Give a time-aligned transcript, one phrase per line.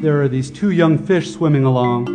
[0.00, 2.08] there are these two young fish swimming along,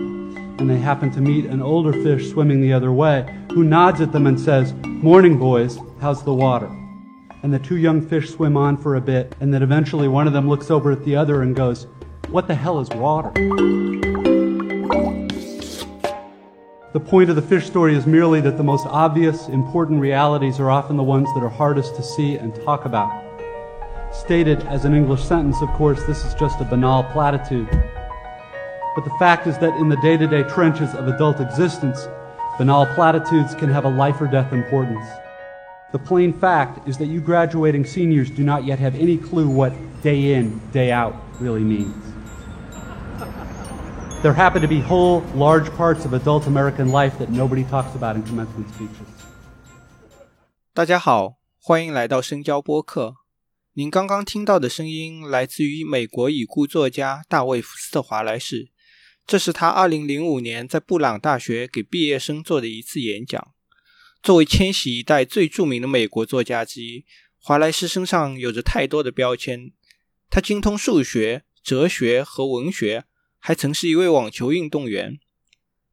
[0.59, 4.11] and they happen to meet an older fish swimming the other way, who nods at
[4.11, 6.65] them and says, Morning, boys, how's the water?
[7.43, 10.33] And the two young fish swim on for a bit, and then eventually one of
[10.33, 11.85] them looks over at the other and goes,
[12.29, 13.31] What the hell is water?
[16.91, 20.71] The point of the fish story is merely that the most obvious, important realities are
[20.71, 23.24] often the ones that are hardest to see and talk about.
[24.14, 27.68] Stated as an English sentence, of course, this is just a banal platitude.
[28.94, 32.08] But the fact is that in the day to day trenches of adult existence,
[32.58, 35.06] banal platitudes can have a life or death importance.
[35.92, 39.72] The plain fact is that you graduating seniors do not yet have any clue what
[40.02, 41.94] day in, day out really means.
[44.22, 48.16] There happen to be whole, large parts of adult American life that nobody talks about
[48.16, 49.06] in commencement speeches.
[50.74, 53.14] 大家好，欢迎来到深交播客。
[53.77, 58.69] 您刚刚听到的声音来自于美国已故作家大卫·福斯特·华莱士，
[59.27, 63.53] 这是他2005年在布朗大学给毕业生做的一次演讲。
[64.23, 67.03] 作为千禧一代最著名的美国作家之一，
[67.37, 69.73] 华莱士身上有着太多的标签。
[70.29, 73.03] 他精通数学、哲学和文学。
[73.37, 75.19] 还曾是一位网球运动员，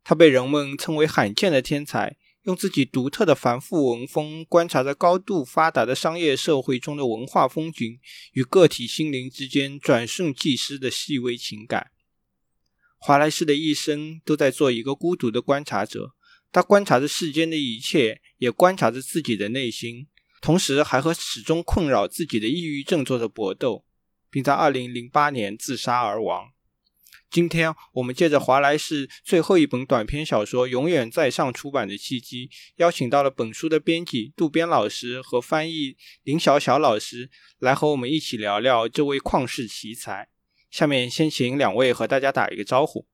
[0.04, 8.00] 他被人们称为罕见的天才，用自己独特的繁复文风，观察着高度发达的商业社会中的文化风景
[8.32, 11.92] 与个体心灵之间转瞬即逝的细微情感。
[12.98, 16.14] 华莱士的一生都在做一个孤独的观察者，
[16.50, 20.08] 他观察着世间的一切，也观察着自己的内心，
[20.40, 23.84] 同时还和始终困扰自己的抑郁症做着搏斗，
[24.30, 26.52] 并在2008年自杀而亡。
[27.32, 40.28] 今天我们借着华莱士最后一本短篇小说《永远在上》出版的契机，邀请到了本书的编辑渡边老师和翻译林小小老师来和我们一起聊聊这位旷世奇才。
[40.70, 43.06] 下面先请两位和大家打一个招呼。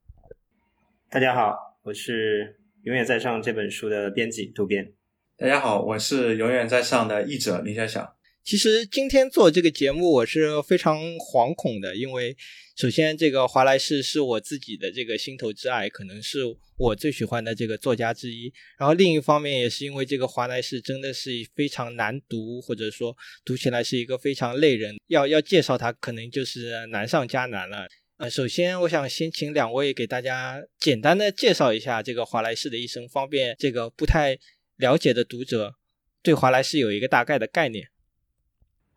[1.09, 4.93] 大家好，我是《永远在上》这本书的编辑渡边。
[5.37, 8.18] 大家好，我是《永远在上》的译者林小小。
[8.49, 12.35] 其实今天做这个节目，我是非常惶恐的，因为。
[12.77, 16.39] 首先，这个华莱士是我自己的这个心头之爱，可能是
[16.79, 18.51] 我最喜欢的这个作家之一。
[18.79, 23.15] 然后另一方面，也是因为这个华莱士真的是非常难读，或者说
[23.45, 27.87] 读起来是一个非常累人，要要介绍他可能就是难上加难了。
[28.17, 34.39] 呃，首先我想先请两位给大家简单的介绍一下这个华莱士的一生，方便这个不太
[34.77, 35.75] 了解的读者
[36.23, 37.89] 对华莱士有一个大概的概念。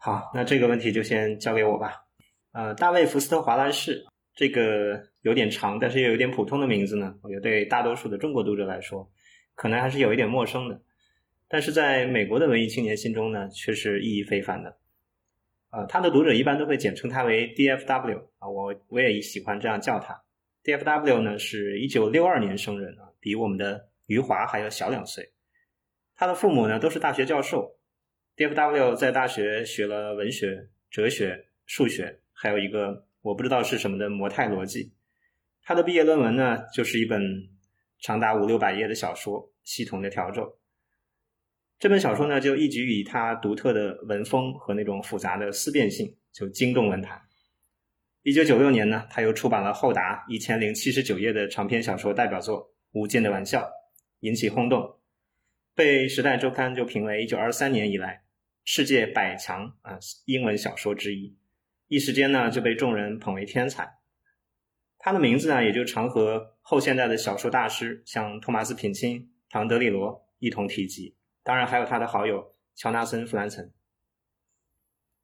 [0.04, 1.94] 好，那这个问题就先交给我吧。
[2.54, 4.04] 呃，大卫·福斯特·华莱士
[4.34, 9.08] 这个有点长，但是又有点普通的名字呢，我觉得对大多数的中国读者来说，
[9.54, 10.82] 可能还是有一点陌生的。
[11.48, 14.76] 但是在美国的文艺青年心中呢，却是意义非凡的。
[15.70, 18.28] 呃，他的读者一般都会简称他为 D.F.W.
[18.40, 20.20] 啊，我我也喜欢这样叫他。
[20.64, 21.22] D.F.W.
[21.22, 25.32] 呢是一九六二年生人啊，比我们的余华还要小两岁。
[26.16, 27.78] 他的父母呢都是大学教授。
[28.36, 28.96] D.F.W.
[28.96, 32.20] 在大学学了文学、哲学、数学。
[32.34, 34.94] 还有一个我不知道是什么的模态逻辑，
[35.62, 37.22] 他的毕业论文呢，就是一本
[38.00, 40.42] 长达五六百页的小说《系统的调骤》。
[41.78, 47.22] 这本小说呢，就一举以他独特的文风和那种复杂的思辨性，就惊动文坛。
[48.24, 53.62] 一九九六年呢，他又出版了厚达一千零七十九页的长篇小说代表作《无间的玩笑》，
[54.22, 55.00] 引起轰动，
[55.74, 58.24] 被《时代周刊》就评为一九二三年以来
[58.64, 61.38] 世界百强啊英文小说之一。
[61.88, 64.00] 一时间呢，就被众人捧为天才。
[64.98, 71.16] 他的名字呢，也就常和后现代的小说大师，像托马斯·品钦、唐·德里罗一同提及。
[71.44, 73.72] 当然，还有他的好友乔纳森·弗兰岑。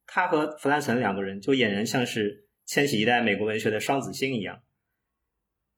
[0.06, 4.62] 他和弗兰岑两个人，就俨然像是千禧一代美国文学的双子星一样。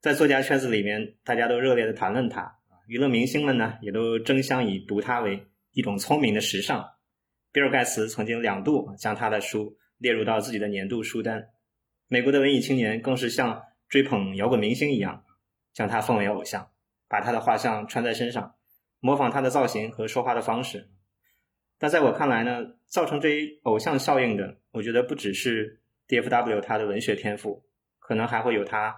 [0.01, 2.60] 在作家圈子里面，大家都热烈的谈论他。
[2.91, 6.85] 娱乐明星们呢，也都争相以读他为一种聪明的时尚。
[7.53, 9.77] 比尔盖茨曾经两度将他的书。
[9.99, 11.51] 列入到自己的年度书单，
[12.09, 15.25] 美国的文艺青年更是像追捧摇滚明星一样，
[15.73, 16.71] 将他奉为偶像，
[17.07, 18.57] 把他的画像穿在身上，
[18.99, 20.89] 模仿他的造型和说话的方式。
[21.79, 27.63] 但在我看来呢，造成这一偶像效应的，我觉得不只是 D.F.W 他的文学天赋，
[28.01, 28.97] 可能还会有他，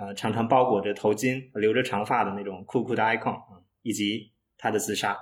[0.00, 3.36] 呃，常常包裹着头巾、留着长发的那种酷酷的 icon，
[3.82, 5.18] 以及他的自杀。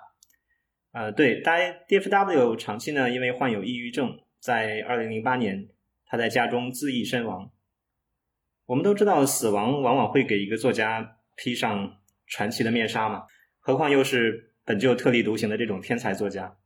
[0.92, 1.56] 呃，对，大
[1.88, 4.18] D.F.W 长期呢，因为患有抑郁症。
[4.38, 5.68] 在二零零八年，
[6.04, 7.50] 他在家中自缢身亡。
[8.66, 11.96] 我们都知道，死亡往往会给一个作家披上
[12.26, 13.24] 传奇的面纱嘛，
[13.58, 16.56] 何况又是本就特立独行的这种天才作家。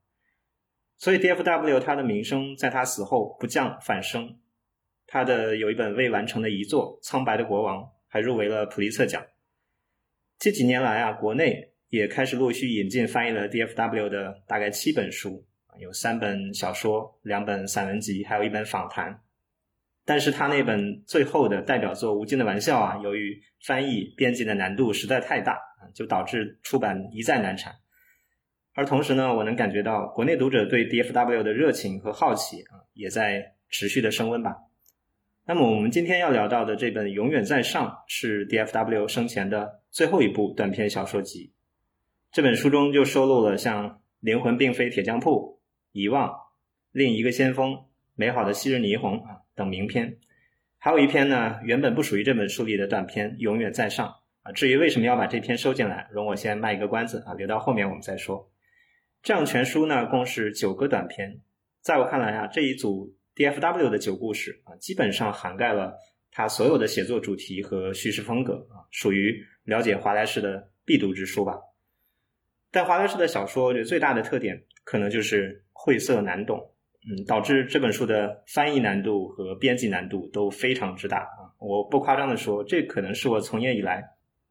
[0.98, 1.80] 所以，D.F.W.
[1.80, 4.38] 他的名声在他死后不降反升。
[5.06, 9.24] 他的有一本未完成的遗作《苍白的国王》还入围了普利策奖。
[10.38, 15.46] 这几年来啊，国内也开始陆续引进翻译了 D.F.W 的大概七本书，
[15.78, 19.22] 有三本小说、两本散文集，还有一本访谈。
[20.04, 25.58] 但是他那本最后的代表作《无尽的玩笑》啊，由于翻译编辑的难度实在太大
[25.94, 27.74] 就导致出版一再难产。
[28.72, 34.56] 而同时呢，我能感觉到国内读者对 D.F.W 的热情和好奇啊，也在持续的升温吧。
[35.52, 41.52] 那么我们今天要聊到的这本《永远在上》是 D.F.W 生前的最后一部短篇小说集。
[42.30, 43.88] 这本书中就收录了像
[44.20, 45.30] 《灵魂并非铁匠铺》
[45.90, 46.28] 《遗忘》
[46.92, 47.72] 《另一个先锋》
[48.14, 50.18] 《美好的昔日霓虹》啊等名篇，
[50.78, 54.06] 还有一篇呢原本不属于这本书里的短篇《永远在上》
[54.42, 54.52] 啊。
[54.52, 58.52] 至于为什么要把这篇收进来，容我先卖一个关子啊，留到后面我们再说。
[59.20, 61.40] 这样全书呢共是九个短篇，
[61.80, 65.96] 在我看来啊，这一组 D.F.W 的九故事啊，基本上涵盖了
[66.30, 69.34] 他所有的写作主题和叙事风格啊，属于
[69.64, 71.58] 了解华莱士的必读之书吧。
[72.70, 76.70] 但华莱士的小说，我觉得最大的特点可能就是晦涩难懂，
[77.08, 81.48] 嗯，导致这本书的翻译难度和编辑难度都非常之大啊。
[81.60, 84.04] 我不夸张的说，这可能是我从业以来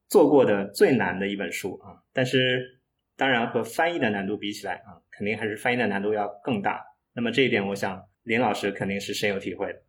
[0.08, 2.02] 做过的最难的一本书啊。
[2.12, 2.80] 但是。
[3.16, 6.82] 当然，和翻译的难度比起来啊，肯定还是翻译的难度要更大。
[7.12, 9.82] 那么这一点，我想林老师肯定是深有体会的。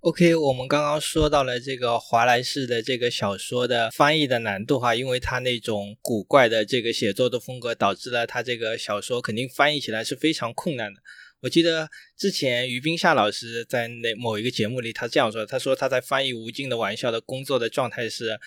[0.00, 11.00] OK，我们刚刚说到了这个华莱士的这个小说的翻译的难度哈，因为他那种古怪的这个写作的风格，导致了他这个小说肯定翻译起来是非常困难的。
[11.40, 18.38] 我记得之前于冰夏老师在那某一个节目里，他这样说：“他说他在翻译《无尽的玩笑》的工作的状态是。”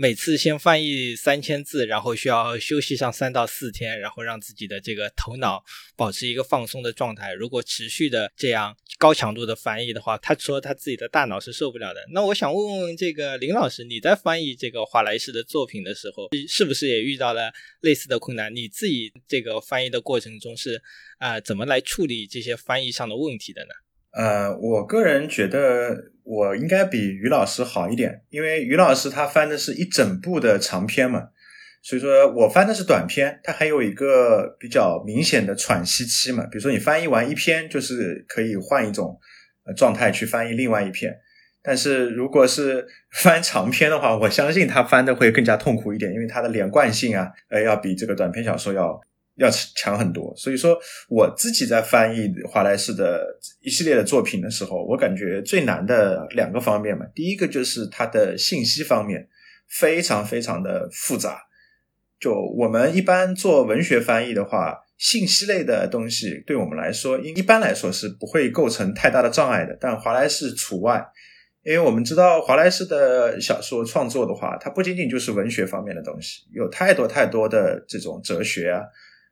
[0.00, 5.64] 每次先翻译三千字，然后需要休息上三到四天，然后让自己的这个头脑
[5.96, 7.32] 保持一个放松的状态。
[7.32, 12.00] 如果持续的这样高强度的翻译的话，他说他自己的大脑是受不了的。
[12.12, 18.54] 那我想问问这个林老师，你在翻译这个华莱士的作品的时候，是不是也遇到了类似的困难？
[18.54, 20.80] 你自己这个翻译的过程中是
[21.18, 23.70] 啊，怎么来处理这些翻译上的问题的呢？
[24.12, 31.28] 呃，我个人觉得我应该比于老师好一点，因为于老师他翻的是一整部的长篇嘛，
[31.82, 36.44] 所以说我翻的是短篇，它还有一个比较明显的喘息期嘛。
[36.44, 39.18] 比如说你翻译完一篇，就是可以换一种
[39.76, 41.14] 状态去翻译另外一篇，
[41.62, 49.00] 但是如果是 翻长篇的话，我相信他翻的会更加痛苦一点，因为它的连贯性啊，呃，要比这个短篇小说要。
[49.38, 50.76] 要强很多，所以说
[51.08, 53.24] 我自己在翻译华莱士的
[53.60, 59.28] 一系列的作品的时候，我感觉最难的两个方面嘛，第一个就是它的信息方面
[59.68, 61.40] 非常非常的复杂。
[62.18, 71.06] 就我们一般做文学翻译的话，信息类的东西对我们来说，一一般来说是不会构成太大的障碍的，但华莱士除外，
[71.62, 78.82] 因为我们知道华莱士的小说创作的话，它不仅仅就是文学方面的东西，有太多太多的这种哲学啊。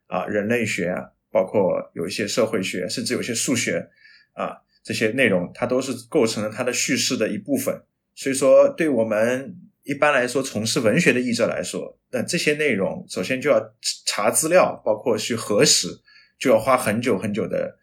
[0.06, 3.88] 啊，人类学啊，包括有一些社会学，甚至有些数学
[4.34, 7.82] 啊，这些内容它都是构成了它的叙事的一部分。
[8.14, 13.60] 所以说，对我们一般来说从事文学的译者来说，那这些内容首先就要
[14.06, 15.88] 查资料，包括去核实，
[16.38, 17.76] 就要花很久很久的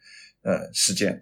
[0.43, 1.21] 呃时间。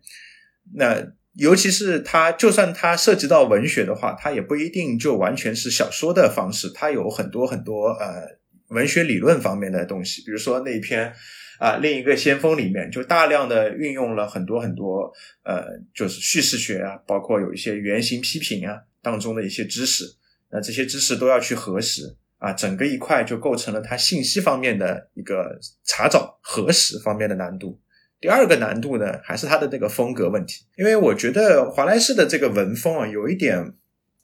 [0.75, 8.40] 那尤其是它，就算它涉及到文学的话，它也不一定就完全是小说的方式，它有很多很多呃。
[8.71, 11.13] 文学理论方面的东西，比如说那一篇
[11.59, 15.11] 啊，另一个先锋里面就大量的运用了很多很多
[15.43, 15.63] 呃，
[15.93, 20.05] 就是叙事学啊，包括有一些原型批评啊当中的一些知识，
[20.51, 27.79] 那这些知识都要去核实啊，整个一块就构成了它信息方面的一个查找核实方面的难度。
[28.19, 33.73] 第二个难度呢，还是它的这个风格问题，因为我觉得华莱士的这个文风啊，有一点。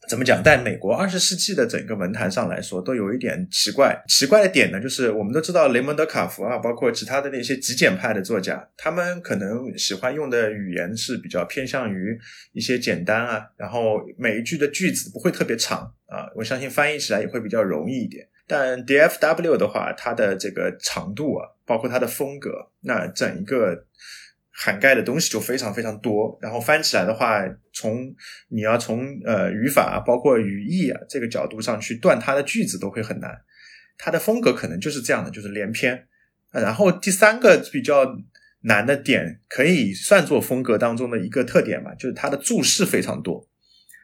[0.07, 0.41] 怎么讲？
[0.41, 4.01] 在美国二十世纪的整个文坛上来说，都有一点奇怪。
[4.07, 12.17] 奇怪的点呢，就是我们都知道雷蒙德·卡福啊，包括其他的那些极简派的作家，他们可能喜欢用的语言是比较偏向于
[12.53, 16.31] 一些简单啊，然后每一句的句子不会特别长啊。
[16.35, 18.25] 我相信翻译起来也会比较容易一点。
[18.47, 23.85] 但 D.F.W 的话，它的这个长度啊，包括它的风格，那整一个。
[24.59, 28.11] 涵盖的东西就非常非常多，然后翻起来的话，从
[28.49, 33.31] 你要从呃语法包括语义啊这个角度上去断它的句子都会很难。
[33.99, 36.07] 它的风格可能就是这样的，就是连篇。
[36.51, 38.17] 然后第三个比较
[38.61, 43.47] 难的点，可以算作风格当中的一个特点吧，就是它的注释非常多。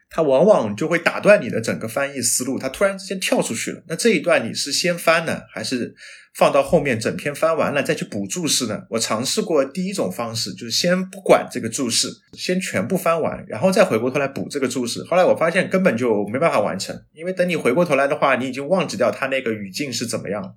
[0.08, 3.82] 它往往就会打断你的整个翻译思路，它突然之间跳出去了。
[3.88, 5.96] 那这一段你是先翻呢，还是
[6.34, 8.82] 放到后面整篇翻完了再去补注释呢？
[8.90, 15.02] 我尝试过第一种方式，就是先不管这个注释，先全部翻完，然后再回过头来补这个注释。
[15.04, 20.54] 后来我发现根本就没办法完成，因为等你回过头来的话，你已经忘记掉它那个语境是怎么样。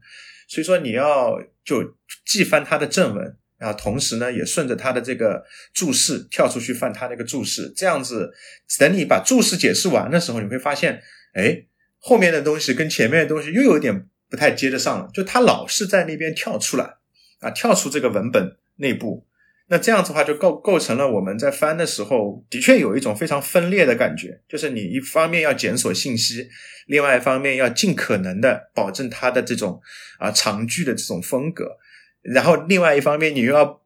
[0.48, 3.38] 所以说你要就既翻它的正文。
[3.60, 5.44] 然后同时呢，也顺着他的这个
[5.74, 8.32] 注释跳出去翻他那个注释，这样子，
[8.78, 11.02] 等你把注释解释完的时候，你会发现，
[11.34, 11.64] 哎，
[11.98, 16.96] 后面的东西跟前面的东西又有点不太接得上了，就他老是在那边跳出来，
[17.40, 19.26] 啊，跳出这个文本内部，
[19.68, 26.50] 那这样子的话就构构成了我们在翻的时候，的确有一种非常分裂的感觉，就是你一方面要检索信息，
[26.88, 29.82] 另外一方面要尽可能的保证它的这种
[30.20, 31.78] 啊长句的这种风格。
[32.22, 33.82] 然后，另外一方面，你又要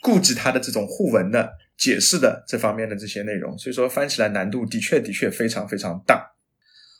[0.00, 6.35] 顾及它的这种互文的解释的这方面的这些内容，所以说翻起来难度的确的确非常非常大。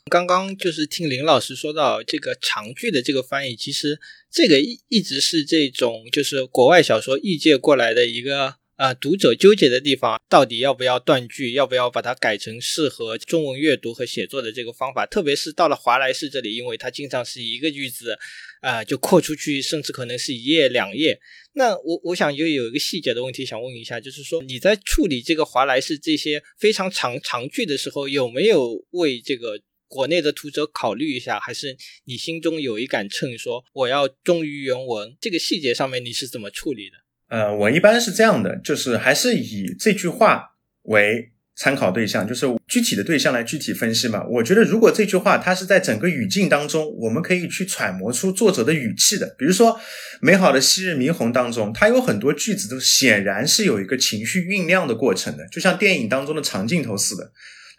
[0.07, 3.99] 刚刚就是听林老师说到这个长句的这个翻译，其实
[4.31, 8.55] 这个一一直是这种就是国外小说译介过来的一个。
[8.77, 15.03] 啊，读者纠结的地方到底要不要断句，要不要把它改成适合中文阅读和写作的这个方法？
[15.03, 18.15] 特别是到了华莱士这里，因为它经常是一个句子，
[18.61, 21.19] 啊，就扩出去，甚至可能是一页两页。
[21.53, 31.39] 那我我想就有一个细节的问题想问一下，就是说你在处理这个华莱士这些非常长长句的时候，有没有为这个国内的读者考虑一下？
[31.39, 35.15] 还是你心中有一杆秤，说我要忠于原文？
[35.19, 36.95] 这个细节上面你是怎么处理的？
[37.29, 40.43] 呃，我一般是这样的，就是还是以这句话
[40.83, 44.23] 为参考对象，就是具体的对象来具体分析嘛。
[44.27, 49.35] 我觉得如果这句话它是在整个语境当中，我们可以去揣摩出作者的语气的。
[49.37, 49.71] 比如说
[50.21, 57.31] 《美好的昔日霓虹》当中，它有很多句子都显然是有一个情绪酝酿的过程的，就像电影当中的长镜头似的。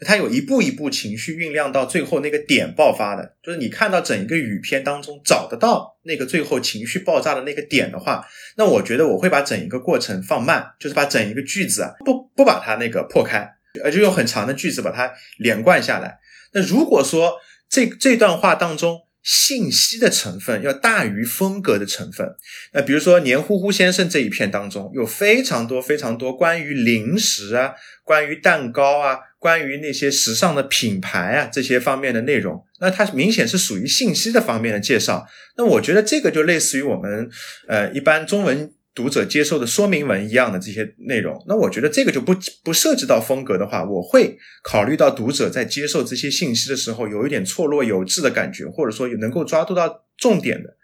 [0.07, 8.25] 它有一步一步情绪酝酿到最后那个点爆发的，就是你看到整一个语篇当中找得到那个最后情绪爆炸的那个点的话，
[8.57, 13.51] 那我觉得我会把整一个过程放慢，就是把整一个句子啊不不把它那个破开，
[13.83, 16.19] 呃就用很长的句子把它连贯下来。
[16.53, 17.39] 那如果说
[17.69, 22.35] 这这段话当中信息的成分要大于风格的成分，
[22.73, 29.19] 那比如说黏糊糊先生这一片当中有非常多非常多关于零食啊，关于蛋糕啊。
[29.41, 35.25] 关于那些时尚的品牌啊，这些方面的内容，那它明显是属于信息的方面的介绍。
[35.57, 37.31] 那我觉得这个就类似于我们
[37.69, 41.41] 呃一般中文读者接受的说明文一样的这些内容。
[41.47, 50.77] 那我觉得这个就不不涉及到风格的话，我会考虑到读者在接受这些信息的时候有一点错落有致的感觉，或者说有能够抓住到重点的，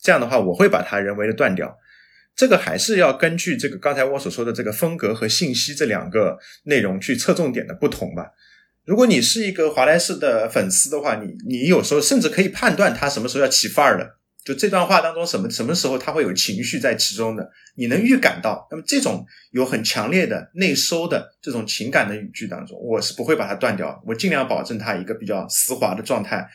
[0.00, 1.76] 这样的话我会把它人为的断掉。
[2.34, 8.30] 这个还是要根据这个刚才我所说的这个风格和信息这两个内容去侧重点的不同吧。
[8.86, 14.17] 如果你是一个华莱士的粉丝的话，你你有时候甚至可以判断他什么时候要起范儿了。
[14.48, 18.66] 就这段话当中什么什么时候他会有情绪在其中的，你能预感到。
[18.70, 26.48] 那么这种有很强烈的内收的这种情感的语句当中，我是不会把它断掉，我尽量保证它一个比较丝滑的状态。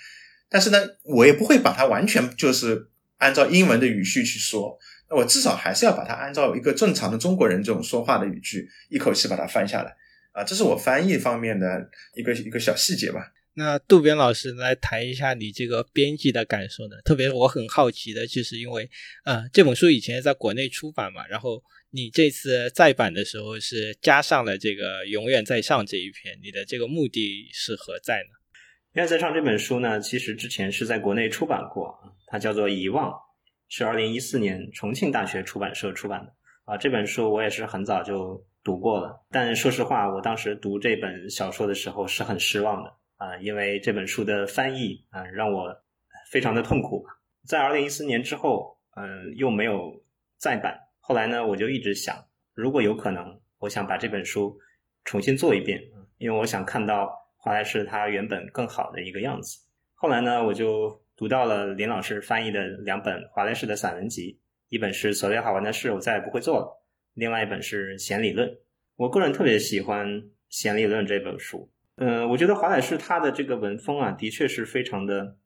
[0.49, 4.75] 但是呢，我也不会把它完全就是按照英文的语序去说。
[5.07, 9.95] 那我至少还是要把它按照一个正常的中国人这种说话的语句，一口气把它翻下来
[10.31, 10.43] 啊！
[10.43, 13.31] 这是我翻译方面的一个一个小细节吧。
[13.55, 16.95] 那渡边老师来谈一下你这个编辑的感受呢？
[17.05, 18.89] 特别我很好奇的就是因为，
[19.25, 28.29] 呃，这本书以前在国内出版嘛，然后你这次再版的时候是加上了这个“永远在上”这一篇，你的这个目的是何在呢
[28.93, 31.95] ？“永远在上”这本书呢，其实之前是在国内出版过，
[32.27, 33.09] 它叫做《遗忘》。
[33.69, 36.31] 是二零一四年重庆大学出版社出版的
[36.65, 39.25] 啊，这本书我也是很早就读过了。
[39.31, 42.93] 但说实话，我当时读这本小说的时候是很失望的
[43.23, 45.73] 啊，因为这本书的翻译啊让我
[46.29, 47.05] 非常的痛苦。
[47.47, 50.03] 在二零一四年之后，嗯，又没有
[50.37, 50.77] 再版。
[50.99, 52.15] 后来呢，我就一直想，
[52.53, 54.59] 如果有可能，我想把这本书
[55.05, 55.81] 重新做一遍，
[56.17, 59.59] 因为我想看到华莱士他原本更好的一个样子。
[59.93, 61.01] 后来呢，我就。
[61.15, 66.65] 读到了林老师翻译的两本华莱士的散文集，一本是《所谓好玩的事我再也不会做了》，
[67.13, 68.49] 另外一本是《弦理论》。
[68.95, 70.07] 我个人特别喜欢
[70.49, 71.71] 《弦理论》这本书。
[71.95, 75.37] 嗯，我觉得华莱士他的这个文风啊，的确是非常的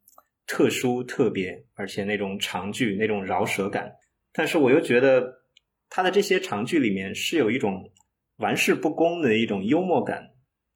[0.45, 3.93] 特殊、特别，而且那种长句、那种饶舌感。
[4.31, 5.41] 但是我又觉得
[5.89, 7.91] 他的这些长句里面是有一种
[8.37, 10.29] 玩世不恭的一种幽默感，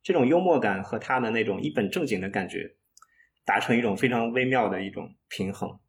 [0.04, 2.76] 这种幽默感和他的那种一本正经的感觉。
[3.44, 5.80] 达成一种非常微妙的一种平衡，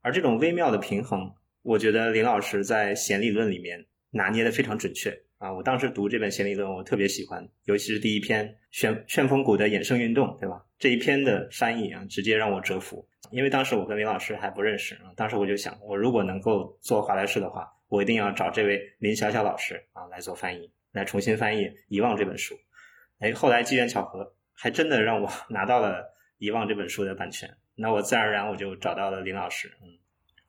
[0.00, 10.62] 而这种微妙的平衡，我觉得林老师在弦理论里面拿捏的非常准确，啊，我当时读这本弦理论，我特别喜欢，尤其是第一篇《旋旋风谷的衍生运动》，对吧？
[10.78, 13.08] 这一篇的翻译啊，直接让我折服。
[13.30, 22.54] 因为当时我跟林老师还不认识啊，当时我就想，我如果能够做华莱士的话，我一定要找这位林小小老师啊来做翻译，来重新翻译《遗忘》这本书。
[23.20, 26.02] 哎，后来机缘巧合，还真的让我 拿到了
[26.36, 27.48] 《遗忘》这本书的版权。
[27.76, 29.72] 那我自然而然我就找到了林老师。
[29.80, 29.88] 嗯，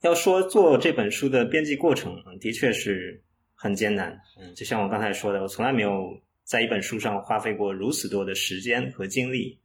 [0.01, 3.23] 要说做这本书的编辑过程，的确是。
[3.61, 9.59] 很艰难，嗯，就像我刚才说的，我从来没有在一本书上花费过如此多的时间和精力。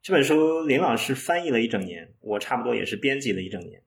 [0.00, 3.82] 这本书林老师翻译了一整年，我差不多也是编辑了一整年。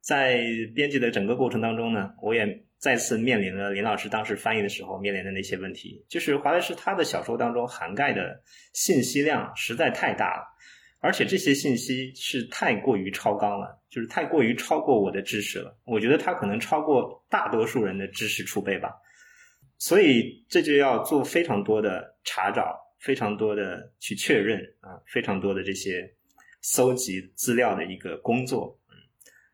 [0.00, 0.40] 在
[0.72, 8.40] 编辑的整个过程当中呢，我也再次面临了林老师当时翻译的时候面临的那些问题，就是华莱士他的小说当中涵盖的
[8.72, 10.46] 信息量实在太大了。
[10.98, 15.76] 而且这些信息是太过于超纲了，就是太过于超过我的知识了。
[15.84, 18.90] 我觉得它可能超过大多数人的知识储备吧，
[19.78, 26.12] 所以这就要做非常多的查找，非常多的去确认啊，非常多的这些
[26.62, 28.76] 搜集资料的一个工作。
[28.88, 28.96] 嗯，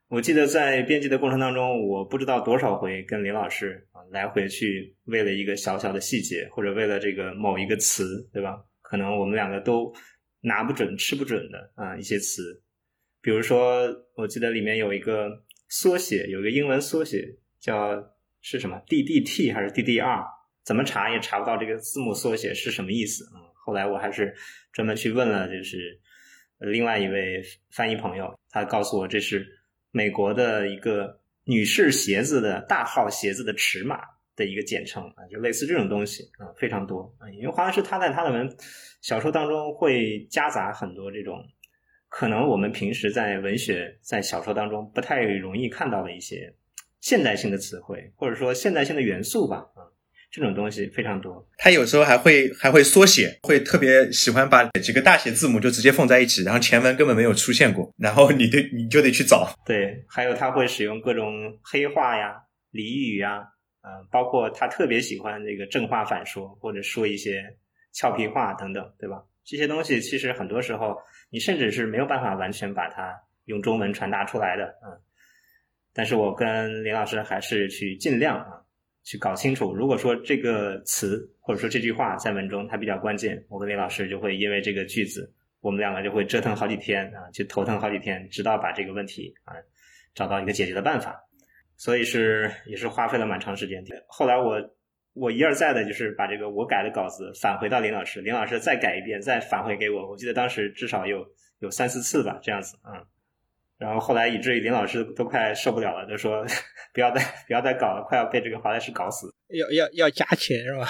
[0.09, 8.65] 我记得在编辑的过程当中，我不知道多少回跟林老师啊来回去为了一个小小的细节，或者为了这个某一个词，对吧？
[8.81, 9.93] 可能我们两个都。
[10.43, 12.63] 拿不准、吃不准的啊一些词，
[13.21, 20.25] 比如说，我记得里面有一个缩写，有一个英文缩写叫是什么 DDT 还是 DDR？
[20.65, 23.25] 怎么查也查不到这个字母缩写是什么意思。
[23.35, 24.35] 嗯，后来我还是
[24.73, 26.01] 专门去问了，就是
[26.59, 29.47] 另外一位翻译朋友，他告诉我这是
[29.91, 33.99] 美国的一个女士鞋子的大号鞋子的尺码。
[34.35, 37.31] 的一个简称啊，就类似这种东西啊，非常多啊。
[37.31, 38.49] 因为华莱士他在他的文
[39.01, 41.45] 小说当中会夹杂很多这种
[42.09, 46.55] 可能我们平时在文学在小说当中不太容易看到的一些
[47.01, 49.83] 现代性的词汇，或者说现代性的元素吧啊，
[50.31, 51.47] 这种东西非常多。
[51.59, 59.53] 他有时候还会还会缩写，会特别喜欢把几个大写字母就直接放在一起，然后前文根本没有出现过，然后你得你就得去找。
[59.67, 63.49] 对，还有他会使用各种黑话呀、俚语呀。
[63.83, 67.45] 呃，包括他特别喜欢这个正话反说，或者说一些
[67.93, 69.23] 俏皮话等等，对吧？
[69.45, 70.97] 这些东西其实很多时候
[71.29, 73.13] 你甚至是没有办法完全把它
[73.47, 74.99] 用中文传达出来的，嗯。
[75.93, 78.63] 但是我跟林老师还是去尽量啊，
[79.03, 79.75] 去搞清楚。
[79.75, 85.31] 如果说这个词或者说这句话在文中它比较关键，我跟林老师就会因为这个句子，
[85.61, 89.53] 我们两个就会折腾好几天啊，去头疼好几天，直到把这个问题啊
[90.15, 91.21] 找到一个解决的办法。
[91.83, 93.83] 所以是也是花费了蛮长时间。
[94.07, 94.55] 后来我
[95.15, 100.09] 我一而再的，就是把这个我改的稿子返回到林老师，林老师再改一遍，再返回给我。
[100.09, 101.27] 我记得当时至少有
[101.59, 103.05] 有三四次吧，这样子，嗯。
[103.79, 106.47] 然后后来以至于林老师都快受不了了，就说
[106.95, 109.35] 不要再不要再搞了，快要被这个华莱士搞死。
[109.49, 110.87] 要要要加钱是吧？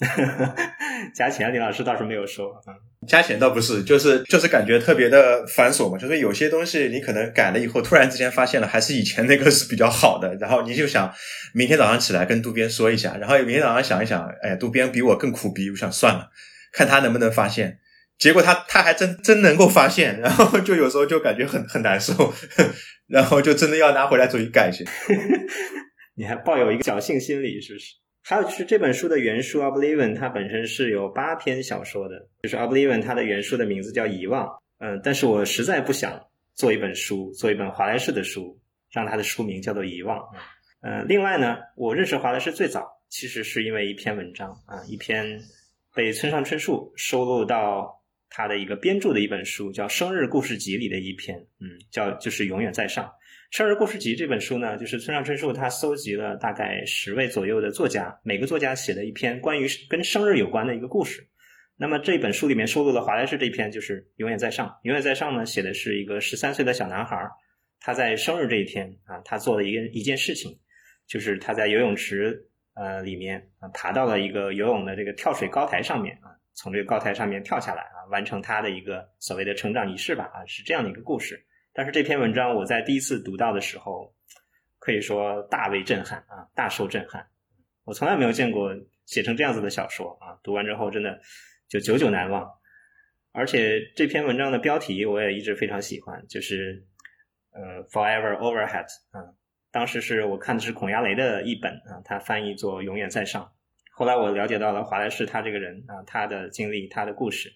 [1.14, 2.46] 加钱，李老师倒是没有说。
[2.66, 2.74] 嗯，
[3.06, 5.96] 加钱倒不是，就是就是感觉特别的繁琐嘛。
[5.96, 11.12] 就是有些东西你可能改了以后，突然之间发现了还是以前那个是比较好的，然后你就想
[11.52, 16.28] 明天早上起来跟渡边说一下，然后明天早上想一想，哎呀，渡边比我更苦逼，我想算了，
[16.72, 17.78] 看他能不能发现。
[18.18, 22.32] 结果他他还真真能够发现，然后就有时候就感觉很很难受，
[23.06, 24.84] 然后就真的要拿回来重新改一下。
[26.16, 27.86] 你还抱有一个侥幸心理，是不是？
[28.26, 34.46] 还有就是这本书的原书《Oblivion》，它本身是有八篇小说的，就是《Oblivion》它的原书的名字叫《遗忘》。
[34.78, 36.18] 嗯，但是我实在不想
[36.54, 38.58] 做一本书，做一本华莱士的书，
[38.90, 40.18] 让它的书名叫做《遗忘》。
[40.80, 45.38] 嗯，另外呢，我认识华莱士最早其实是因为一篇文章啊，一篇
[45.94, 53.04] 被村上春树收录到他的一个编著的一本书，叫《生日故事集》里的一篇，嗯，叫就是《永远在上》。
[53.54, 61.28] 《生日故事集》这本书呢，就是村上春树他搜集了大概十位左右的作家，每个作家写的一篇关于跟生日有关的一个故事。
[61.76, 64.66] 那么这本书里面收录了华莱士这篇，就是《永远在上》。
[64.82, 67.30] 《永远在上》呢，写的是一个十三岁的小男孩，
[67.78, 70.58] 他在生日这一天啊，他做了一个一件事情，
[71.06, 81.40] 就是他在游泳池呃里面啊，爬到了一个游泳的这个跳水高台上面啊，从这个高台上面跳下来啊，完成他的一个所谓的成长仪式吧啊，是这样的一个故事。
[81.74, 84.14] 但是这篇文章我在第一次读到的时候，
[84.78, 87.26] 可以说大为震撼啊，大受震撼。
[87.82, 88.70] 我从来没有见过
[89.06, 91.20] 写成这样子的小说啊，读完之后真的
[91.68, 92.48] 就久久难忘。
[93.32, 96.86] 而且这篇文章的标题我也一直非常喜欢，就是
[97.50, 99.34] 呃，Forever Overhead 啊。
[99.72, 103.52] 当时是我看的是孔亚雷的译本啊，他翻译作永远在上。
[103.90, 107.52] 后来我了解到了华莱士他这个人啊，他的经历，他的故事。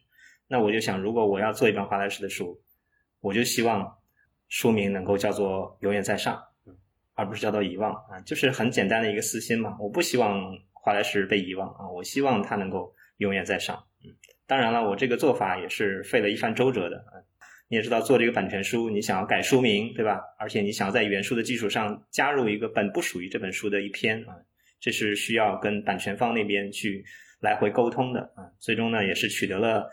[0.48, 2.60] 那我就想，如果我要做一本华莱士的书，
[3.20, 3.97] 我就希望。
[4.48, 6.42] 书名能够叫做“永远在上”，
[7.14, 9.76] 而不是叫做“遗忘”啊，就是很简单的一个私心嘛。
[9.78, 13.84] 我不希望华莱士被遗忘啊，我希望他能够永远在上。
[14.04, 14.10] 嗯，
[14.46, 17.20] 当然了，我这个做法也是费了一番周折的啊。
[17.70, 20.18] 你也知道，做这个版权书，你想要改书名，对吧？
[20.38, 24.34] 而且你想要在原书的基础上加入一个本不属于这本书的一篇啊，
[24.80, 27.04] 这是需要跟版权方那边去
[27.40, 28.48] 来回沟通的啊。
[28.58, 29.86] 最终呢，也是取得了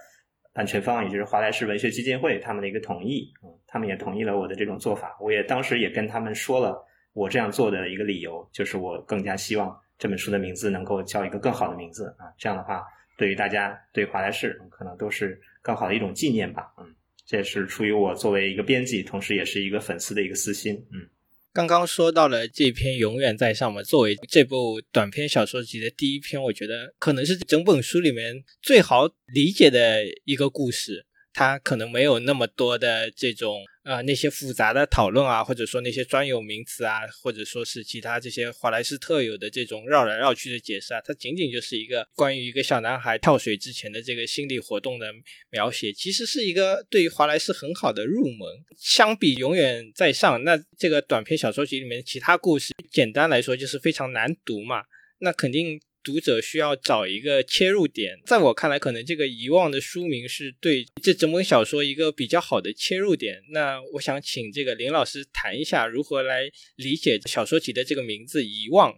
[0.54, 5.18] 版权方，也就是华莱士文学基金会他们的一个同意啊，他们也同意了我的这种做法。
[5.20, 12.86] 我也当时也跟他们说了我这样做的一个理由，就是我更加希望这本书的名字能够叫一个更好的名字啊，这样的话，
[13.18, 16.96] 对于大家对华莱士可能都是更好的一种纪念吧，嗯。
[17.28, 20.76] 这也是出于我作为一个编辑，同时也是一个粉丝的一个私心。
[20.94, 21.10] 嗯，
[21.52, 31.08] 刚刚说到了这篇《永远在上》嘛，作为这部短篇小说集的第一篇，我觉得可能是整本书里面最好理解的一个故事。
[31.38, 45.12] 它可能没有那么多的这种呃那些复杂的讨论啊，或者说那些专有名词啊，或者说是其他这些华莱士特有的这种绕来绕去的解释啊，它仅仅就是一个关于一个小男孩跳水之前的这个心理活动的
[45.50, 48.48] 描写，其实是一个对于华莱士很好的入门。
[48.78, 54.84] 相比永远在上，那这个短篇小说集里面其他故事，简单来说就是非常难读嘛，
[55.20, 55.82] 那肯定。
[56.06, 63.42] 读者需要找一个切入点，在我看来，可能这个遗忘的书名是对这整本小说一个比较好的切入点。
[63.50, 66.44] 那我想请这个林老师谈一下如何来
[66.76, 68.94] 理解小说集的这个名字“遗忘”。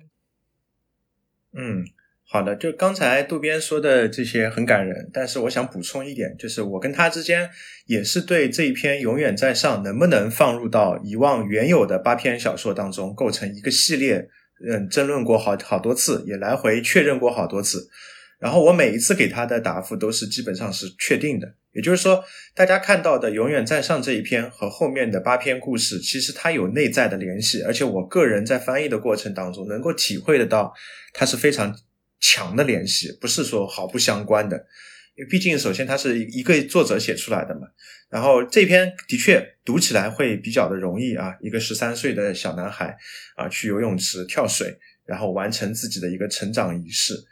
[1.58, 1.86] 嗯，
[2.26, 7.50] 好的，就刚才渡边说的这些很感人，但是我想补充一点，就是我跟他之间
[7.86, 14.28] 也是对这一篇《永远在上》能不能放入到遗忘原有的八篇小说当中，构成一个系列。
[14.66, 17.90] 嗯，争论过好好多次，也来回确认过好多次，
[18.40, 21.54] 然后我每一次给他的答复都是基本上是确定的。
[21.74, 22.24] 也就是说，
[22.56, 30.74] 大家看到的《永远在上》这一篇和后面的八篇故事，其实它有内在的联系，而且我个人在翻译的过程当中能够体会得到，
[31.14, 31.78] 它是非常
[32.20, 34.58] 强的联系，不是说毫不相关的。
[35.16, 37.68] 因为毕竟，首先它是一个作者写出来的嘛。
[38.10, 42.98] 然后这篇的确读起来会比较的容易啊，一个十三岁的小男孩
[43.36, 47.26] 啊，去游泳池跳水，然后完成自己的一个成长仪式。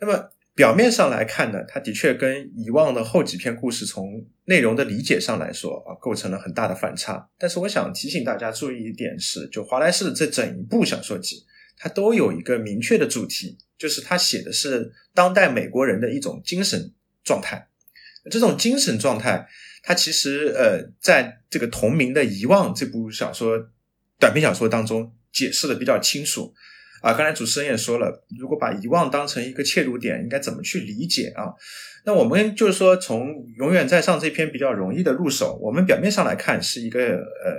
[0.00, 7.28] 那么表面上来看呢，它的确跟遗忘的后几篇故事从内容的理解上来说啊，构成了很大的反差。
[7.38, 11.44] 但是我想提醒大家注意一点是，就华莱士的这整一部小说集，
[11.78, 17.68] 它都有一个明确的主题，就是他写的是当代美国人的一种精神状态。
[18.28, 19.46] 这种精神状态。
[19.86, 23.56] 他其实呃，在这个同名的《遗忘》这部小说
[24.18, 26.52] 短篇小说当中解释的比较清楚
[27.02, 27.14] 啊。
[27.14, 31.54] 刚才主持人也说了，如果把遗忘当成一个切入点，应该怎么去理解啊？
[32.04, 37.54] 那我们就是说，从《永远在上》这篇比较容易的入手，我们表面上来看是一个呃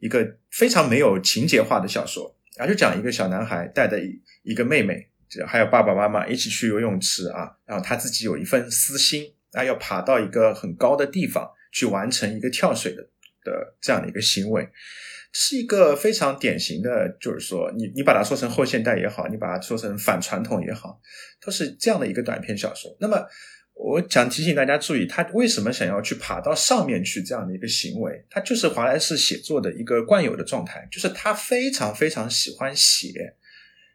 [0.00, 5.08] 一个非常没有情节化的小说啊，就讲一个小男孩带着一一个妹妹，
[5.46, 9.32] 还有爸爸妈妈一起去游泳池啊，然后他自己有一份私心。
[9.54, 13.02] 那，要爬到一个很高的地方去完成一个跳水的
[13.44, 14.68] 的这样的一个行为，
[15.32, 21.00] 是一个非常典型的，就是说，你你把它说成后现代也好，你把它说成反传统也好，
[21.40, 22.96] 都是这样的一个短篇小说。
[23.00, 23.26] 那么，
[23.74, 28.24] 我想提醒大家注意，他为什么想要去爬到上面去这样的一个行为？
[28.30, 33.34] 他就是华莱士写作的一个惯有的状态，就是他非常非常喜欢写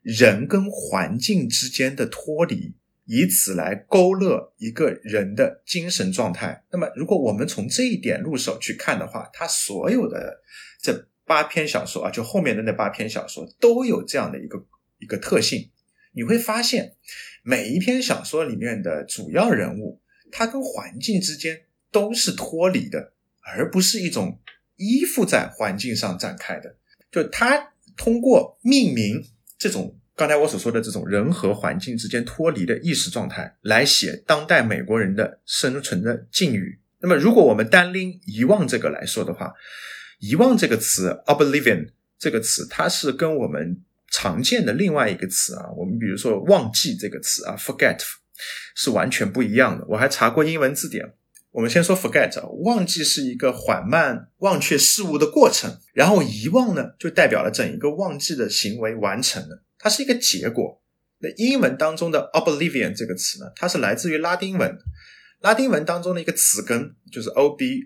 [0.01, 2.75] 人跟环境之间的脱离。
[3.11, 6.63] 以此来勾勒一个人的精神状态。
[6.71, 10.43] 那么，如果我们从这一点入手去看的话，他所有的
[10.79, 14.63] 这八篇小说啊，就后面的那八篇小说都有这样的一个
[14.99, 15.71] 一个特性。
[16.11, 16.97] 你会发现，
[17.41, 19.99] 每一篇小说里面的主要人物，
[20.31, 24.39] 他跟环境之间都是脱离的，而不是一种
[24.75, 26.75] 依附在环境上展开的。
[27.11, 29.25] 就他通过命名
[29.57, 29.98] 这种。
[30.19, 36.77] 刚才我所说的这种人和环境之间脱离的意识状态，来写当代美国人的生存的境遇。
[36.99, 39.53] 那么，如果我们单拎“遗忘”这个来说的话
[40.19, 48.01] ，“遗忘”这个词 （oblivion） 这个词，它是跟我们常见的另外一个词啊，我们比如说“忘记”这个词啊 （forget）
[48.75, 49.85] 是完全不一样的。
[49.87, 51.13] 我还查过英文字典。
[51.51, 59.63] 我们先说 “forget”，忘记是一个缓慢忘却事物的过程，然后“遗忘”呢，就代表了整一个忘记的行为完成了。
[59.79, 60.79] 它是一个结果。
[61.21, 64.77] 那英文当中的 oblivion 这个词呢，它是来自于拉丁文，
[65.41, 67.81] 拉丁文当中的一个词根就是 o b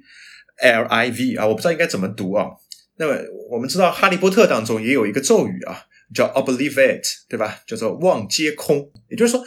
[0.62, 2.50] l i v 啊，我不知道应该怎么读啊。
[2.98, 7.60] 那么我们知道《哈利波特》当中也有一个咒语啊，叫 oblivate，对吧？
[7.66, 8.92] 叫做忘皆空。
[9.10, 9.44] 也就是说，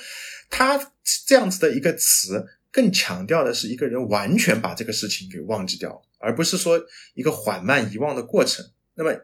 [0.51, 0.93] 它
[1.27, 6.81] 这样子的一个词，更强调的是一个人完全把这个事情给忘记掉，而不是说
[7.15, 8.67] 一个缓慢遗忘的过程。
[8.95, 9.17] 那么。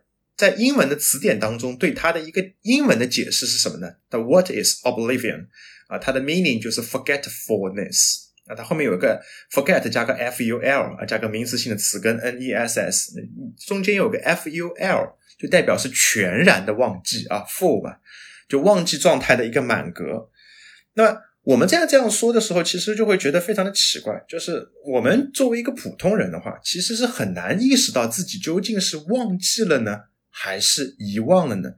[0.43, 5.47] 在英文的词典当中，对它的一个英文的解释是什么呢？The what is oblivion？
[5.87, 8.25] 啊，它的 meaning 就是 forgetfulness。
[8.47, 13.13] 啊，它后面有一个 forget 加个 f u l 啊，加个名词性的词根 n e s s，
[13.69, 17.99] 中间有个 f u l，就代表是全然的忘记啊，full 嘛，
[18.49, 20.29] 就忘记状态的一个满格。
[20.95, 30.01] 那我们这样这样说的时候，其实就会觉得非常的奇怪，就是我们作为一个普通人的话，其实是很难意识到自己究竟是忘记了呢。
[30.33, 31.71] 还是遗忘了呢？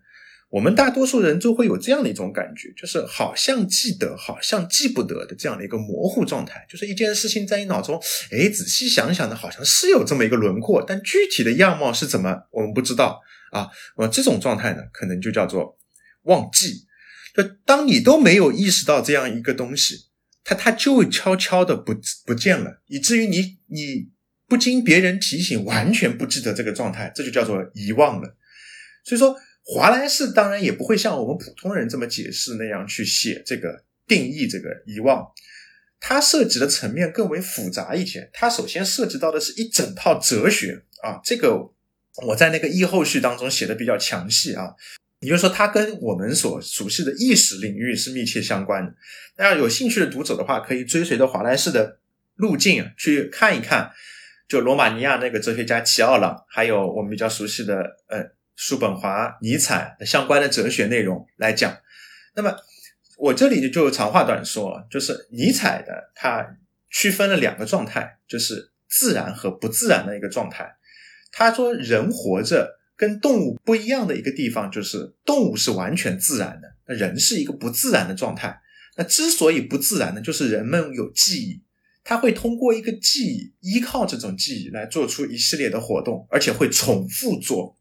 [0.50, 6.64] 我们大多数人都会有这样的一种感觉，就是好像记得，好像记不得的这样的一个模糊状态。
[6.70, 13.68] 就是一件事情在你脑中，哎，仔细想想呢，好像是有这么一个轮廓，但具体的样貌是怎么，我们不知道啊。
[13.96, 15.76] 那么这种状态呢，可能就叫做
[16.22, 16.86] 忘记。
[17.34, 20.06] 就当你都没有意识到这样一个东西，
[20.44, 21.92] 它它就悄悄的不
[22.24, 24.10] 不见了，以至于你你
[24.46, 28.36] 不经别人提醒，完全不记得这个状态，这就叫做遗忘了。
[29.04, 35.26] 所以说，华莱士当然也不会像我们普通人这么解释那样去写这个定义这个遗忘，
[36.00, 38.30] 它涉及的层面更为复杂一些。
[38.32, 41.70] 它首先涉及到的是一整套哲学啊，这个
[42.26, 44.74] 我在那个译后序当中写的比较详细啊。
[45.20, 48.94] 也就是说，它跟我们所熟悉的意识领域是密切相关的。
[49.36, 51.98] 那有兴趣的读者的话，可以追随着华莱士的
[52.36, 53.90] 路径啊，去看一看，
[54.46, 58.33] 就罗马尼亚那个哲学家齐奥朗，还有我们比较熟悉的呃。
[58.56, 61.78] 叔本华、尼采相关的哲学内容来讲，
[62.36, 62.56] 那么
[63.16, 66.56] 我这里就长话短说，就是尼采的他
[66.90, 70.76] 区分了两个状态，就是自然和不自然的一个状态。
[71.32, 78.60] 他说，人活着跟动物不一样的一个地方，就是动物是完全自然的，那人是一个不自然的状态。
[78.96, 81.62] 那之所以不自然呢，就是人们有记忆，
[82.04, 87.76] 他会通过一个记忆，依靠这种记忆来做出一系列的活动，而且会重复做。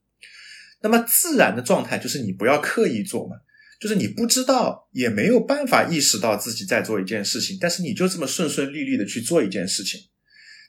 [0.83, 3.37] 那么自然的状态就是你不要刻意做嘛，
[3.79, 10.01] 就是你不知道也没有办法意识到自己在做一件事情，但是你就这么顺顺利利的去做一件事情。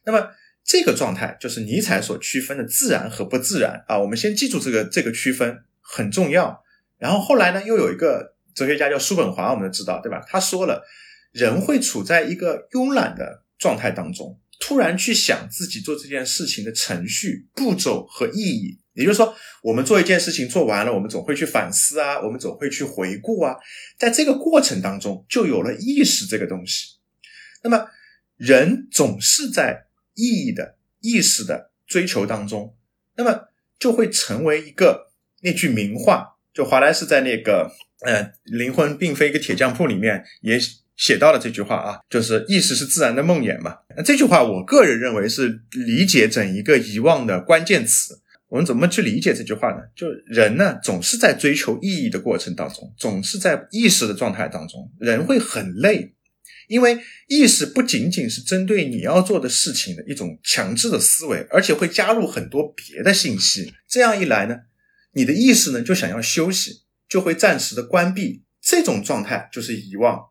[0.07, 0.31] 那么
[0.65, 3.99] 这个状态就是尼采所区分的自然和不自然啊。
[3.99, 6.63] 我们先记住这个这个区分很重要。
[6.99, 10.25] 然后后来呢，又有一个哲学家叫叔本华，我们都知道对吧？
[10.29, 10.83] 他说了，
[11.33, 18.79] 人会处在一个慵懒的状态当中，突然去想自己做这件事情的程序、步骤和意义。
[18.95, 23.57] 也就是说，我们做一件事情做完了，我们总会去反思啊，我们总会去回顾啊，
[23.99, 26.95] 在这个过程当中，就有了意识这个东西。
[27.65, 27.89] 那么，
[28.37, 32.77] 人总是在意义的意识的追求当中，
[33.17, 35.11] 那么就会成为一个
[35.43, 40.57] 那句名话，就华莱士在那个呃灵魂并非一个铁匠铺里面也
[40.97, 43.79] 写到了这句话啊，就是意识是自然的梦魇嘛。
[43.97, 48.21] 那这句话，我个人认为是理解整一个遗忘的关键词。
[48.55, 49.79] 我们怎么去理解这句话呢？
[49.97, 56.15] 就人呢，总是在追求意义的过程当中，总是在意识的状态当中，人会很累，
[56.69, 63.75] 因为意识不仅仅是针对你要做的事情的一种强制的思维，而且会加入很多别的信息。
[63.89, 64.57] 这样一来呢，
[65.15, 68.45] 你的意识呢就想要休息，就会暂时的关闭。
[68.63, 70.27] 这种状态就是遗忘。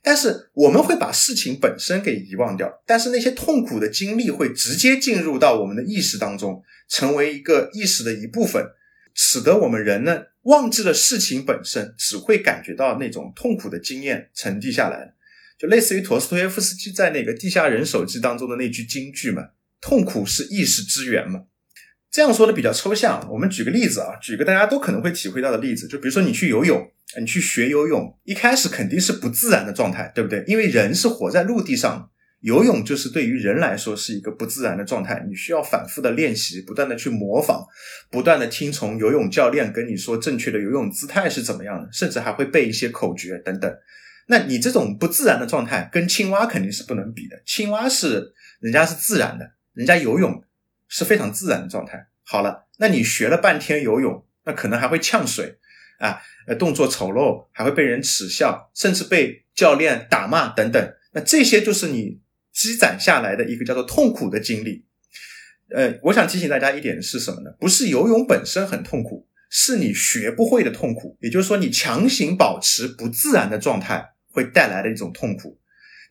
[0.00, 6.62] 但是我们会把事情本身给遗忘掉，但是那些痛苦的经历会直接进入到我们的意识当中。
[6.88, 8.66] 成为一个意识的一部分，
[9.14, 15.14] 使得我们人呢忘记了事情本身，只会感觉到那种痛苦的经验沉地下来，
[15.58, 19.48] 就类似于陀思妥耶夫斯基在那个《地下人手记》当中的那句金句嘛
[19.80, 21.44] ：“痛苦是意识之源嘛。”
[22.10, 30.44] 这样说的比较抽象，我们举个例子啊，举个大家都可能会体会到的例子，就比如说你去游泳，你去学游泳，一开始肯定是不自然的状态，对不对？
[30.46, 32.10] 因为人是活在陆地上。
[32.44, 37.64] 游泳就是对于人来说是一个不自然的状态，你需要反复的练习，不断的去模仿，
[38.10, 43.74] 不断的听从游泳教练跟你说正确的游泳姿态是怎么样的，甚至还会背一些口诀等等。
[44.26, 47.42] 那你这种不自然的状态，跟青蛙肯定是不能比的。
[47.46, 50.44] 青蛙是人家是自然的，人家游泳
[50.86, 52.08] 是非常自然的状态。
[52.24, 55.56] 好了，那你学了半天游泳，那可能还会呛水
[55.98, 60.94] 啊，呃，动作丑陋，还会被人耻笑，甚至被教练打骂等等。
[61.14, 62.22] 那这些就是你。
[62.54, 64.84] 积攒下来的一个叫做痛苦的经历，
[65.70, 67.50] 呃，我想提醒大家一点是什么呢？
[67.58, 71.18] 不是游泳本身很痛苦，是你学不会的痛苦。
[71.20, 75.58] 也就是说，你强行保持不自然的状态会带来的一种痛苦。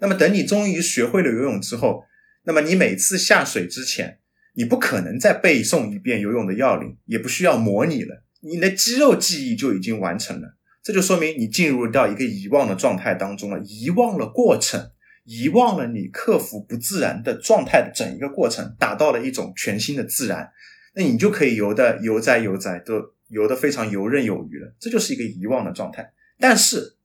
[0.01, 2.03] 那么，等你终于学会了游泳之后，
[2.43, 4.19] 那么你每次下水之前，
[4.55, 10.57] 你不可能再背诵一遍游泳的要领，也不需要模拟了，你的肌肉记忆就已经完成了。
[10.83, 14.91] 这就说明你进入到一个遗忘的状态当中了，遗忘了过程。
[15.23, 20.51] 遗忘了你克服不自然的状态的整一个过程，达到了一种全新的自然。
[20.95, 24.73] 那你就可以游的游哉游哉，都游得非常游刃有余了。
[24.79, 26.11] 这就是一个遗忘的状态。
[26.39, 26.97] 但是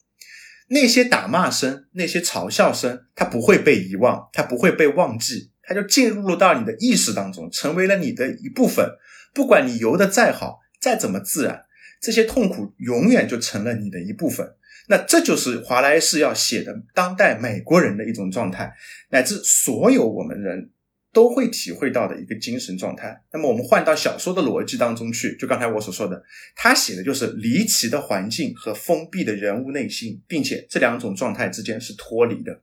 [0.69, 8.87] 那些打骂声、那些嘲笑声，它不会被遗忘，它不会被忘记，它就进入到你的意识当中，成为了你的一部分。
[9.33, 11.65] 不管你游得再好，再怎么自然，
[12.01, 14.55] 这些痛苦永远就成了你的一部分。
[14.89, 18.75] 那这就是华莱士要写的当代美国人的一种状态，
[19.11, 20.71] 乃至所有我们人
[21.13, 23.23] 都会体会到的一个精神状态。
[23.33, 26.23] 那么我们换到小说的逻辑当中去，就刚才我所说的，
[26.57, 32.63] 他写的就是离奇的环境和封闭的人物内心，并且这两种状态之间是脱离的。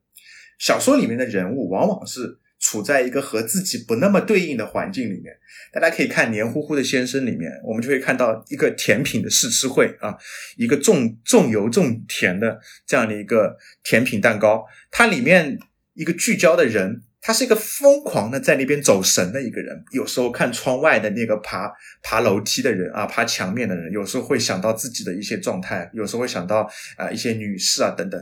[0.60, 2.40] 小说里面的人物往往是。
[2.66, 5.32] 处在一个和自己不那么对应的环境里面，
[5.72, 10.18] 大家可以看《黏糊糊的先生》里面，我们就会看到一个甜品的试吃会啊，
[10.58, 15.60] 一个重重油重甜的这样的一个甜品蛋糕，它里面
[15.94, 28.20] 一个聚焦的人，他是一个疯狂的在那边走神的一个人，有时候看窗外的那个爬爬楼梯的人啊，爬墙面的人，有时候会想到自己的一些状态，有时候会想到啊一些女士啊等等。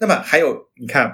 [0.00, 1.12] 那么还有你看。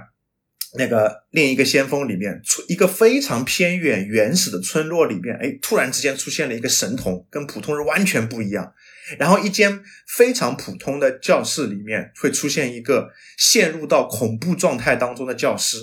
[0.77, 8.75] 那个另一个先锋里面，出一个非常偏远原始的村落里面，哎，突然之间出现了一个神童，跟普通人完全不一样。
[9.19, 15.79] 然后一间非常普通的教室里面，会出现一个陷入到恐怖状态当中的教师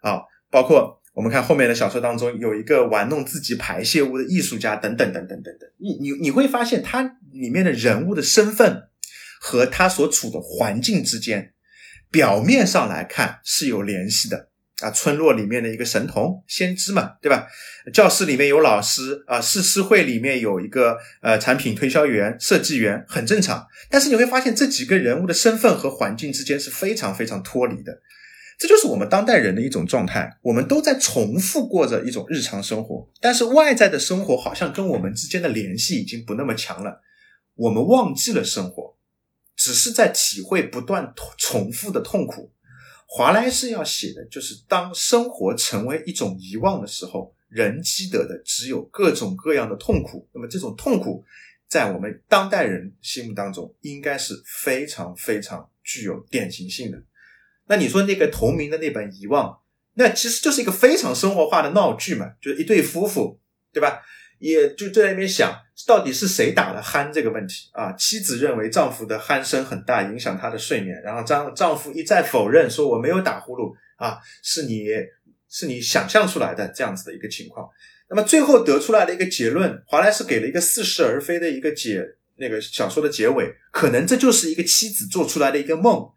[0.00, 5.70] 啊，包括我们看后面的小说当中，有一个玩弄自己排泄物的艺术家，等等等等等等。
[5.78, 8.88] 你你你会发现，他里面的人物的身份
[9.40, 11.53] 和他所处的环境之间。
[12.14, 14.48] 表面上来看是有联系的
[14.80, 17.48] 啊，村落里面的一个神童先知嘛，对吧？
[17.92, 23.66] 教室里面有老师啊，试吃会里面有一个呃产品推销员、设计员，很正常。
[23.90, 28.00] 但是你会发现这几个人物的身份和环境之间是非常非常脱离的，
[28.60, 30.38] 这就是我们当代人的一种状态。
[30.42, 37.00] 我们都在重复过着一种日常生活，但是外在的生活好像跟我们之间的联系已经不那么强了，
[37.56, 38.94] 我们忘记了生活。
[39.64, 42.52] 只是在体会不断重复的痛苦。
[43.06, 50.28] 华莱士要写的就是，当生活成为一种遗忘的时候，人积得的只有各种各样的痛苦。
[50.34, 51.24] 那么，这种痛苦
[51.66, 57.02] 在我们当代人心目当中，应该是非常非常具有典型性的。
[57.68, 59.50] 那你说那个同名的那本《遗忘》，
[59.94, 63.40] 那其实就是一个非常生活化的闹剧嘛，就是一对夫妇，
[63.72, 64.02] 对吧？
[64.38, 67.92] 也就在那边想，到底是谁打了鼾这个问题啊？
[67.92, 71.00] 妻子认为丈夫的鼾声很大，影响她的睡眠。
[71.02, 74.86] 然后丈丈夫一再否认，说我没有打呼噜啊，是你
[75.48, 77.68] 是你想象出来的这样子的一个情况。
[78.08, 82.06] 那么最后得出来的一个结论，华莱士给了一个似是而非的一个解，
[82.36, 86.08] 那个小说的结尾，可能这就是一个妻子做出来的一个梦，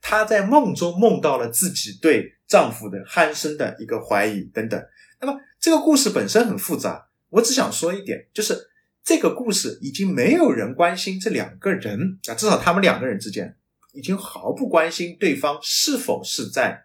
[0.00, 4.80] 她在梦中梦到了自己对丈夫的鼾声的一个怀疑等等。
[5.20, 7.08] 那么这个故事本身很复杂。
[7.30, 8.69] 我只想说一点，就是
[9.10, 13.56] 这个故事已经没有人关心这两个人啊，至少他们两个人之间
[13.92, 16.84] 已经毫不关心对方是否是在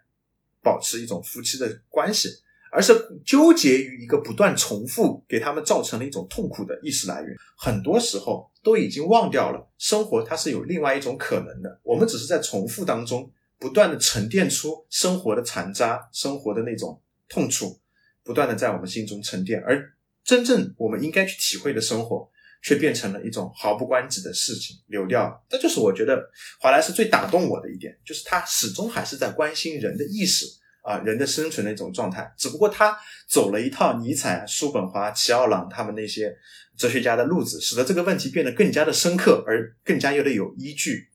[0.60, 2.28] 保持一种夫妻的关系，
[2.72, 2.92] 而是
[3.24, 7.32] 纠结于一个不断重复给他们造成了一种痛苦的意识来源。
[7.56, 17.78] 很多时候都已经忘掉了生活它是有另外一种可能的，我们只是在重复当中不断的沉淀出生活的残渣，生活的那种痛楚，
[18.24, 19.92] 不断的在我们心中沉淀，而。
[20.26, 22.28] 真正我们应该去体会的生活，
[22.60, 25.40] 却变成了一种毫不关己的事情，流掉了。
[25.48, 26.28] 这就是我觉得
[26.60, 30.44] 华莱士最打动我的一点，就是他始终还是在关心人的意识
[30.82, 32.34] 啊，人的生存的一种状态。
[32.36, 36.36] 只不过他走了一套尼采、叔本华、齐奥朗他们那些
[36.76, 41.08] 哲学家的路子，使得这个问题变得更加的深刻，而更加有的有依据。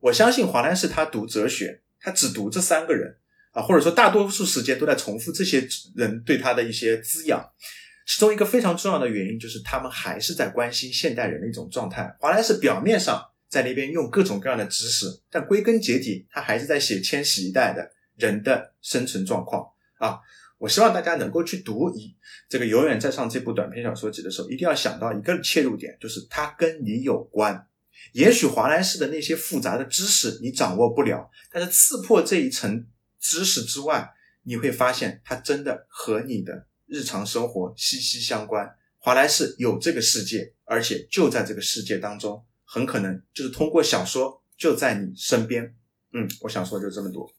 [0.00, 3.16] 我相信华莱士他读哲学，他只读这三个人
[3.52, 7.48] 啊，或者说大多数时间都在重复这些人对他的一些滋养。
[8.06, 12.16] 其中一个非常重要的原因就是，他们还是在关心现代人的一种状态。
[12.20, 19.66] 华莱士表面上在那边用各种各样的知识，但归根结底，他还是在写千禧一代的人的生存状况
[19.98, 20.20] 啊！
[20.58, 22.16] 我希望大家能够去读《一
[22.48, 27.66] 这个永远在上》这部短篇小说集的时候，一定要想到一个切入点，就是它跟你有关。
[28.12, 32.86] 也许华莱士的那些复杂的知识你掌握不了，但是刺破这一层
[33.20, 34.12] 知识之外，
[34.44, 36.66] 你会发现它真的和你的。
[36.86, 45.74] 日常生活息息相关，华莱士有这个世界，而且就在这个世界当中，很可能就是通过小说就在你身边。
[46.12, 47.30] 嗯，我想说就这么多。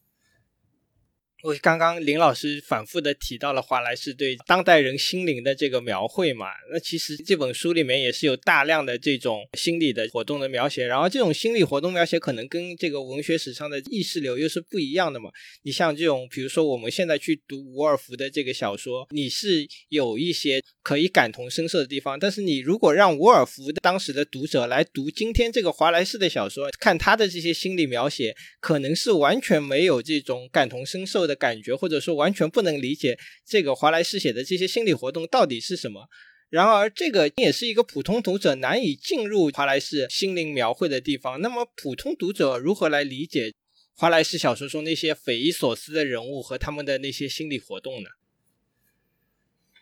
[1.43, 15.29] 我刚刚林老师反复的提到了华莱士对当代人心灵的这个描绘嘛，那其实这本书里面也是有大量的这种心理的活动的描写，然后这种心理活动描写可能跟这个文学史上的意识流又是不一样的嘛。
[15.61, 31.26] 你像这种，比如说我们现在去读伍尔夫的这个小说，你是有一些可以感同身受的地方，但是你如果让伍尔夫当时的读者来读今天这个华莱士的小说，看他的这些心理描写，可能是完全没有这种感同身受。
[31.27, 36.07] 的感觉，或者说完全不能理解这个华莱士写的这些心理活动到底是什么。
[36.49, 41.41] 然而，这个也是一个普通读者难以进入华莱士心灵描绘的地方。
[41.41, 43.53] 那么，普通读者如何来理解
[43.93, 48.09] 华莱士小说中那些匪夷所思的人物和他们的那些心理活动呢？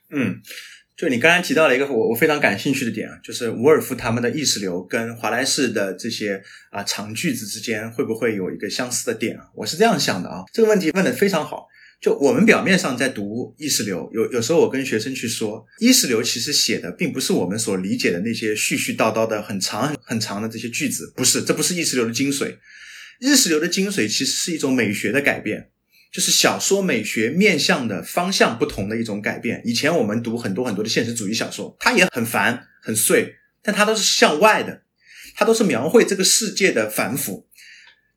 [0.09, 0.41] 嗯。
[0.97, 6.41] 就你刚才提到了一个我我非常感兴趣的点啊，就是伍尔夫他们的意识流跟华莱士的这些
[6.71, 9.43] 啊长句子之间会不会有一个相似的点啊？
[9.55, 11.67] 我是这样想的啊，这个问题问的非常好。
[12.01, 22.57] 就我们表面上在读意识流，有有时候我跟学生去说，意识流其实写的并不是我们所理解的那些絮絮叨叨的很长很长的这些句子，不是，这不是意识流的精髓。
[23.19, 25.69] 意识流的精髓其实是一种美学的改变。
[26.16, 29.61] 就是小说美学面向的方向不同的一种改变。
[29.66, 34.84] 以前我们读很多很多的现实主义小说，它也很烦很碎，但它都是向外的，
[35.36, 37.49] 它都是描绘这个世界的繁复。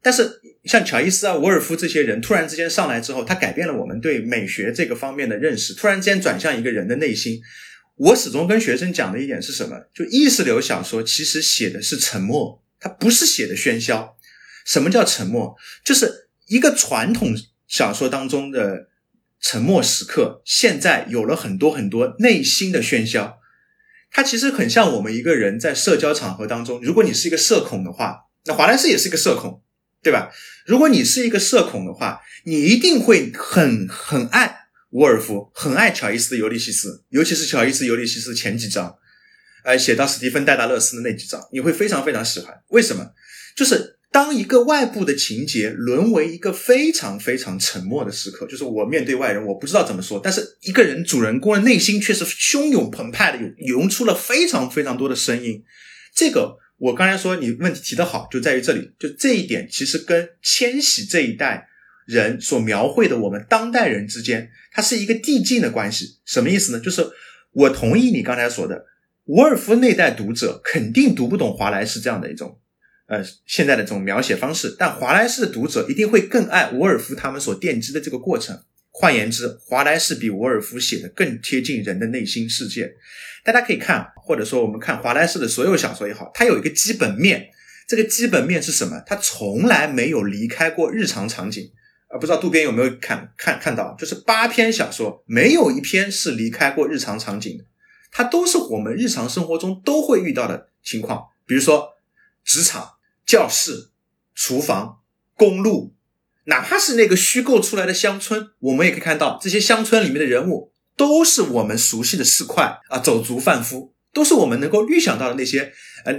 [0.01, 7.41] 但是像乔伊斯啊、伍尔夫这些人突然之间上来之后，他改变了我们对美学这个方面的认识，突然之间转向一个人的内心。
[7.97, 9.77] 我始终跟学生讲的一点是什么？
[9.93, 14.17] 就意识流小说其实写的是沉默，它不是写的喧嚣。
[14.65, 15.57] 什么叫沉默？
[15.85, 17.35] 就是一个传统。
[17.69, 18.89] 小说当中的
[19.41, 23.39] 沉默时刻，现在有了很多很多内心的喧嚣。
[24.11, 29.63] 它其实很像我们一个人在社交场合当中，如果你是一个社恐的话，那华莱士也是一个社恐，
[30.03, 30.33] 对吧？
[30.65, 34.61] 如果你是一个社恐的话，你一定会很很爱
[34.91, 38.97] 伍尔夫，很爱乔伊斯的《尤利西斯》，尤其是乔伊斯《尤利西斯》前几章，
[39.65, 42.63] 呃，写到史蒂芬戴达勒斯的那几章，你会非常非常喜欢。
[42.69, 43.13] 为什么？
[43.55, 43.98] 就是。
[44.11, 55.63] 当一个外部的情节沦为一个非常非常沉默的时刻，就是我面对外人，我不知道怎么说，但是一个人主人公的内心却是汹涌澎湃的，涌涌出了非常非常多的声音。
[56.15, 61.69] 这个我刚才说你问题提得好，就在于这里，就这一点其实跟千禧这一代
[62.07, 66.17] 人所描绘的我们当代人之间，它是一个递进的关系。
[66.25, 66.81] 什么意思呢？
[66.81, 67.07] 就是
[67.53, 68.87] 我同意你刚才说的，
[69.27, 72.59] 伍尔夫那代读者肯定读不懂华莱士这样的一种。
[73.09, 78.63] 呃，现在的这种描写方式，但华莱士的读者一定会更爱伍尔夫他们所奠基的这个过程。
[78.91, 82.97] 换言之，华莱士比伍尔夫写的更贴近人的内心世界。
[83.43, 87.49] 大家可以看，或者说我们看华莱士的所有小说也好，它有一个基本面。
[87.87, 89.03] 这个基本面是什么？
[89.07, 91.71] 他从来没有离开过日常场景。
[92.09, 93.97] 啊，不知道渡边有没有看看看到？
[93.99, 97.65] 就是八篇小说，没有一篇是离开过日常场景的。
[98.13, 101.95] 它都是我们日常生活中都会遇到的情况，比如说
[102.45, 102.97] 职场。
[103.29, 103.91] 教室、
[104.35, 105.03] 厨房、
[105.35, 105.95] 公路，
[106.45, 115.75] 哪怕是那个虚构出来的乡村，我们也可以看到这些乡村里面的人物都是我们熟悉的市侩啊，走卒贩夫，都是我们能够预想到的那些
[116.07, 116.15] 呃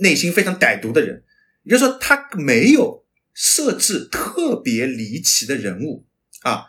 [0.00, 1.22] 内心非常歹毒的人。
[1.62, 6.06] 也就是说，他没有设置特别离奇的人物
[6.42, 6.66] 啊。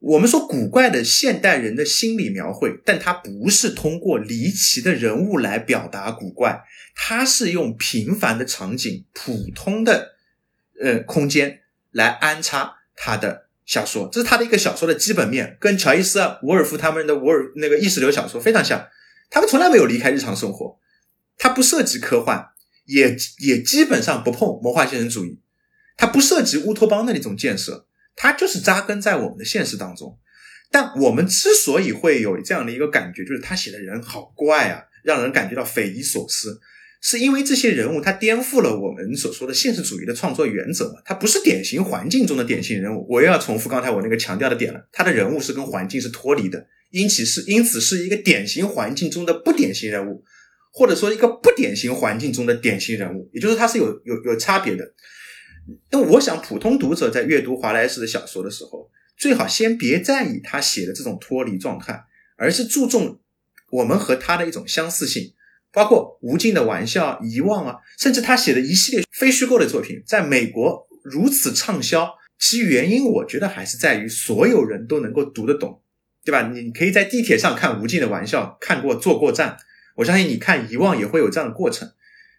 [0.00, 6.62] 我们说古怪的现代人的心理描绘，但他不是通过离奇的人物来表达古怪。
[6.94, 10.12] 他是用平凡的场景、普通的
[10.82, 18.88] 呃空间来安插他的小说，这是他的一个小说的基本面，跟乔伊斯、啊、伍尔夫他们的伍尔那个意识流小说非常像。
[19.28, 20.78] 他们从来没有离开日常生活，
[21.36, 22.48] 他不涉及科幻，
[22.86, 25.38] 也也基本上不碰魔幻现实主义，
[25.96, 27.86] 他不涉及乌托邦的那种建设，
[28.20, 30.18] 他就是扎根在我们的现实当中。
[30.70, 36.60] 但我们之所以会有这样的一个感觉，就是他写的人好怪啊，让人感觉到匪夷所思。
[37.02, 43.06] 是因为这些人物他颠覆了我们所说的现实主义的创作原则，他不是典型环境中的典型人物。
[43.08, 50.22] 我又要重复刚才我那个强调的点了，他的人物是跟环境是脱离的，因此是因此是一个典型环境中的不典型人物，
[50.70, 54.84] 或者说一个不典型环境中的典型人物，也就是他是有有有差别的。
[55.90, 62.04] 那我想普通读者在阅读华莱士的小说的时候，最好先别在意他写的这种脱离状态，
[62.36, 63.20] 而是注重
[63.70, 65.34] 我们和他的一种相似性。
[65.72, 75.80] 包括无尽的玩笑、遗忘啊，甚至他写的一系列非虚构的作品，在美国如此畅销，其原因我觉得还是在于所有人都能够读得懂，
[76.24, 76.48] 对吧？
[76.48, 79.58] 你可以在地铁上看《无尽的玩笑》，看过坐过站，
[79.94, 81.92] 我相信你看《遗忘》也会有这样的过程。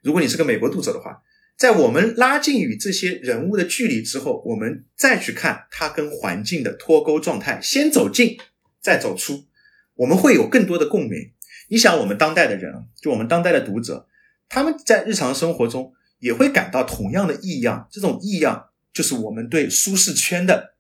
[0.04, 1.22] 如果你是个美国读者的话，
[1.62, 8.36] 在我们拉近与这些人物的距离之后，我们再去看他跟环境的脱钩状态，先走近，
[8.82, 9.46] 再走出，
[9.94, 11.32] 我们会有更多的共鸣。
[11.70, 14.08] 你想，我们当代的人，就我们当代的读者，
[14.50, 17.88] 他们在日常生活中也会感到同样的异样。
[17.92, 20.74] 这种异样，就是我们对舒适圈的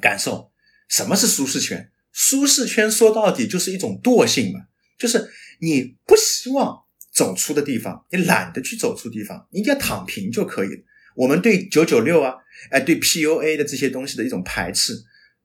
[0.00, 0.52] 感受。
[0.86, 1.90] 什么是舒适圈？
[2.12, 4.66] 舒适圈说到底就是一种惰性嘛，
[4.96, 6.81] 就是你不希望。
[7.12, 10.82] 走出的地方，你懒得去走出地方，你只要躺平就可以了。
[11.14, 12.34] 我们对九九六啊，
[12.70, 14.94] 哎，对 PUA 的这些东西的一种排斥，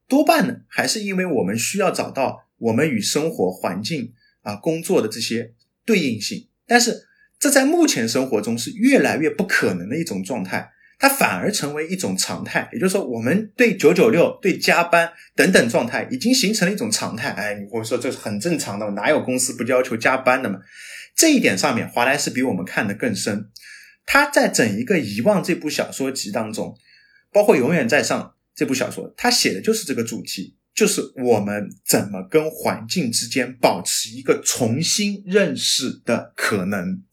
[0.08, 4.14] 多半呢还是因为我们需要找到我们与生活环境
[4.44, 5.54] 啊、工作的这些
[5.86, 6.48] 对应性。
[6.66, 7.08] 但是
[7.38, 12.70] 这在目前生活中是越来越不可能的一种状态，它反而成为一种常态。
[12.72, 17.32] 也就是说，我们对九九六、对加班等等状态已经形成了一种常态。
[17.32, 20.60] 哎，我说这是很正常的，哪有公司不要求加班的嘛？
[21.18, 23.50] 这一点上面，华莱士比我们看得更深。
[24.06, 26.78] 他在整一个《遗忘》这部小说集当中，
[27.32, 28.24] 包括《永远在上》
[28.56, 37.04] 这部小说，他写的就是这个主题，就是我们怎么跟环境之间保持一个重新认识的可能。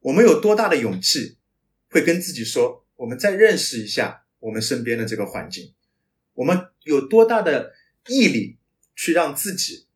[0.00, 1.38] 我们有多大的勇气，
[1.90, 5.72] 会跟自己说，我们再认识一下我们身边的这个环境？
[6.34, 7.72] 我们有多大的
[8.06, 8.58] 毅力，
[8.94, 9.86] 去让自己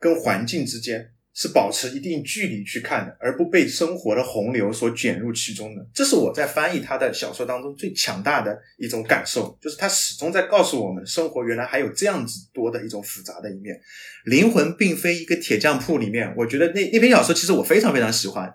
[0.00, 1.13] 跟环境之间？
[1.36, 5.84] 是保持一定距离去看的，而不被生活的洪流所卷入其中的。
[5.92, 13.76] 这是我在翻译他的小说当中最强大的一种感受，就是他始终在告诉我们，生活原来还有这样子多的一种复杂的一面。
[14.26, 18.54] 灵魂并非一个铁匠铺里面，我觉得那那篇小说其实我非常非常喜欢。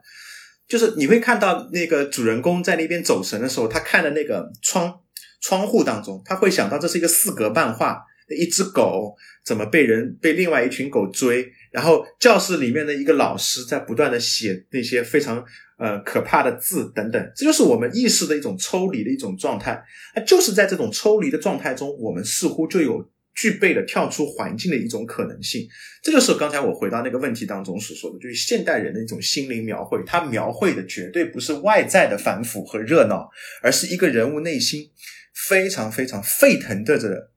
[0.66, 5.02] 就是你会看到那个主人公在那边走神的时候，他看的那个窗
[5.42, 11.52] 窗户当中，他会想到这是一个四格漫画，一只狗怎么被人被另外一群狗追。
[11.72, 15.46] 然后教室里面的一个老师在不断的写那些非常
[15.78, 19.74] 呃可怕的字等等，这就是我们意识的一种抽离的一种状态。
[20.16, 25.68] 啊，就是在这种抽离的状态中，我们似乎就有具备了跳出环境的一种可能性。
[26.02, 30.02] 这就是刚才我回到那个问题当中所说的，就是现代人的一种心灵描绘。
[30.06, 33.30] 他描绘的绝对不是外在的繁复和热闹，
[33.62, 34.90] 而是一个人物内心
[35.34, 37.32] 非常非常沸腾的这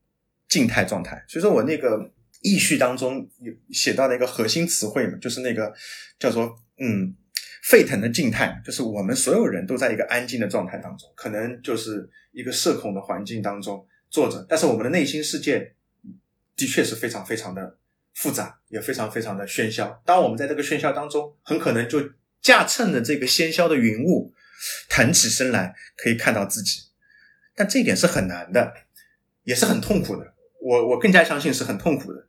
[0.48, 1.22] 静态状态。
[1.28, 2.12] 所以说我那个。
[2.42, 5.72] 意序当中有写到的一个核心词汇嘛，就是那个
[6.18, 7.14] 叫做嗯
[7.62, 15.74] 沸腾的静态，就是我们所有人都在一个安静的状态当中，可能就是一个社恐的环境当中坐着，但是我们的内心世界
[16.56, 17.78] 的确是非常非常的
[18.14, 20.02] 复杂，也非常非常的喧嚣。
[20.04, 22.00] 当我们在这个喧嚣当中，很可能就
[22.40, 24.34] 驾乘着这个喧嚣的云雾
[24.88, 26.80] 腾起身来，可以看到自己，
[27.54, 28.74] 但这一点是很难的，
[29.44, 30.34] 也是很痛苦的。
[30.60, 32.28] 我我更加相信是很痛苦的。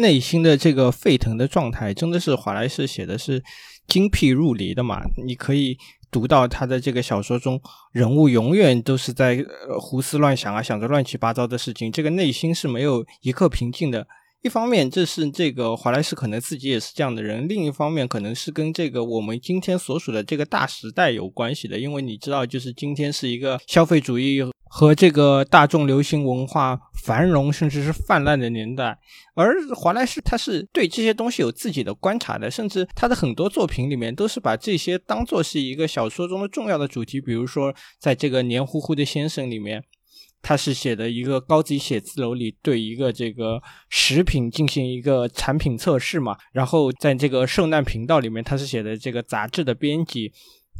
[0.00, 3.42] 内心的这个沸腾的状态，真的是华莱士写的是
[3.86, 5.02] 精辟入离的嘛？
[5.24, 5.76] 你可以
[6.10, 7.60] 读到他的这个小说中，
[7.92, 9.44] 人物永远都是在
[9.78, 14.06] 胡思乱想啊，想着乱七八糟的事情，这个内心是没有一刻平静的。
[14.42, 21.78] 一方面，这是这个华莱士可能自己也是这样的人；另一方面，可能是跟这个我们今天所属的这个大时代有关系的。
[21.78, 28.96] 因为你知道，就是今天是一个消费主义和这个大众流行文化繁荣甚至是泛滥的年代，
[29.34, 37.20] 而华莱士他是对这些东西有自己的观察的，甚至他的很多作品里面都是把这些当做是一个小说中的重要的主题。
[37.20, 39.84] 比如说，在这个黏糊糊的先生里面。
[40.42, 50.32] 他是写的一个高级写字楼里对一个这个食品进行一个产品测试嘛，然后在这个圣诞频道里面，他是写的这个杂志的编辑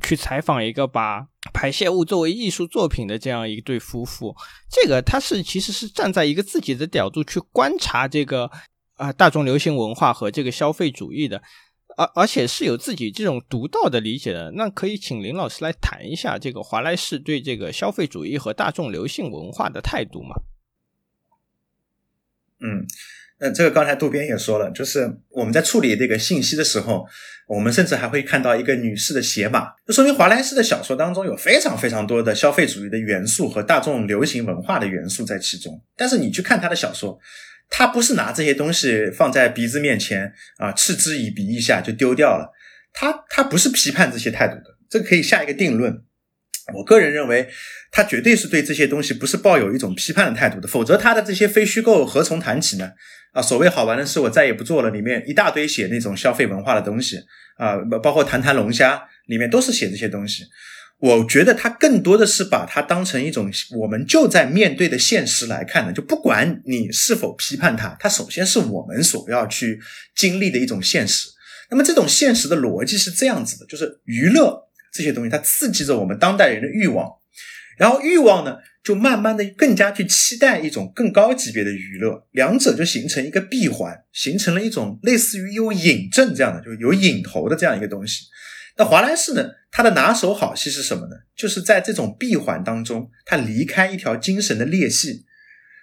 [0.02, 4.34] 去采访一个把排泄物作为艺术作品的这样一对夫妇，
[4.70, 8.50] 这个他是其实是站在一个自己的角度去观察这个
[8.96, 11.42] 啊大众流行文化和这个消费主义的。
[12.00, 20.36] 而而且是有自己这种独到的理解的，那可以请林老师来谈一下这个华莱士对这个消费主义和大众流行文化的态度吗？
[22.60, 22.86] 嗯，
[23.38, 27.06] 那这个刚才渡边也说了，就是我们在处理这个信息的时候，
[27.46, 35.82] 我们甚至还会看到一个女士的鞋码，就说明华莱士的小说当中有非常非常多的消费主义的元素和大众流行文化的元素在其中。
[35.94, 37.20] 但是你去看他的小说。
[37.70, 42.52] 他不是拿这些东西放在鼻子面前啊，嗤之以鼻一下就丢掉了。
[42.92, 46.02] 他他不是批判这些态度的，这个可以下一个定论。
[46.74, 47.48] 我个人认为，
[47.90, 52.92] 他绝对是对这些东西不是抱有一种批判的态度的，否则他的这些非虚构何从谈起呢？
[53.32, 57.20] 啊，所谓好玩的事我再也不做了，里面一大堆写那种消费文化的东西
[57.56, 60.44] 啊，包括谈谈龙虾里面都是写这些东西。
[61.00, 69.80] 我觉得他更多的是把它当成一种我们就在面对的现实来看的，就不管你是否批判它，它首先是我们所要去
[70.14, 71.28] 经历的一种现实。
[71.70, 77.08] 那么这种现实的逻辑是这样子的，就是娱乐这些东西，它刺激着我们当代人的欲望，
[77.78, 88.24] 然后欲望呢，就慢慢的更加去期待一种更高级别的娱乐，两者就形成一个闭环，形成了一种类似于有引证这样的，就有引头的这样一个东西。
[88.80, 91.16] 那华莱士呢，他的拿手好戏是什么呢？
[91.36, 95.26] 就是在这种闭环当中，他离开一条精神的裂隙，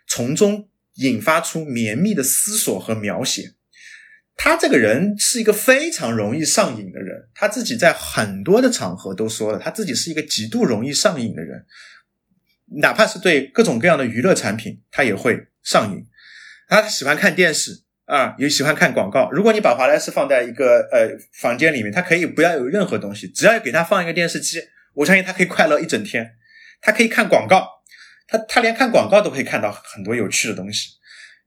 [0.07, 3.53] 从中引发出绵密的思索和描写。
[4.35, 11.67] 他这个人是一个非常容易上瘾的人，他自己在很多的场合都说了，他自己是一个极度容易上瘾的人，
[12.81, 16.03] 哪怕是对各种各样的娱乐产品，他也会上瘾。
[16.67, 19.29] 他喜欢看电视啊，也喜欢看广告。
[19.31, 24.59] 如果你把华莱士放在一个呃房间里面，他可以不要有任何东西，只要给他放一个电视机，
[24.95, 26.33] 我相信他可以快乐一整天。
[26.81, 27.67] 他可以看广告，
[28.27, 30.89] 他他连看广告都可以看到很多有趣的东西，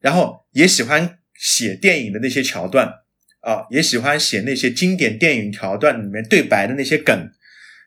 [0.01, 1.17] 然后也喜欢。
[1.43, 2.87] 写电影的那些桥段
[3.41, 7.33] 啊，也喜欢写那些经典电影桥段里面对白的那些梗。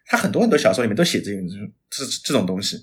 [0.08, 1.48] 他很多很多小说里面都写这种
[1.88, 2.76] 这这种东西。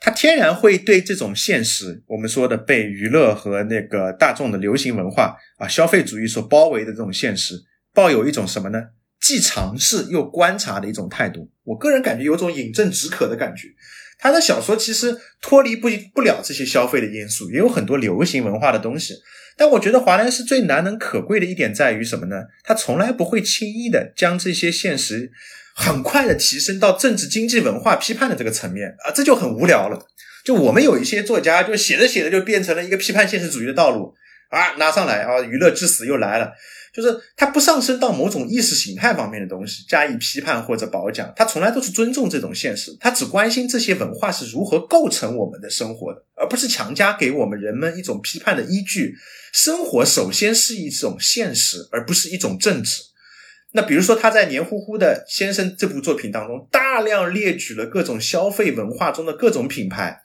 [0.00, 7.54] 他天然会对这种现实，我们说的被娱乐和那个大众的流行文化啊消费主义所包围的这种现实，
[7.92, 8.82] 抱有一种什么呢？
[9.20, 11.50] 既尝试又观察的一种态度。
[11.64, 13.68] 我个人感觉有种饮鸩止渴的感觉。
[14.18, 19.14] 他的小说其实脱离不不了这些消费的因素，也有很多流行文化的东西。
[19.56, 22.44] 但我觉得华莱士最难能可贵的一点在于什么呢？
[22.64, 25.30] 他从来不会轻易的将这些现实
[25.74, 30.06] 很快的提升到政治、经济、文化批判的这个层面啊，这就很无聊了。
[30.44, 34.14] 就我们有一些作家，就写着写着就变成了一个批判现实主义的道路
[34.50, 36.52] 啊，拿上来啊，娱乐至死又来了。
[36.92, 49.14] 就是他不上升到某种意识形态方面的东西加以批判或者褒奖，他从来都是尊重这种现实，他只关心这些文化是如何构成我们的生活的，而不是强加给我们人们一种批判的依据。
[49.52, 53.02] 生活首先是一种现实，而不是一种政治。
[53.72, 60.20] 那比如说他在《黏糊糊的先生》这部作品当中，大量列举了各种消费文化中的各种品牌，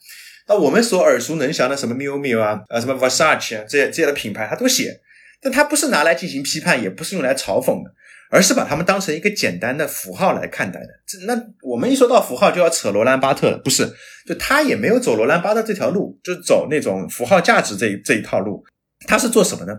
[0.48, 5.02] 那我们所耳熟能详的什么 miu miu 啊，呃什么 Versace 啊这些这些的品牌，他都写。
[5.42, 7.92] 但他不是拿来进行批判，也不是用来嘲讽的，
[8.32, 10.88] 而是把他们当成一个简单的符号来看待的。
[11.06, 13.88] 这那我们一说到符号，就要扯罗兰巴特了，不是？
[14.26, 18.64] 就他也没有走罗兰巴特这条路，就走那种符号价值这一这一套路。
[19.06, 19.74] 他是做什么呢？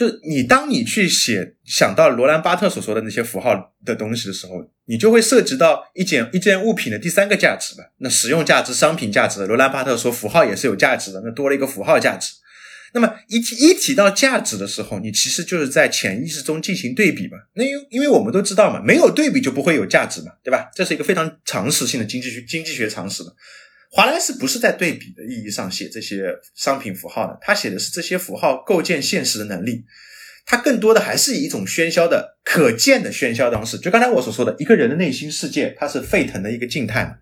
[0.00, 7.84] 就你当你去写想到罗兰巴特所说的那些符号的东西的时候，你就会涉及到一件一件物品的第三个价值吧？
[7.98, 12.32] 那实用价值、商品价值，罗兰巴特说符号也是有价值的，那多了一个符号价值。
[12.94, 17.36] 那么一提一提到价值的时候，你其实就是在潜意识中进行对比嘛。
[17.52, 20.70] 那因因为我们都知道嘛，没有对比就不会有价值嘛，对吧？
[20.74, 23.30] 这是一个非常常识性的经济学经济学常识的。
[23.92, 29.84] 华莱士不是在对比的意义上写这些商品符号的，他写的是这些符号构建现实的能力。
[30.46, 33.78] 他更多的还是以一种喧嚣的、可见的喧嚣方式。
[33.78, 37.16] 就刚才我所说的，一个人的内心世界，它是沸腾的一个静态嘛。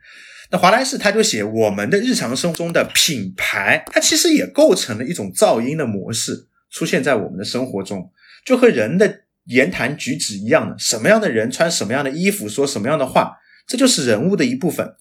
[0.51, 8.11] 那华莱士他就写我们的日常生活中的品牌，它其实也构成了一种噪音的模式，出现在我们的生活中，
[8.47, 14.95] 就和人的言谈举止一样的，什么样的人穿什么样的衣服，说什么样的话，这就是人物的一部分。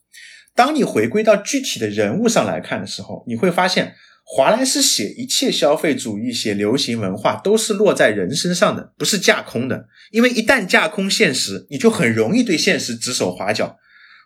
[0.58, 3.94] 当你回归到具体的人物上来看的时候，你会发现，
[4.24, 9.88] 华莱士写一切消费主义、写流行文化，都是落在人身上的，不是架空的。
[10.10, 13.78] 因为一旦架空现实，你就很容易对现实指手画脚。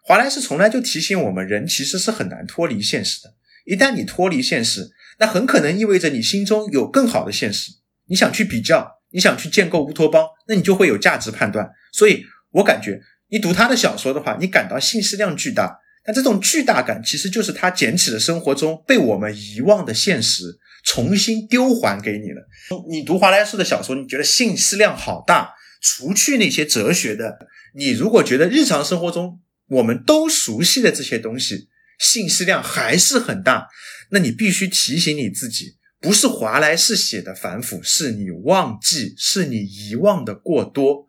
[0.05, 3.33] 华莱士从来就提醒我们，人其实是很难脱离现实的。
[3.65, 7.73] 一旦你脱离现实，那很可能意味着你心中有更好的现实。
[8.07, 11.69] 你想去比较，你想去建构乌托邦，那你就会有价值判断。
[11.91, 15.79] 所以我感觉，你读他的小说的话，你感到信息量巨大。
[16.03, 22.47] 但这种巨大感，其实就是他捡起了生活中被我们遗忘的现实，重新丢还给你了。
[22.89, 25.53] 你读华莱士的小说，你觉得信息量好大？
[25.83, 27.39] 除去那些哲学的，
[27.75, 33.67] 你如果觉得日常生活中，我们都熟悉的这些东西，信息量还是很大。
[34.11, 41.07] 那你必须提醒你自己，不是华莱士写的反腐，是你忘记，是你遗忘的过多。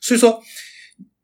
[0.00, 0.42] 所以说，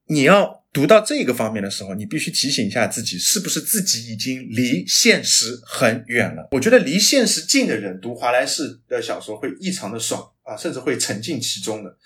[0.07, 6.49] 你要读到这个方面的时候，你必须提醒一下自己，是不是自己已经离现实很远了？
[6.51, 11.97] 我觉得离现实近的人读华莱士的小说会异常的爽啊，甚至会沉浸其中的。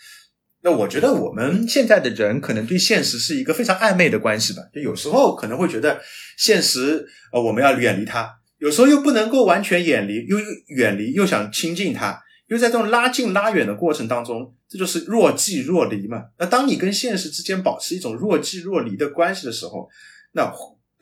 [0.61, 5.99] 那我觉得我们现在的人可能对现实是一个非常暧昧的关系吧，就有时候可能会觉得
[6.37, 16.27] 现实呃我们要远离它，有时候又不能够完全远离，又远离又想亲近它，又在这种拉近拉远的过程当中，这就是若即若离嘛。
[16.39, 19.89] 那当你跟现实之间保持一种若即若离的关系的时候，
[20.33, 20.53] 那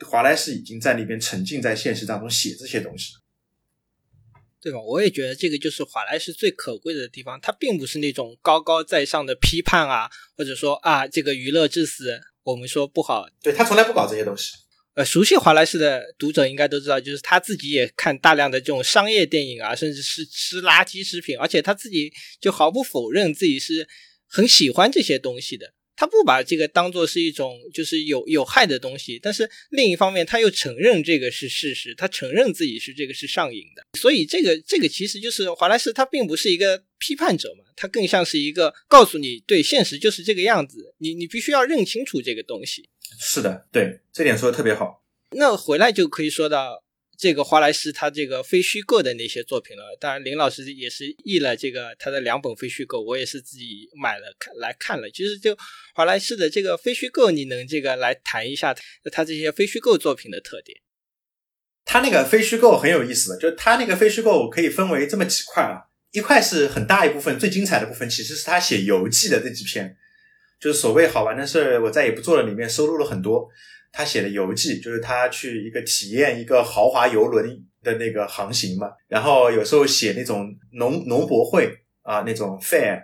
[0.05, 3.13] 华莱士已经在那边沉浸在现实当中写这些东西。
[4.59, 4.79] 对吧？
[4.81, 12.19] 我也觉得这个就是华莱士最可贵的地方，他并不是那种高高在上的批判啊，或者说啊，这个娱乐至死。
[12.43, 13.27] 我们说不好。
[13.41, 14.53] 对他从来不搞这些东西。
[14.97, 23.87] 呃，熟悉华莱士的读者应该都知道，就是他自己也看大量的这种商业电影啊，甚至是吃垃圾食品，而且他自己就毫不否认自己是
[24.27, 25.71] 很喜欢这些东西的。
[25.97, 42.87] 他不把这个当做是一种就是有有害的东西，但是另一方面他又承认这个是事实，他承认自己是这个是上瘾的，所以这个这个其实就是华莱士他并不是一个批判者嘛，他更像是一个告诉你，对现实就是这个样子，你你必须要认清楚这个东西。
[43.19, 45.03] 是的，对这点说的特别好。
[45.31, 46.83] 那回来就可以说到。
[47.17, 55.09] 这个华莱士他这个非虚构的那些作品了，当然林老师也是译了这个他的两本非虚构，我也是自己买了看来看了。
[55.09, 55.57] 其实就
[55.95, 58.75] 华莱士的这个非虚构，你能这个来谈一下
[59.11, 60.79] 他这些非虚构作品的特点？
[61.83, 69.97] 他那个非虚构很有意思的，就是他那个非虚构可以分为这么几块啊，一块是很大一部分最精彩的部分，其实是他写游记的这几篇，
[70.59, 73.49] 就是所谓好玩的事我再也不做了里面收录了很多。
[73.91, 77.47] 他写的游记，就是他去一个体验一个豪华游轮
[77.81, 78.91] 的那个航行嘛。
[79.07, 81.73] 然后有时候写那种农农博会
[82.03, 83.01] 啊，那种 fair，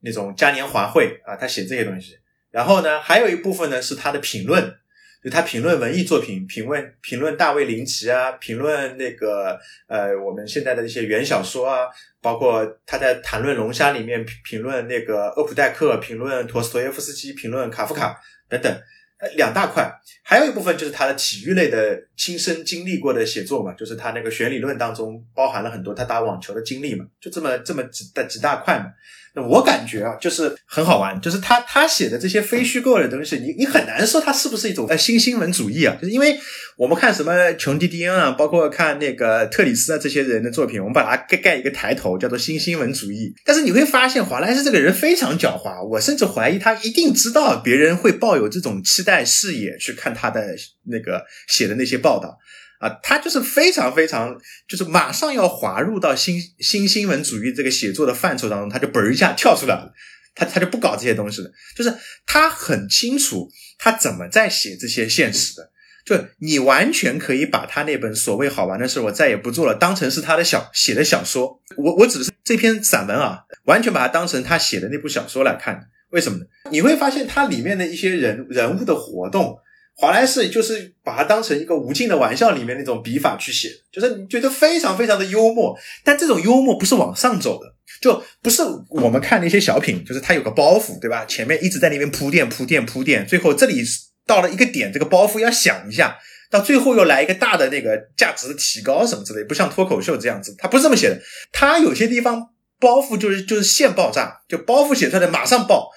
[0.00, 2.16] 那种嘉年华会啊，他写这些东西。
[2.50, 4.74] 然后呢，还有一部分呢是他的评论，
[5.22, 9.58] 就他评论文艺作品，评论评论大卫林奇啊，评论那个
[9.88, 11.86] 呃我们现在的一些原小说啊，
[12.20, 18.80] 包括他在谈论龙虾里面评论那个厄普代克，评论陀思妥耶夫斯基，评论卡夫卡等等。
[19.20, 19.90] 呃，两大块，
[20.22, 28.84] 还有一部分就是他的体育类的亲身经历过的写作嘛，就是他那个选理论当中包含了很多他打网球的经历嘛，就这么这么几大几大块嘛。
[29.32, 35.96] 那我感觉啊，就是很好玩，就是他他写的这些非虚构的东西，你你很难说他是不是一种呃新新闻主义啊？
[36.02, 36.36] 就是因为
[36.76, 43.32] 我们看什么琼迪迪恩啊，包括看那个特里斯啊这些人的作品，我们把它盖盖一个抬头，叫做新新闻主义。
[43.44, 50.44] 但是你会发现华莱士这个人非常狡猾，我甚至怀疑他一定知道别人会抱有这种期待视野去看他的
[50.88, 52.38] 那个写的那些报报道。
[52.80, 54.34] 啊，他就是非常非常，
[54.66, 59.92] 就是马上要滑入到新新新闻主义这个写作的范畴当中，他就嘣一下跳出来了，
[60.34, 61.94] 他他就不搞这些东西了，就是
[62.24, 65.70] 他很清楚他怎么在写这些现实的，
[66.06, 75.78] 就你完全可以把他那本所谓好玩的事我再也不做了当成是他的小写的小说，我我指的是这篇散文啊，完全把它当成他写的那部小说来看，
[76.12, 76.46] 为什么呢？
[76.70, 79.58] 你会发现它里面的一些人人物的活动。
[80.00, 91.26] 华莱士就是把它当成一个无尽的玩笑里面那种笔法去写，就是你觉得非常非常的幽默，但这种幽默不是往上走的，就不是我们看那些小品，就是它有个包袱，对吧？
[91.26, 93.84] 前面一直在那边铺垫铺垫铺垫，最后这里
[94.26, 96.16] 到了一个点，这个包袱要想一下，
[96.50, 101.20] 到最后又来一个大的那个价值的提高什么之类，不像脱口秀这样子，它不是这么写的，
[101.52, 102.48] 它有些地方
[102.80, 105.90] 包袱就是就是现爆炸，就包袱写出来马上爆，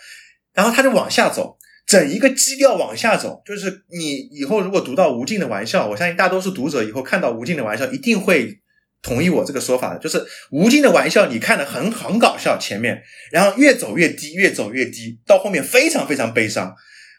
[0.53, 1.57] 然后它就往下走。
[1.85, 8.59] 整一个基调往下走，就是你以后如果读到《无尽的玩笑》，我相信大多数读者以后看到《无尽的玩笑》一定会
[9.01, 10.17] 同意我这个说法的，就是
[10.51, 16.73] 《无尽的玩笑》你看的很很搞笑，前面然后越走越低，越走越低，到后面非常非常悲伤。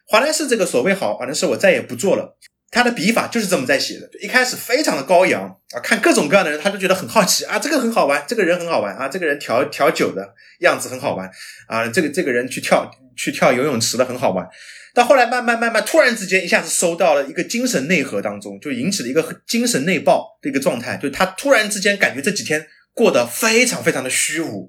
[0.06, 2.38] 华莱士这个所谓好玩的事我再也不做了，
[2.70, 11.30] 他的笔法就是这么在写的，一开始非常的高扬啊，看各种各样的人他就觉得很好奇啊，这个很好玩，这个人很好玩啊，这个人调调酒的样子很好玩
[11.68, 12.90] 啊，这个这个人去跳。
[13.16, 14.46] 去跳游泳池的很好玩，
[14.94, 24.68] 到后来慢慢慢慢，突然之间一下子收到了一个精神内核当中，就引起了一个精神内爆的一个状态，就他突然之间感觉这几天过得非常非常的虚无。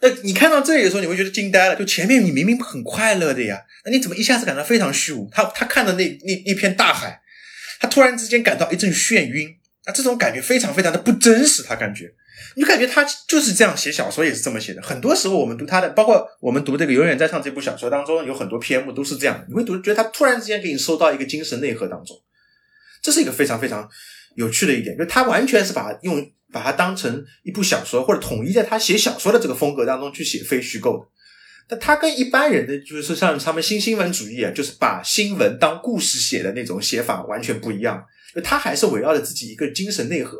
[0.00, 5.28] 那你看到这里的时候，你会觉得惊呆了，就前面你明明很快乐的呀，那你怎么一下子感到非常虚无？
[5.30, 7.20] 他他看的那那那片大海，
[7.78, 9.48] 他突然之间感到一阵眩晕，
[9.84, 12.12] 啊，这种感觉非常非常的不真实，他感觉。
[12.54, 14.82] 你就感觉他就是这样写小说，也是这么写的。
[14.82, 19.46] 很多时候我们读他的，包括我们读这个《永远在上》这部小说当中，有很多篇目都是这样的。
[19.48, 22.16] 你会读，觉得他突然之间给你收到一个精神内核当中，
[23.02, 23.88] 这是一个非常非常
[24.36, 31.06] 有趣的一点，就他完全是把用把它当成一部小说，或者统一在他写小说的这个风格当中去写非虚构的。
[31.68, 38.04] 但他跟一般人的就是像他们新新闻主义啊，就是把新闻当故事写的那种写法完全不一样。
[38.34, 40.38] 就他还是围绕着自己一个精神内核。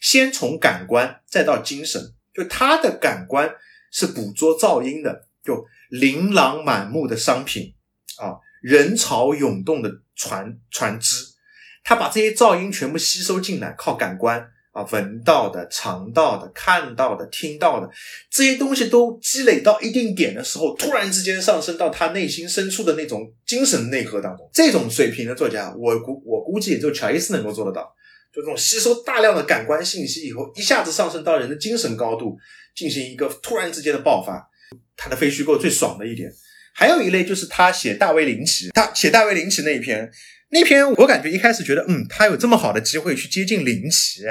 [0.00, 2.02] 先从感官，再到精神，
[2.34, 3.54] 就他的感官
[3.92, 7.74] 是捕捉噪音的，就琳琅满目的商品
[8.18, 11.24] 啊，人潮涌动的船船只，
[11.84, 17.90] 他把这些噪音全部吸收进来，靠感官啊，闻到的、尝到的、看到的、听到的
[18.30, 24.48] 这些东西都积累到一定点的时候，突然之间上升到他内心深处的那种精神内核当中。
[24.52, 27.94] 这种水平的作家，我估我估计也就乔伊斯能够做得到。
[28.32, 32.38] 就这种吸收大量的感官信息以后，一下子上升到人的精神高度，
[32.74, 34.48] 进行一个突然之间的爆发。
[34.96, 36.30] 他的非虚构最爽的一点，
[36.74, 40.10] 还有一类就是他写大卫林奇，他写大卫林奇那一篇，
[40.50, 44.22] 那篇我感觉一开始觉得，嗯，他有这么好的机会去接近林奇，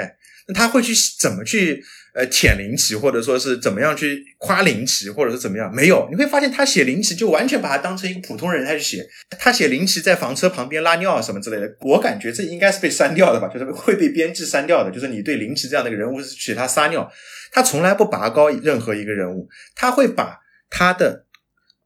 [0.46, 1.82] 那他会去怎么去？
[2.12, 5.72] 呃，舔林奇，或者说是怎么样去夸林奇，或者是怎么样？
[5.72, 9.08] 没有，你会发现他写林奇就完全把他当成一个普通人他去写。
[9.38, 14.90] 他写林奇在房车旁边拉尿什么之类的，我感觉这应该是被删掉的吧，就是会被编辑删掉的。
[14.90, 17.08] 就是你对林奇这样的一个人物是写他撒尿，
[17.52, 21.26] 他从来不拔高任何一个人物，他会把他的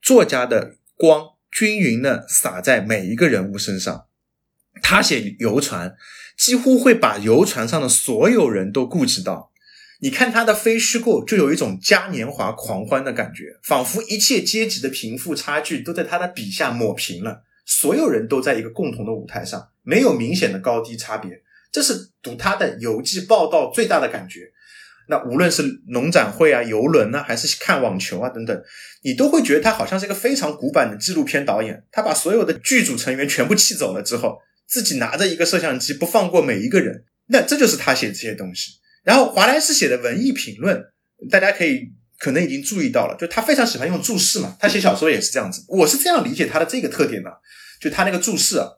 [0.01, 1.23] 作家的光
[1.53, 4.07] 均匀的洒在每一个人物身上。
[4.83, 5.95] 他写游船，
[6.37, 9.51] 几乎会把游船上的所有人都顾及到。
[10.05, 21.41] 你看他的非虚构，就有一种嘉年华狂欢的感觉，仿佛一切阶级的贫富差距都在他的笔下抹平了，所有人都在一个共同的舞台上，没有明显的高低差别。
[21.73, 24.53] 这是读他的游记报道最大的感觉。
[25.09, 28.63] 那无论是农展会啊、游轮呢，还是看网球啊等等，
[29.05, 31.83] 你都会觉得他好像是一个非常古板的纪录片导演。
[31.91, 34.37] 他把所有的剧组成员全部气走了之后，
[34.67, 37.05] 自己拿着一个摄像机，不放过每一个人。
[37.29, 38.73] 那这就是他写这些东西。
[39.05, 40.85] 然后华莱士写的文艺评论，
[41.31, 45.65] 大家可以可能已经注意到了，就他非常喜欢用注释嘛，他写小说也是这样子。
[45.69, 47.31] 我是这样理解他的这个特点的，
[47.81, 48.69] 就他那个注释啊，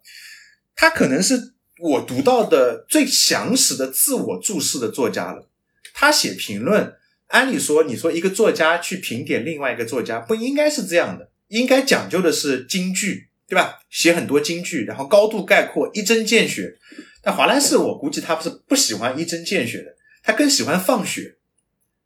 [0.74, 5.48] 他可能是我读到的最详实的自我注释的作家了。
[5.94, 6.94] 他写评论，
[7.28, 13.78] 按理说，你说一个作家去评点另外一个作家，不应该是这样的，应该讲究的是金句，对吧？
[13.88, 16.76] 写很多金句，然后高度概括，一针见血。
[17.22, 19.95] 但华莱士，我估计他不是不喜欢一针见血的。
[20.26, 21.36] 他更喜欢放血，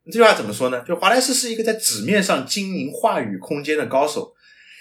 [0.05, 0.85] 这句话怎么说呢？
[0.87, 4.35] 就华莱士是一个在纸面上经营话语空间的高手，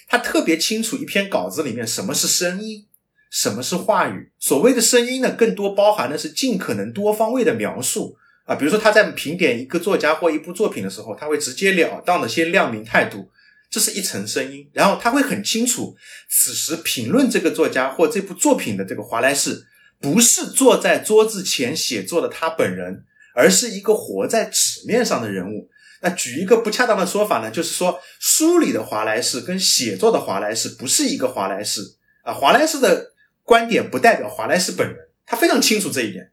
[0.07, 2.87] 他特别清楚一篇稿子里面什么是声音，
[3.31, 4.31] 什么是话语。
[4.39, 8.55] 所谓的声音呢，更多包含的是尽可能多方位的描述啊。
[8.55, 13.31] 比如说他在评点一个作家或一部作品的时候，他会直截了当的先亮明态度，
[13.71, 14.69] 这是一层声音。
[14.75, 15.97] 然后他会很清楚，
[16.29, 19.67] 此时评论这个作家或这部作品的这个华莱士，
[19.99, 23.07] 不是坐在桌子前写作的他本人。
[23.35, 25.69] 而是一个活在纸面上的人物。
[26.03, 31.83] 那举一个不恰当的说法呢，就是说书里的华莱士跟写作的华莱士不是一个华莱士
[32.23, 32.33] 啊。
[32.33, 33.13] 华莱士的
[33.43, 36.33] 观点不代表华莱士本人，他非常清楚这一点。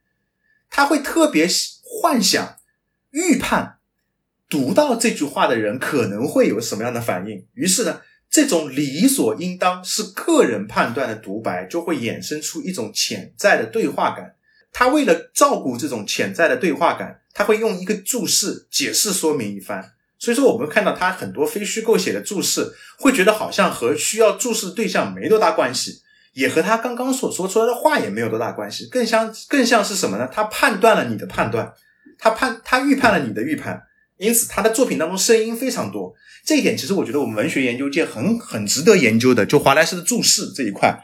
[0.70, 1.48] 他会特别
[1.84, 2.56] 幻想、
[3.12, 3.80] 预判
[4.48, 7.46] 读到这句话的人可能会有什么样的反应。
[7.54, 14.37] 于是呢，这种理所应当是个人判断的独白，就会衍生出一种潜在的对话感。
[14.80, 19.94] 他为了照顾这种潜在的对话感，他会用一个注释解释说明一番。
[20.20, 26.04] 所以说，我们看到他很多非虚构写的注释，会觉得好像和需要注释对象没多大关系，
[26.34, 30.30] 也和他刚刚所说出来的话也没有多大关系，更像更像是什么呢？
[30.32, 31.74] 他判断了你的判断，
[32.20, 33.82] 他判他预判了你的预判，
[34.20, 36.14] 因此他的作品当中声音非常多。
[36.46, 41.00] 这一点其实我觉得我们文学研究界很很值得研究的，就华莱士的注释这一块。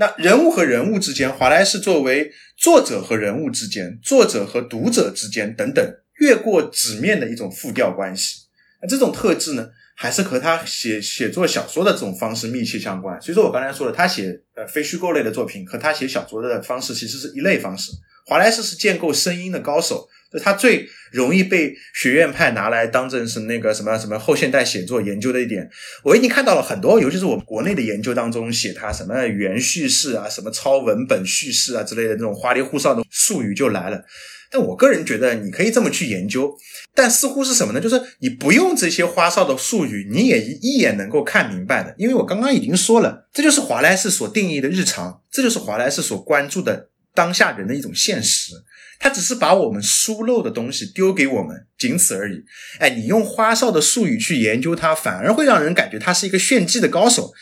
[0.00, 8.46] 那人物和人物之间，华莱士作为作者和人物之间、作者和读者之间等等，越过纸面的一种复调关系。
[8.80, 13.20] 那这种特质呢，还是和他写写作小说的这种方式密切相关。
[13.20, 17.92] 所以说我刚才说了，他写呃非虚构类的作品和他写小说的方式其实是一类方式。
[18.24, 20.08] 华莱士是建构声音的高手。
[20.32, 25.68] 就他最容易被学院派拿来当成是那个什么什么后现代写作研究的一点，
[26.04, 34.04] 我已经看到了很多，尤其是我们国内的研究当中写他什么原叙事啊、什么超文本叙事啊之类的这种花里胡哨的术语就来了。
[34.52, 36.52] 但我个人觉得你可以这么去研究，
[36.92, 37.80] 但似乎是什么呢？
[37.80, 41.94] 就是你不用这些花哨的术语，你也一眼能够看明白的。
[41.96, 48.54] 因为我刚刚已经说了，这就是华莱士所定义的日常，这就是华莱士所关注的当下人的一种现实。
[49.00, 52.44] 他只是把我们疏漏的东西丢给我们，仅此而已。
[52.78, 57.32] 哎，你用花哨的术语去研究他，反而会让人感觉他是一个炫技的高手。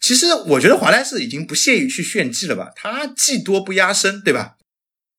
[0.00, 2.72] 其实，我觉得华莱士已经不屑于去炫技了吧？
[2.74, 4.56] 他技多不压身，对吧？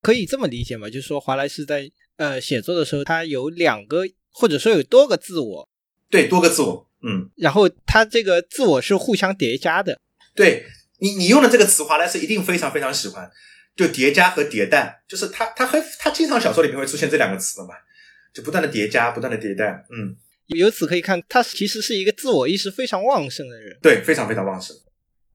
[0.02, 0.90] 可以这么理解吗？
[0.90, 5.70] 就是说，华莱士在呃写作的时候，他有两个或者说有多个自我，
[6.10, 10.00] 对，多个自我，嗯，然后他这个自我是互相叠加的。
[10.36, 10.66] 对
[11.00, 13.30] 你，你用的这个词，华莱士一定非常非常喜欢。
[13.76, 17.74] 就叠加和迭代，就是他他很他经常小说里面会出现这两个词的嘛，
[18.34, 20.16] 就不断的叠加，不断的迭代，嗯，
[20.48, 24.74] 由此可以看，他其实是一个自我意识非常旺盛的人，对，非常非常旺盛。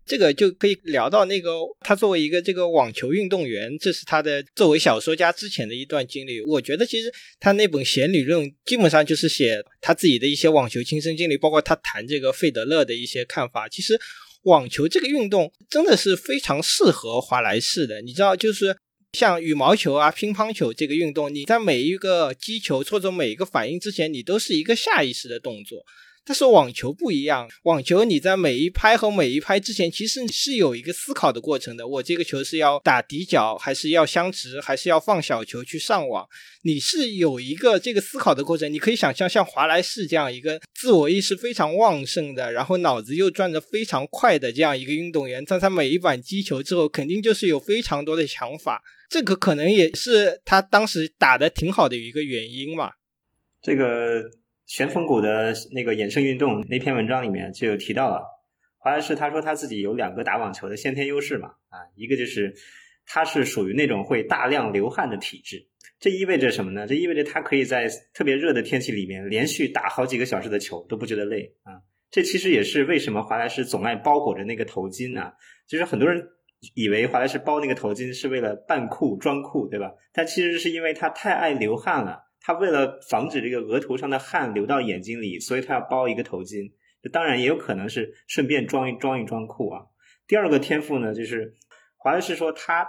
[0.07, 6.41] 这个就可以聊到那个他作为一个这个网球运动员，这是他的作为小说家之前的一段经历。
[6.41, 13.69] 我觉得其实他那本弦理论基本上就是写他自己的一些网球亲身经历，包括他谈这个费德勒的一些看法。
[13.69, 14.01] 其实。
[14.43, 18.77] 网球这个运动真的是非常适合华莱士的，你知道，就是
[19.13, 25.85] 像羽毛球啊、乒乓球这个运动，你在每一个击球或者每一个反应之前，你都是一个下意识的动作。
[26.31, 31.85] 但是网球不一样，网球你在每一拍和每一拍之前，其实是有一个思考的过程的。
[31.85, 36.25] 我这个球是要打底角，还是要相直，还是要放小球去上网？
[36.63, 38.73] 你是有一个这个思考的过程。
[38.73, 48.81] 你可以想象，像华莱士这样一个自我意识非常旺盛的，然后脑子又转得非常快的这样一个运动员，在他每一板击球之后，肯定就是有非常多的想法。
[49.09, 52.93] 这个可能也是他当时打的挺好的一个原因嘛。
[53.61, 54.31] 这个。
[54.71, 58.25] 旋风谷的那个衍生运动那篇文章里面就有提到了，
[58.79, 62.55] 华莱士他说他自己有两个打网球的先天优势嘛，啊，一个就是
[63.05, 65.67] 他是属于那种会大量流汗的体质，
[65.99, 66.87] 这意味着什么呢？
[66.87, 71.83] 这意味着他可以在特别热的天气里面连续打好几个小时的球都不觉得累啊。
[72.13, 75.33] 这其实也是为什么华莱士总爱包裹着那个头巾啊，
[75.67, 76.25] 就是很多人
[76.77, 79.91] 以为华莱士包那个头巾是为了扮酷装酷，对吧？
[80.13, 82.30] 但其实是因为他太爱流汗了。
[82.41, 86.73] 他为了防止这个额头上的汗流到眼睛里，所以他要包一个头巾。
[87.13, 89.83] 当然也有可能是顺便装一装一装酷啊。
[90.27, 91.57] 第二个天赋呢，就是
[91.97, 92.89] 华莱士说他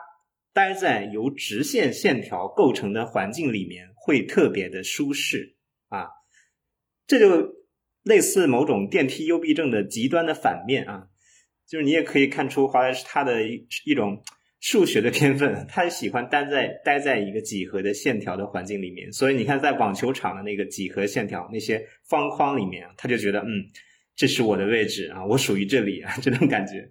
[0.54, 5.56] 待在由直线线条构成的环境里面会特别的舒适
[5.90, 6.08] 啊。
[7.06, 7.54] 这就
[8.04, 11.08] 类似某种电梯幽闭症的极端的反面啊。
[11.68, 14.24] 就是你也可以看出华莱士他的一一种。
[14.62, 23.66] 数学的天分，他喜欢待在待在一个几何的线条的环境里面，所以你看，在网球场的那个几何线条那些方框里面，他就觉得，嗯，
[24.16, 26.88] 这是我的位置啊，我属于这里啊，这种感觉。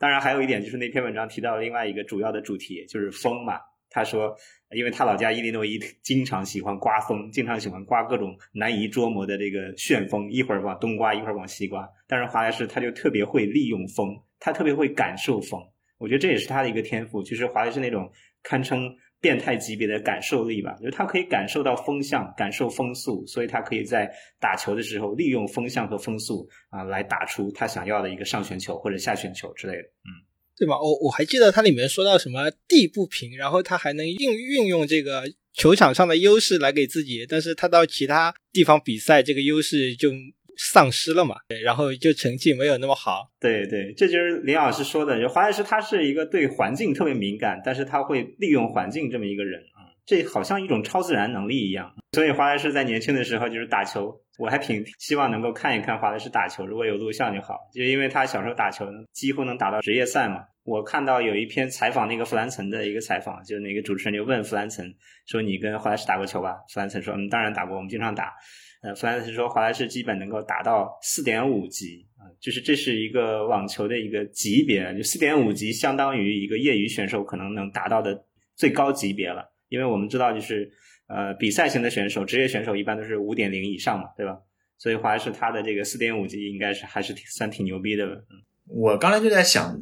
[0.00, 3.54] 当然，还有一点就是那篇文章提到另外一个主要的主题，就是风嘛。
[3.88, 4.36] 他说，
[4.74, 11.88] 因为他老家伊利诺伊经常喜欢刮风，经常喜欢刮各种难以捉摸的这个旋风，一会儿往东刮，一会儿往西刮。
[12.08, 14.08] 但是华莱士他就特别会利用风，
[14.40, 15.60] 他特别会感受风。
[15.98, 18.10] 我觉得这也是他的一个天赋，就是华莱士那种
[18.42, 20.76] 堪称变态级别的感受力吧。
[20.80, 29.80] 就是他可以感受到风向，感受风速，所以他可以在打球的时候利用风向和风速啊，来打出他想要的一个上旋球或者下旋球之类的。
[29.80, 30.10] 嗯，
[30.56, 30.78] 对吧？
[30.80, 35.24] 我我还记得他里面说到什么地不平，然后他还能运运用这个
[35.54, 40.10] 球场上的优势来给自己，但是他到其他地方比赛，这个优势就。
[40.56, 41.36] 丧失了嘛？
[41.48, 43.30] 对，然后就成绩没有那么好。
[43.40, 51.94] 对对，这就是林老师说的，就华莱士他是一个对环境特别敏感，但是他会利用环境这么一个人啊，这好像一种超自然能力一样。
[52.12, 57.58] 所以华莱士在年轻的时候就是打球，我还挺希望能够看一看华莱士打球，如果有录像就好。
[57.74, 60.44] 就因为他小时候打球几乎能打到职业赛嘛。
[60.64, 64.92] 我看到有一篇采访那个弗兰岑的一个采访，就那个主持人就问弗兰岑
[65.26, 68.32] 说：“你跟华莱士打过球吧？”弗兰岑说：“嗯，当然打过，我们经常打。”
[68.86, 78.24] 呃，弗兰斯说，华莱士基本能够达到四点五级啊，就是这是一个网球的一个级别，就四点五级相当于一个业余选手可能能达到的
[78.54, 79.52] 最高级别了。
[79.68, 80.70] 因为我们知道，就是
[81.08, 84.38] 呃，比赛型的选手，职业选手一般都是五点零以上嘛，对吧？
[84.78, 88.06] 所以华莱士他的这个四点五级应该是还是挺算挺牛逼的。
[88.06, 88.24] 嗯，
[88.68, 89.76] 我刚才就在想，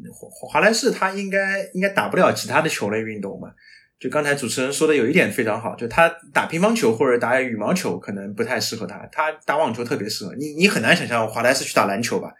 [0.50, 3.48] 华莱士他应该应该打不了其他的球类运动嘛。
[4.04, 10.34] 就刚才主持人说的有一点非常好，就他打乒乓球或者打羽毛球可能不太适合他，他打网球特别适合。
[10.38, 12.30] 你你很难想象华莱士去打篮球吧，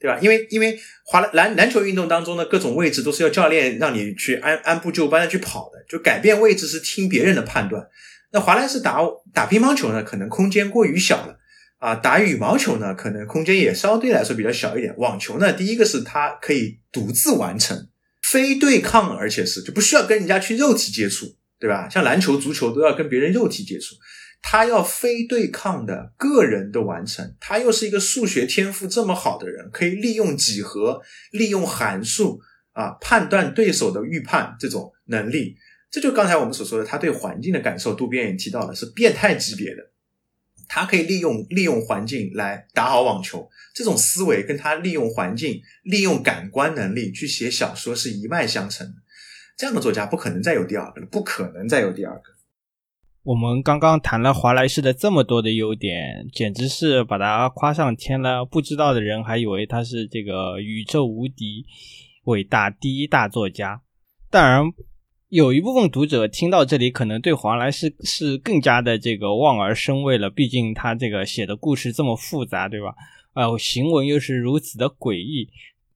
[0.00, 0.18] 对吧？
[0.22, 7.86] 因为因为华篮篮球运动当中的各种位置都是要教练让你去按按部就班的去跑的，就改变位置是听别人的判断。
[8.32, 9.00] 那华莱士打
[9.34, 11.36] 打乒乓球呢，可能空间过于小了
[11.76, 14.96] 啊；打羽毛球呢，可能空间也相对来说比较小一点。
[14.96, 17.88] 网球呢，第一个是它可以独自完成。
[18.32, 21.86] 非对抗，而且是就不需要跟人家去肉体接触，对吧？
[21.90, 23.94] 像篮球、足球都要跟别人肉体接触，
[24.40, 27.36] 他要非对抗的个人的完成。
[27.38, 32.40] 他又是一个数学天赋这么好的人，可以利用几何、利用函数
[32.72, 35.56] 啊判断对手的预判这种能力。
[35.90, 39.90] 这就刚才我们所说的，他对环境的感受，渡边也提到了，是变态级别的。
[40.68, 48.94] 他可以利用利用环境来打好网球，这种思维跟他利用环境、利用感官能力去写小说是一脉相承的。
[49.56, 52.22] 这样的作家不可能再有第二个了，不可能再有第二个。
[53.22, 58.44] 我们刚刚谈了华莱士的这么多的优点，简直是把他夸上天了。
[58.44, 61.64] 不知道的人还以为他是这个宇宙无敌、
[62.24, 63.82] 伟大第一大作家。
[64.30, 64.64] 当然。
[65.28, 70.28] 有一部分读者听到这里，可能对华莱士是更加的这个望而生畏了。
[70.28, 72.94] 毕竟他这个写的故事这么复杂，对吧？
[73.34, 75.48] 呃，行文又是如此的诡异，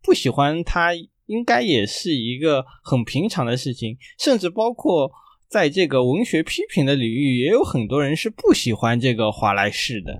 [0.02, 0.94] 不喜欢他
[1.26, 3.98] 应该也是一个很平常的事情。
[4.18, 5.10] 甚至包括
[5.48, 10.18] 在这个文学批评的领域，也有很多人是不喜欢这个华莱士的。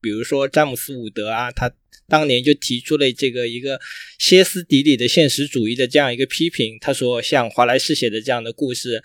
[0.00, 1.70] 比如说詹姆斯伍德啊，他
[2.06, 3.78] 当年就提出了这个一个
[4.18, 6.78] 歇斯底里的现实主义的这样一个批评。
[6.80, 9.02] 他说，像华莱士写的这样的故事，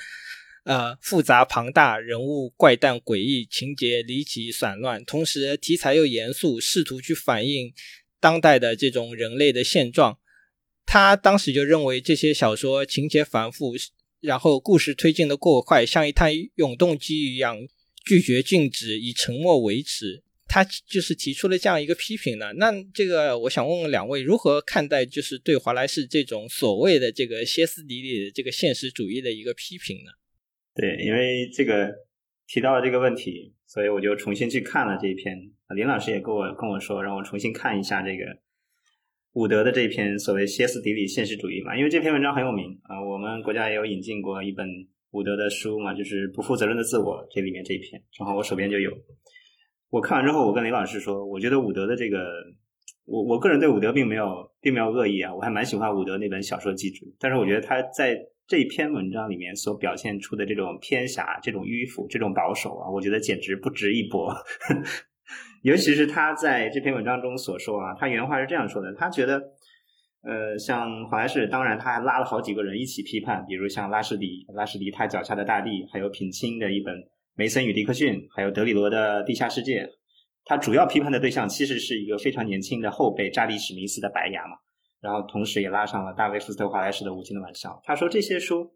[0.64, 7.74] 呃，复杂庞大，人物怪诞诡异，情节离奇散乱，同时题材又严肃，试图去反映
[8.20, 10.20] 当代的这种人类的现状。
[10.86, 13.74] 他当时就认为这些小说情节繁复，
[14.22, 17.58] 然后故事推进的过快，像一滩永动机一样，
[18.06, 20.24] 拒绝静止，以沉默为止。
[20.48, 22.54] 他就是提出了这样一个批评呢。
[22.58, 30.12] 那这个，我想问问两位，如何看待就是对华莱士这种所谓的这个歇斯底里的这个现实主义的一个批评呢？
[30.76, 31.94] 对，因为这个
[32.48, 35.38] 提到了这个问题，所以我就重新去看了这一篇。
[35.76, 38.26] 林老师也跟我跟我说，让我重新看一下这个
[39.34, 43.00] 伍德的这篇所谓歇斯底里现实主义嘛，因为这篇文章很有名啊。
[43.04, 44.68] 我们国家也有引进过一本
[45.12, 48.92] 伍德的书嘛，就是《不负责任的自我》这里面这一篇，正好我手边就有。
[49.90, 52.26] 我看完之后，我跟林老师说，我觉得伍德的这个，
[53.06, 58.18] 我我个人对伍德并没有并没有恶意啊，我还蛮喜欢伍德那本小说《记住》，但是我觉得他在。
[58.46, 64.34] 这篇文章里面所表现出的这种偏狭、这种迂腐、这种保守啊，我觉得简直不值一驳。
[65.64, 69.42] 尤其是他在这篇文章中所说啊，他原话是这样说的：他觉得，
[70.22, 76.94] 呃，像华莱士，当然他还拉了好几个人一起批判，比如像拉什迪，拉什迪他脚下的大地，还有品清的一本
[77.36, 79.84] 《梅森与迪克逊》，还有德里罗的《地下世界》。
[80.44, 84.58] 他主要批判的对象其实是一个非常年轻的后辈扎里史密斯的白牙嘛。
[85.04, 87.70] 然后同时也拉上了大卫福斯特华莱士的《无尽的玩笑》。
[87.84, 88.72] 他说这些书，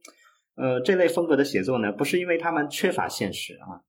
[0.55, 3.79] 呃，这类风格的写作呢，不是因为他们缺乏现实啊，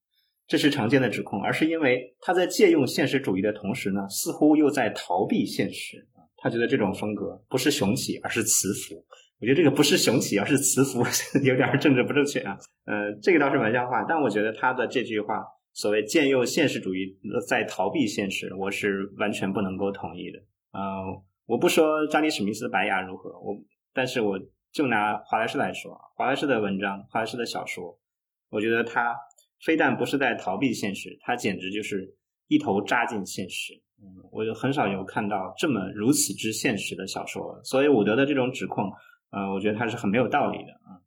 [0.46, 6.22] 这是常见的指控，而是因为他在借用现实主义的同时呢，似乎又在逃避现实啊。
[6.36, 9.04] 他觉得这种风格不是雄起，而是慈服。
[9.40, 11.04] 我觉得这个不是雄起，而是慈服，
[11.44, 12.56] 有点政治不正确啊。
[12.86, 17.16] 呃，这个倒是玩笑话，但我觉得他的这句话，所谓借用现实主义
[17.48, 20.38] 在逃避现实，我是完全不能够同意的
[20.70, 20.80] 啊。
[21.48, 23.56] 我不说查理史密斯白牙如何，我
[23.94, 24.38] 但是我
[24.70, 27.98] 就拿华莱士来说，华莱士的文章，华莱士的小说，
[28.50, 29.16] 我觉得他
[29.64, 32.14] 非但不是在逃避现实，他简直就是
[32.48, 33.72] 一头扎进现实。
[33.98, 38.84] 嗯，我就很少有看到这么如此之现实的小说，所以伍德的这种指控，
[39.30, 41.00] 呃，我觉得他是很没有道理的啊。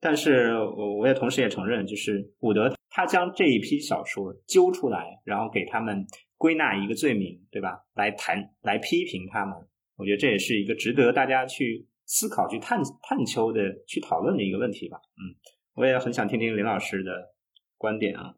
[0.00, 6.04] 但是我我也同时也承认，就是伍德他将这一批小说揪出来，然后给他们
[6.36, 7.78] 归纳一个罪名，对吧？
[7.94, 9.56] 来谈来批评他们。
[9.96, 14.98] 我觉得这也是一个值得大家去思考、去探探究的、去讨论的一个问题吧。
[15.16, 15.34] 嗯，
[15.74, 17.34] 我也很想听听林老师的
[17.76, 18.34] 观点啊。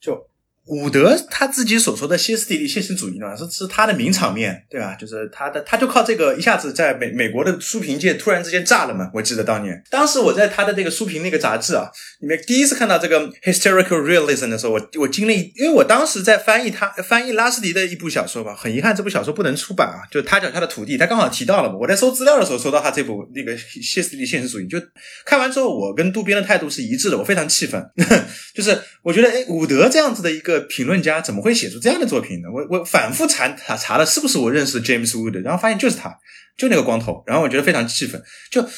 [0.00, 0.28] 就。
[0.66, 4.94] 伍德他自己所说的歇斯底里现实主义呢，是是他的名场面，对吧？
[4.94, 9.10] 就是他的，他就靠这个一下子在美美国的书评界突然之间炸了嘛。
[9.14, 11.90] 我记得当年，当时我在他的那个书评那个杂志啊
[12.20, 21.76] 里面第一次看到这个 hysterical realism 的时候，我我经历，因为我当时在翻译他翻译拉斯迪的一部小说吧，很遗憾这部小说不能出版啊，就他脚下的土地，他刚好提到了嘛。
[21.80, 24.78] 我在搜资料的时候搜到他这部那个歇斯底里现实主义，就
[25.24, 27.84] 看完之后，我跟渡边的态度是一致的，我非常气愤，
[28.54, 32.48] 就是我觉得哎，伍德这样子的一个评论家怎么会写出这样的作品呢？
[32.52, 36.18] 我我反复查查查了，是不是我认识 James Wood，然后发现就是他，
[36.56, 38.22] 就那个光头，然后我觉得非常气愤。
[38.50, 38.68] 就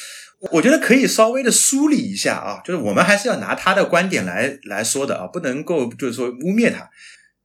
[0.51, 6.89] 我觉得可以稍微的梳理一下啊，就是我们还是要拿他的观点来来说的啊，不能够就是说污蔑他。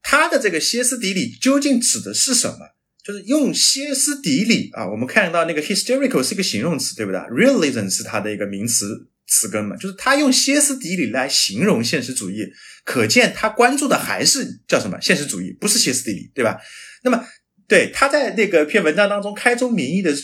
[0.03, 2.59] 他的这个歇斯底里究竟指的是什么？
[3.05, 9.09] 就是用歇斯底里啊，我们看到那个 hysterical 是一个形容词，对不对？realism 是它的一个名词。
[9.27, 12.47] 词根嘛，就是他用歇斯底里来形容现实主义，
[12.85, 16.59] 可见他关注的还是叫什么现实主义，不是歇斯底里，对吧？
[17.03, 17.25] 那么，
[17.67, 20.15] 对他在那个篇文章当中开宗明义的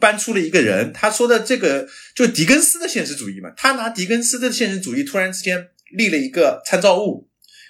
[0.00, 7.28] 搬出了一个人，他说的这个就狄更斯的现实主义嘛，他拿狄更斯的现实主义突然之间立了一个参照物，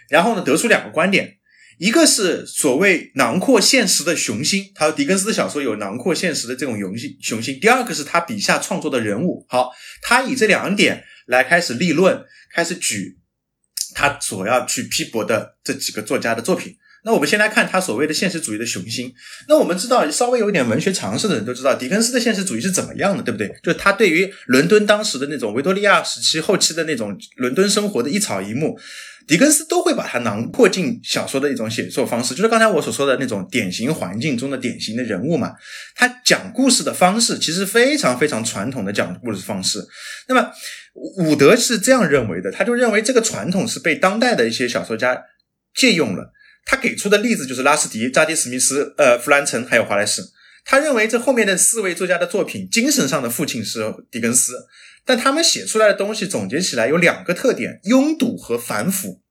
[0.09, 1.38] 然后呢得出两个观点。
[1.79, 7.59] 一个是所谓囊括现实的雄心，他说狄更斯的小说有囊括现实的这种雄心雄心。
[7.61, 9.71] 第二个是他笔下创作的人物，好，
[10.03, 13.19] 他以这两点来开始立论，开始举
[13.95, 16.77] 他所要去批驳的这几个作家的作品。
[17.09, 19.11] 那我们先来看他所谓的现实主义的雄心。
[19.49, 23.49] 那我们知道，稍微有一点文学常识的人都知道，狄更斯的现实主义是怎么样的，对不对？
[23.63, 28.79] 就是他对于伦敦当时的那种维多利亚时期后期的那种伦敦生活的一草一木。
[29.27, 35.55] 狄更斯都会把它囊括进小说的一种写作方式，就是刚才我所说的那种典型环境中的典型的人物嘛。
[35.95, 39.83] 他讲故事的方式其实非常非常传统的讲故事方式。
[40.29, 40.51] 那么
[41.19, 45.23] 伍德是这样认为的，他就认为这个传统是被当代的一些小说家
[45.75, 46.33] 借用了。
[46.71, 50.23] 他给出的例子就是拉斯迪、扎迪·史密斯、呃弗兰岑还有华莱士。
[50.67, 54.67] 他认为这后面的四位作家的作品精神上的父亲是狄更斯。
[55.07, 59.23] 但他们写出来的东西总结起来有两个特点：拥堵和反腐。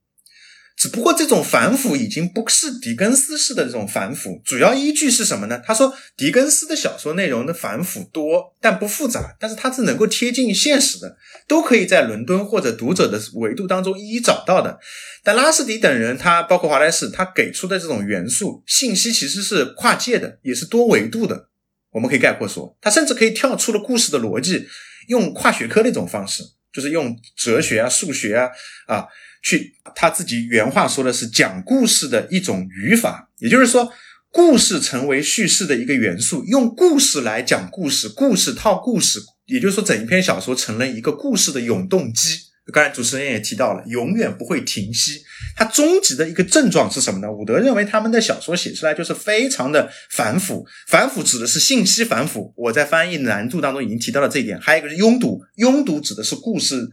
[0.78, 5.60] 只不过这种反腐已经不是狄更斯式的这种反腐，主要依据是什么呢？
[5.66, 11.18] 他说狄更斯的小说内容的反腐多，但不复杂，但是它是能够贴近现实的，
[11.48, 14.80] 都可以在伦敦或者读者的维度当中一一找到的。
[15.24, 21.50] 但拉斯迪等人，他包括华莱士，他给出的这种元素信息其实是跨界的，也是多维度的。
[21.90, 24.68] 我们可以概括说，他甚至可以跳出了故事的逻辑，
[25.08, 28.52] 用跨学科的一种方式，就是用哲学啊、数学啊
[28.86, 29.08] 啊。
[29.42, 33.92] 去他自己原话说的是讲故事的一种语法，也就是说，
[34.32, 42.40] 故事成为叙事的一个元素，用故事来讲故事，故事套故事，也就是说，整一篇小说成了一个故事的永动机。
[42.74, 45.22] 刚才主持人也提到了，永远不会停息。
[45.56, 47.32] 它终极的一个症状是什么呢？
[47.32, 52.54] 伍德认为他们的小说写出来就是非常的反腐，反腐指的是信息反腐。
[52.58, 54.60] 我在翻译难度当中已经提到了这一点。
[54.60, 56.90] 还有一个是拥堵，拥堵指的是故事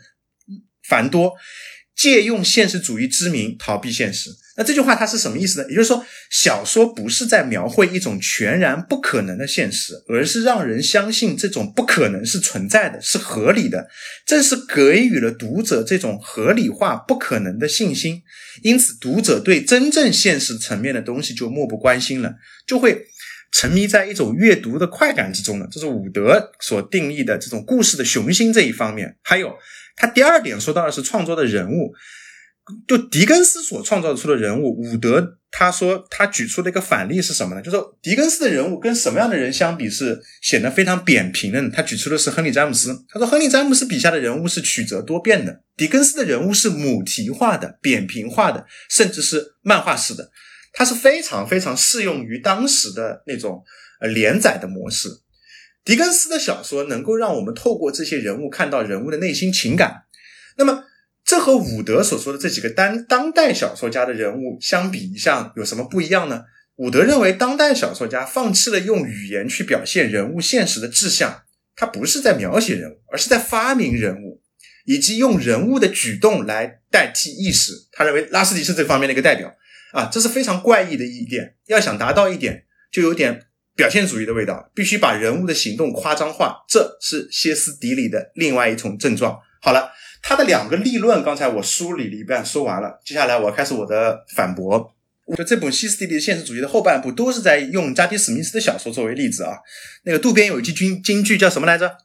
[0.89, 1.35] 繁多。
[1.97, 5.69] 借用现实主义之名逃避现实，那这句话它是什么意思呢？
[5.69, 13.89] 也就是说，小说不是在描绘一种全然不可能的现实，而是让人相信这种不可能是存在的，是合理的。
[14.27, 18.23] 正是给予了读者这种合理化不可能的信心，
[18.63, 22.35] 因此读者对真正现实层面的东西就漠不关心了，
[22.67, 23.07] 就会
[23.53, 25.69] 沉迷在一种阅读的快感之中了。
[25.71, 29.55] 这是伍德所定义的这种故事的雄心这一方面，还有。
[29.97, 31.93] 他第二点说到的是创作的人物，
[32.89, 37.63] 就狄更斯所创造出的人物，伍德他说他举出的一个反例是什么呢？
[37.63, 41.71] 就是狄更斯的人物跟什么样的人相比是显得非常扁平的呢？
[41.73, 50.31] 他举出的是亨利詹姆斯，他说亨利詹姆斯笔下的人物是曲折多变的，狄更斯的人物是母题化的、扁平化的，甚至是漫画式的，
[50.73, 53.63] 它是非常非常适用于当时的那种
[54.01, 55.09] 呃连载的模式。
[55.85, 60.05] 狄更斯的小说能够让我们透过这些人物看到人物的内心情感，
[60.57, 60.85] 那么
[61.25, 66.45] 这和伍德所说的这几个当当代小说家的人物相比一下，有什么不一样呢？
[66.77, 71.43] 伍德认为，当代小说家放弃了用语言去表现人物现实的志向，
[71.77, 74.41] 他不是在描写人物，而是在发明人物，
[74.87, 77.73] 以及用人物的举动来代替意识。
[77.93, 79.55] 他认为拉斯蒂是这方面的一个代表
[79.93, 81.55] 啊，这是非常怪异的一点。
[81.67, 83.43] 要想达到一点，就有点。
[83.77, 89.39] 表现主义的味道，必须把人物的行动夸张化，这是歇斯底里的另外一种症状。
[89.61, 89.91] 好了，
[90.23, 93.01] 他的两个立论，刚才我梳理了一半，说完了。
[93.05, 94.95] 接下来我开始我的反驳。
[95.37, 99.57] 就这本歇斯底里的现实主义的后半部，都是在用加迪史密斯的小说作为例子啊。
[100.03, 101.97] 那个渡边有一句军京剧叫什么来着？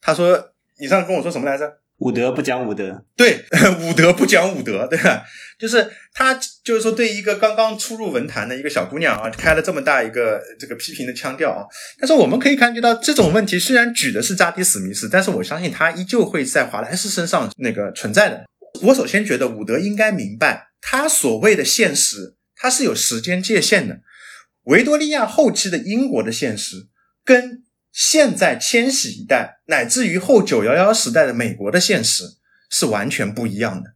[0.00, 3.44] 他说：“你上次跟我说什么来着？”武德不讲武德，对，
[3.82, 5.22] 武德不讲武德，对吧？
[5.58, 6.34] 就是他，
[6.64, 11.64] 就是说，对一个刚刚初入文坛的一个小姑娘啊，开了这么大一个这个批评的腔调啊。
[12.00, 18.44] 但是我们可以感觉到，这种问题虽然举的是扎迪史密斯，但是我相信他依旧会在华莱士身上那个存在的。
[18.82, 24.00] 我首先觉得伍德应该明白，他所谓的现实，它是有时间界限的。
[24.64, 26.88] 维多利亚后期的英国的现实，
[27.24, 27.63] 跟
[27.94, 32.24] 现在千禧一代乃至于后九幺幺时代的美国的现实
[32.68, 33.94] 是完全不一样的。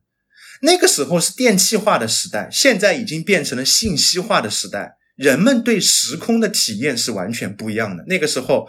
[0.63, 8.05] 那个时候是电气化的时代，现在已经变成了信息化的时代，人们对时空的体验是完全不一样的。
[8.07, 8.69] 那个时候，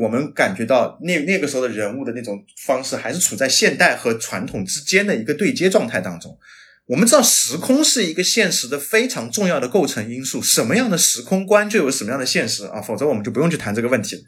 [0.00, 6.38] 我们感觉到那那个时候的人物的那种方式，还是处在现代和传统之间的一个对接状态当中。
[6.86, 14.22] 我们知道时空是一个现实的非常重要的构成因素，什么样的时空观就有什么样的现实啊，否则我们就不用去谈这个问题。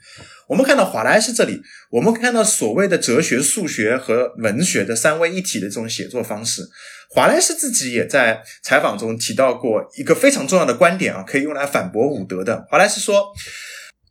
[0.48, 1.60] 我们看到华莱士这里，
[1.90, 6.62] 我们看到所谓的哲学、数学和文学的三位一体的这种写作方式。
[7.10, 12.64] 华莱士自己也在采访中提到过一个非常重要的观点啊，可以用来反驳伍德的。
[12.70, 13.32] 华莱士说，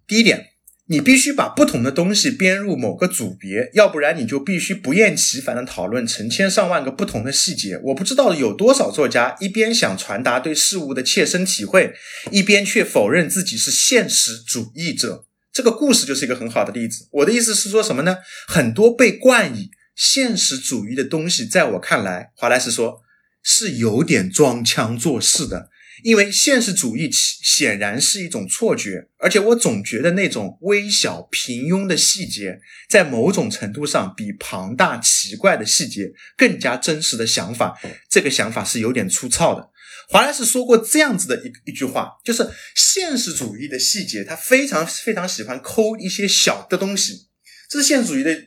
[0.08, 0.55] 第一点。
[0.88, 7.80] 你必须把不同的东西编入某个组别，要不然你就必须不厌其烦地讨论成千上万个不同的细节。
[7.86, 11.96] 我不知道有多少作家一边想传达对事物的切身体会，
[12.30, 15.26] 一边却否认自己是现实主义者。
[15.52, 17.08] 这个故事就是一个很好的例子。
[17.12, 18.18] 我的意思是说什么呢？
[18.48, 23.02] 很多被冠以现实主义的东西，在我看来，华莱士说
[23.42, 25.70] 是有点装腔作势的。
[26.04, 32.60] 因为现实主义显然是一种错觉，而且我总觉得那种微小平庸的细节，
[32.90, 37.80] 在某种程度上比庞大奇怪的细节更加真实的想法。
[38.10, 39.72] 这个想法是有点粗糙的。
[40.10, 47.28] 华莱士说过这样子的一一句话，就是现实主义的细节，他非常非常喜欢抠一些小的东西，
[47.70, 48.38] 这是现实主义的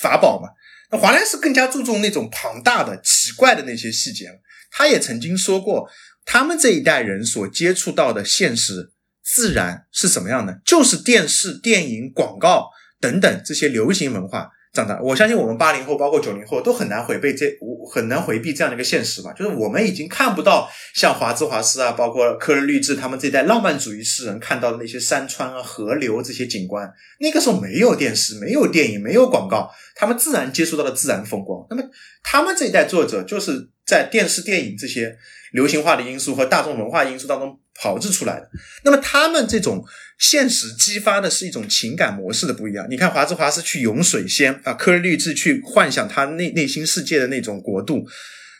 [0.00, 0.48] 法宝嘛。
[0.90, 4.40] 那华莱士更加注重那种庞大的、奇怪的那些细节。
[4.70, 5.88] 他也曾经说过。
[6.26, 8.90] 他们这一代人所接触到的现实，
[9.24, 10.60] 自然是什么样的？
[10.66, 12.68] 就是电视、电影、广告
[13.00, 15.00] 等等这些流行文化长大。
[15.00, 17.46] 我相信我们八零后，包括九零后，都很难回避这
[17.92, 19.32] 很难回避这样的一个现实吧。
[19.32, 26.92] 就是我们已经看不到像华兹华斯啊，包括科伦律治他们这一代浪漫主义诗人看到的那些山川啊、河流这些景观。
[27.20, 31.64] 那个时候没有电视，没有电影，没有广告，他们自然接触到了自然风光。
[31.70, 31.82] 那么
[32.24, 35.16] 他们这一代作者就是在电视、电影这些
[35.52, 38.50] 流行化的因素和大众文化因素当中炮制出来的。
[38.84, 39.84] 那么他们这种。
[40.18, 42.86] 现实激发的是一种情感模式的不一样。
[42.88, 48.08] 你看华兹华斯去咏水仙啊，科尔律治去幻想他内内心世界的那种国度，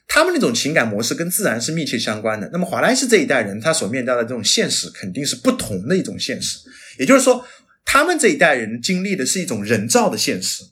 [0.07, 2.51] 他们那种情感模式跟自然是密切相关的。
[2.53, 6.59] 那么华莱士这一代人，他所面对的这种现实肯定是不同的一种现实。
[6.98, 7.43] 也就是说，
[7.86, 10.62] 他们这一代人经历的是一种人造的现实。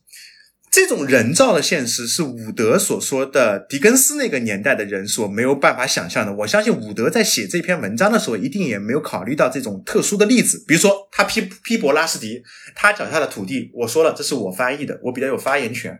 [0.75, 6.35] 这种人造的现实是伍德所说的狄更斯那个年代的人所没有办法想象的。
[6.35, 10.65] 我相信伍德在写这篇文章的时候，一定也没有考虑到这种特殊的例子。
[10.67, 12.43] 比如说，他批批驳拉斯迪，
[12.75, 15.97] 他脚下的土地，我说了，这是我翻译的，我比较有发言权。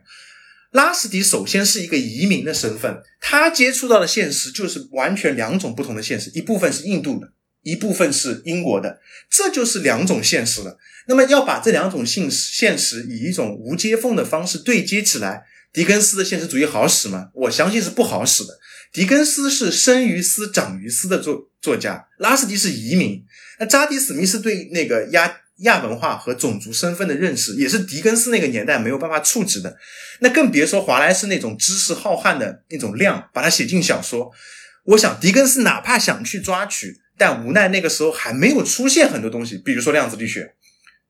[0.71, 7.31] 拉斯迪首先是一个移民的身份，他接触到的现实就是完全两种不同的现实，一部分是印度的，
[7.65, 10.77] 一部分是英国的，这就是两种现实了。
[11.07, 15.43] 那么要把这两种现实现实以一种无接缝的方式对接起来，
[15.73, 17.29] 狄更斯的现实主义好使吗？
[17.33, 18.59] 我相信是不好使的。
[18.93, 23.23] 狄更斯是生于斯长于斯的作作家，拉斯迪是移民。
[23.59, 29.75] 那扎迪史密斯对那个亚亚文化和种族身份的认识，也是狄更斯那个年代没有办法触及的。
[30.19, 34.31] 那更别说华莱士那种知识浩瀚的那种量，把它写进小说。
[34.85, 40.53] 我想狄更斯哪怕想去抓取，但无奈那个时候还没有出现很多东西，比如说量子力学。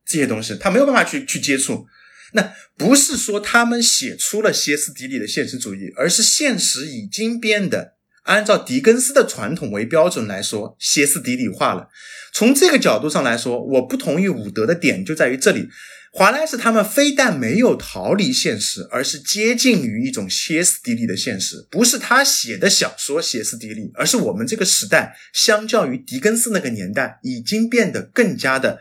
[0.08, 1.88] 这些东西他没有办法去去接触，
[2.34, 7.96] 那不是说他们写出了歇斯底里的现实主义，而是现实已经变得
[8.26, 11.90] 按照狄更斯的传统为标准来说歇斯底里化了。
[12.32, 15.70] 从这个角度上来说，我不同意伍德的点就在于这里，
[16.18, 21.68] 华莱士他们非但没有逃离现实，而是接近于一种歇斯底里的现实。
[21.70, 28.80] 不是他写的小说歇斯底里，而是我们这个时代相较于狄更斯那个年代已经变得更加的。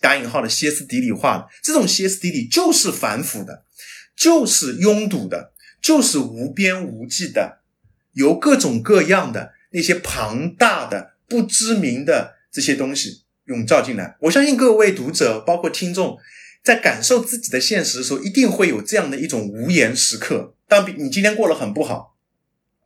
[0.00, 3.64] 打引号的歇斯底里化了，这种歇斯底里就是反腐的，
[4.14, 7.60] 就是拥堵的，就是无边无际的，
[8.12, 14.16] 由各种各样的那些庞大的不知名的这些东西笼罩进来。
[14.22, 16.18] 我相信各位读者，包括听众，
[16.64, 20.54] 在感受自己的现实的时候，一定会有这样的一种无言时刻。
[20.66, 22.12] 当你今天过得很不好。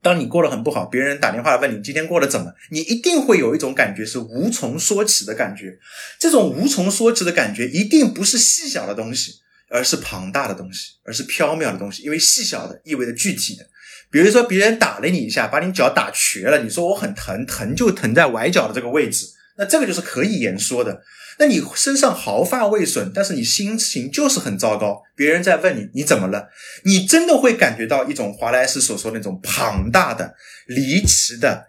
[0.00, 5.76] 当你过得很不好，别人打电话问你今天过得怎么，你一定会有一种感觉是无从说起的感觉。
[6.20, 9.32] 这种无从说起的感觉，一定不是细小的东西，
[9.68, 12.04] 而是庞大的东西，而是缥缈的东西。
[12.04, 13.66] 因为细小的意味着具体的。
[14.08, 19.26] 比如说，别人打了你一下，把你脚打瘸了，你说我很疼，疼就疼在崴脚的这个位置，
[19.56, 21.02] 那这个就是可以言说的。
[21.38, 25.00] 那你身上毫发未损，但是你心情就是很糟糕。
[25.14, 26.48] 别人在问你你怎么了，
[26.84, 30.34] 你真的会感觉到一种华莱士所说那种庞大的、
[30.66, 31.64] 离奇的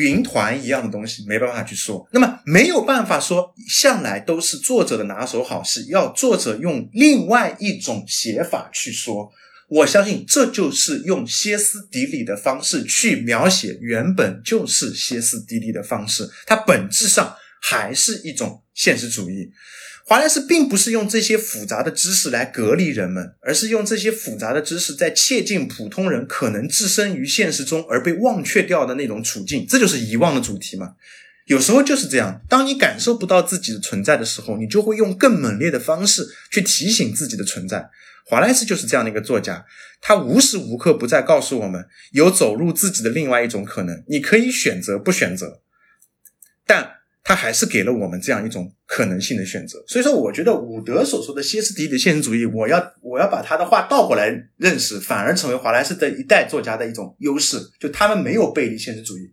[0.00, 2.08] 云团一样的东西，没办法去说。
[2.12, 9.30] 那么没有办法说，向来都是作者的拿手好戏，要作者用另外一种写法去说。
[9.68, 17.36] 我相信这就是用歇斯底里的方式去描写原本就是歇斯底里的方式，它本质上。
[17.60, 19.50] 还是一种现实主义。
[20.06, 29.66] 华莱士并不是用这些复杂的知识来隔离人们，而是用这些复杂的知识在切近普通人可能置身于现实中而被忘却掉的那种处境。
[29.68, 30.94] 这就是遗忘的主题嘛？
[31.44, 32.40] 有时候就是这样。
[32.48, 37.90] 当你感受不到自己的存在的时候，你就会用更猛烈的方式去提醒自己的存在。
[38.24, 39.66] 华莱士就是这样的一个作家，
[40.00, 44.02] 他无时无刻不在告诉我们有走入自己的另外一种可能。
[44.08, 45.60] 你可以选择不选择，
[46.66, 46.97] 但。
[47.28, 59.30] 他还是给了我们这样一种可能性的选择，所以说，我觉得伍德所说的歇斯底里的现实主义，我要我要把他的话倒过来认识，反而成为华莱士的一代作家的一种优势，就他们没有背离现实主义。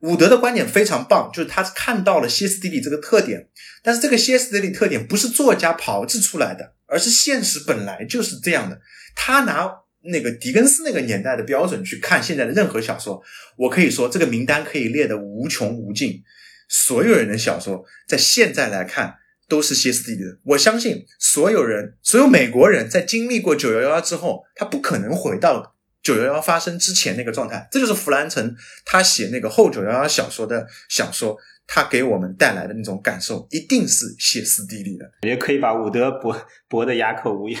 [0.00, 3.48] 伍德的观点非常棒，就是他看到了歇斯底里这个特点，
[3.82, 8.78] 但是这个歇斯底里特点不是作家炮制出来的，而是现实本来就是这样的。
[9.14, 9.70] 他拿
[10.02, 13.22] 那个狄更斯那个年代的标准去看现在的任何小说，
[13.56, 16.22] 我可以说这个名单可以列得无穷无尽。
[16.68, 19.16] 所有人的小说在现在来看
[19.48, 20.38] 都是歇斯底里的。
[20.44, 27.68] 我相信所有人，所有美国人在经历过九幺幺之后，他不可能回到九幺幺发生之前那个状态。
[27.70, 31.36] 这就是弗兰城他写那个后九幺幺小说的小说，
[31.66, 35.10] 他给我们带来的那种感受，一定是歇斯底里的。
[35.22, 37.58] 也可以把伍德驳驳得哑口无言。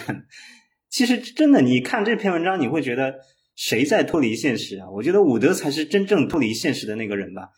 [0.88, 3.14] 其实真的，你看这篇文章，你会觉得
[3.54, 4.88] 谁在脱离现实啊？
[4.90, 7.48] 我觉得伍德才是真正脱离现实的那个人吧。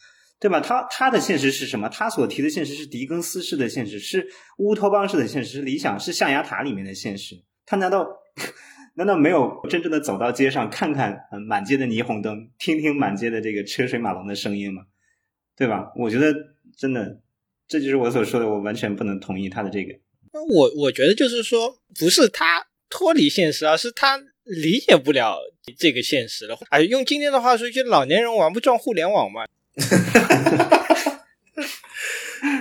[0.40, 0.61] 对吧？
[0.61, 1.89] 他他的现实是什么？
[1.89, 4.27] 他所提的现实是狄更斯式的现实，是
[4.59, 7.43] 乌托邦式的现实，是理想，是象牙塔里面的现实。
[7.65, 8.06] 他难道
[8.97, 14.82] 难道没有真正的走到街上看看满街的霓虹灯，听听满街的这个车水马龙的声音吗？
[15.56, 15.93] 对吧？
[15.97, 16.35] 我觉得
[16.77, 17.20] 真的，
[17.66, 19.94] 这就是我所说的，我完全不能同意他的这个。
[20.32, 25.39] 我我觉得就是说，不是他脱离现实，而是他理解不了
[25.78, 26.59] 这个现实了。
[26.70, 29.47] 哎，用今天的话说，就老年人玩不转互联网嘛。
[29.76, 30.86] 哈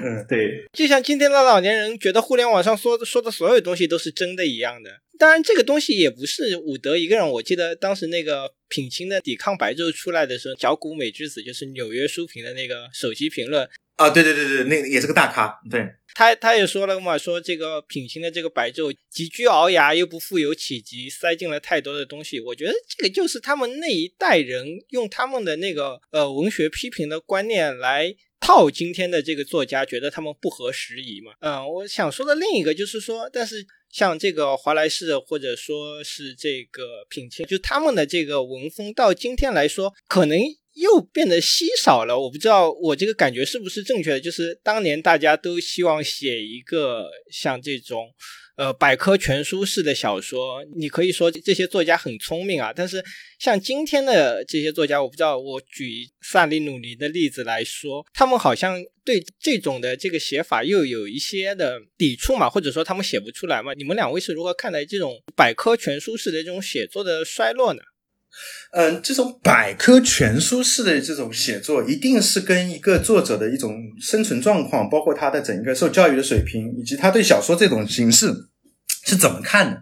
[0.03, 4.89] 嗯，对，就像今天的老年人觉得互联网上说说的所有东西都是真的一样的。
[5.23, 7.25] 当然，这个东西也不是伍德一个人。
[7.25, 15.57] 我记得当时那个品清的《抵抗白昼》出来的时候，小谷美智子就是纽约书评的那个首席评论啊，对对对对，那个也是个大咖。
[15.71, 22.41] 对，他他也说了嘛，说这个品清的这个白昼极具鳌牙，又不富有企及，塞进了太多的东西。
[22.41, 28.13] 我觉得这个就是他们那一代人用他们的那个呃文学批评的观念来。
[28.45, 31.31] 套今天的这个作家觉得他们不合时宜嘛？
[31.39, 40.37] 嗯，我想说的另一个就是说，但是像这个华莱士或者说是这个品清，就他们的这个文风到今天来说，可能
[40.73, 42.19] 又变得稀少了。
[42.19, 48.11] 我不知道我这个感觉是不是正确的，就是当年大家都希望写一个像这种。
[48.55, 52.71] 呃，百科全书式的小说，你可以说这些作家很聪明啊。
[52.75, 53.03] 但是
[53.39, 63.73] 像今天的这些作家，我不知道，我举萨利努尼的例子来说，他们好像对这种的这个写法又有一些的抵触嘛，或者说他们写不出来嘛。
[63.73, 67.81] 你们两位是如何看待这种百科全书式的这种写作的衰落呢？
[68.71, 78.33] 嗯，这种百科全书式的这种写作，一定是跟一个作者的一种生存状况，包括他的整个受教育的水平，以及他对小说这种形式
[79.05, 79.81] 是怎么看的。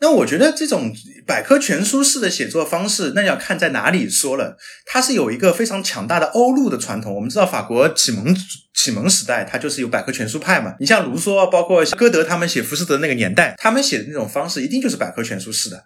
[0.00, 0.92] 那我觉得这种
[1.26, 4.56] 百科全书式的写作方式，那要看在哪里说了。
[4.86, 7.12] 它是有一个非常强大的欧陆的传统。
[7.12, 8.36] 我们知道，法国启蒙
[8.74, 10.72] 启蒙时代，它就是有百科全书派嘛。
[10.78, 15.82] 你像卢梭，包括歌德他们写《浮士德》那个年代，他们写的那种方式，一定就是百科全书式的。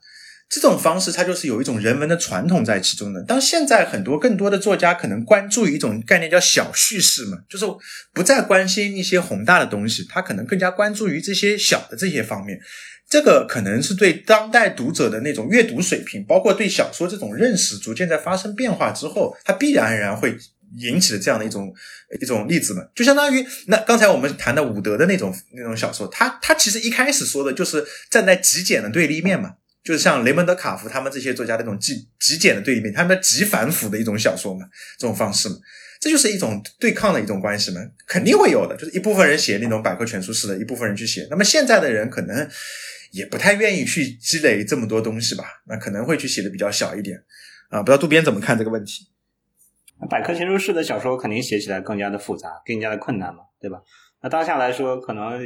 [0.54, 3.22] 这种方式，它就是有一种人文的传统在其中的。
[3.22, 7.64] 当现在很多更多的作家可能关注一种概念叫小叙事嘛，就是
[8.12, 12.60] 不再关心一些宏大的东西，他可能更加关注于这些小的这些方面。
[13.08, 20.36] 这个可能是对当代读者的那种阅读水平，包括对小说这种认识，逐渐在发生变化之后，它必然而然会
[20.76, 21.74] 引起的这样的一种
[22.20, 22.82] 一种例子嘛。
[22.94, 29.54] 就相当于那刚才我们谈的伍德的那种那种小说，他他其实一开始说的就是站在极简的对立面嘛。
[29.82, 34.64] 就是像雷蒙德·卡夫他们这些作家那种极极简的对立面，他们极反腐的一种小说嘛，
[34.96, 35.56] 这种方式嘛，
[36.00, 38.76] 这就是一种对抗的一种关系嘛，肯定会有的。
[38.76, 41.26] 就是一部分人写那种百科全书式的，一部分人去写。
[41.30, 42.48] 那么现在的人可能
[43.10, 47.20] 也不太愿意去积累这么多东西吧，那可能会去写的比较小一点
[47.68, 47.80] 啊。
[47.80, 49.09] 不知道渡边怎么看这个问题？
[50.09, 53.82] 百科全书式的小说肯定写起来更加的复杂，更加的困难嘛，对吧？
[54.22, 55.40] 那当下来说，可能。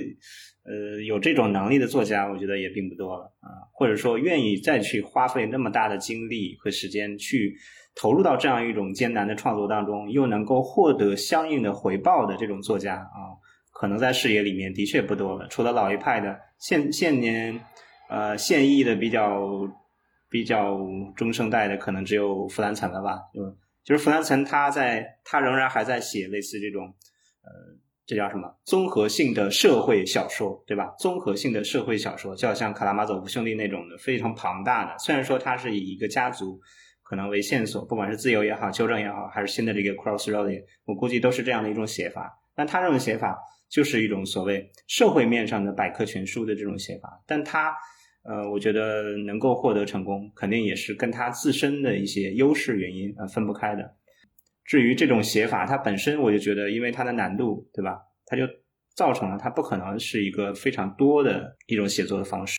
[0.69, 7.55] 呃，有这种能力的作家，我觉得也并不多了啊，或者说愿意再去花费那么大的精力和时间去
[7.95, 13.39] 投入到这样一种艰难的创作当中，又能够获得相应的回报的这种作家啊，
[13.73, 15.47] 可能在视野里面的确不多了。
[15.49, 17.61] 除了老一派的现现年
[18.11, 19.49] 呃现役的比较
[20.29, 20.77] 比较
[21.15, 23.21] 中生代的，可能只有弗兰岑了吧？
[23.33, 23.41] 就
[23.85, 26.93] 就是弗兰岑，他在他仍然还在写类似这种。
[28.07, 30.95] 这叫什么综合性的社会小说，对吧？
[30.99, 34.97] 综合性的社会小说，就好像卡拉马佐夫兄弟那种的非常庞大的。
[34.99, 36.61] 虽然说它是以一个家族
[37.03, 42.33] 可能为线索，不管是自由也好，纠正也好，还是新的这个 crossroad，我估计都是这样的一种写法。
[42.55, 43.37] 但他这种写法
[43.69, 47.21] 就是一种所谓社会面上的百科全书的这种写法。
[47.27, 47.75] 但他，
[48.23, 53.97] 呃，我觉得能够获得成功，肯定也是跟他自身的一些优势原因呃分不开的。
[54.67, 57.99] 至于这种写法，它本身我就觉得，因为它的难度，对吧？
[58.27, 58.43] 它就
[58.97, 62.59] 造成了它不可能是一个非常多的一种写作的方式。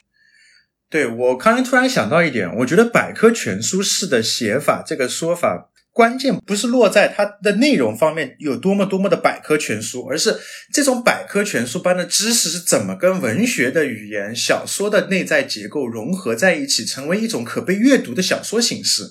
[0.89, 10.37] 对我刚才突然想到一点，我觉得百科全书式的写法这个说法，关键不是落在它的内容方面有多么多么的百科全书，而是
[10.71, 19.03] 这种百科全书般的知识是怎么跟文学的语言、小说的内在结构融合在一起，成为一种可被阅读的小说形式。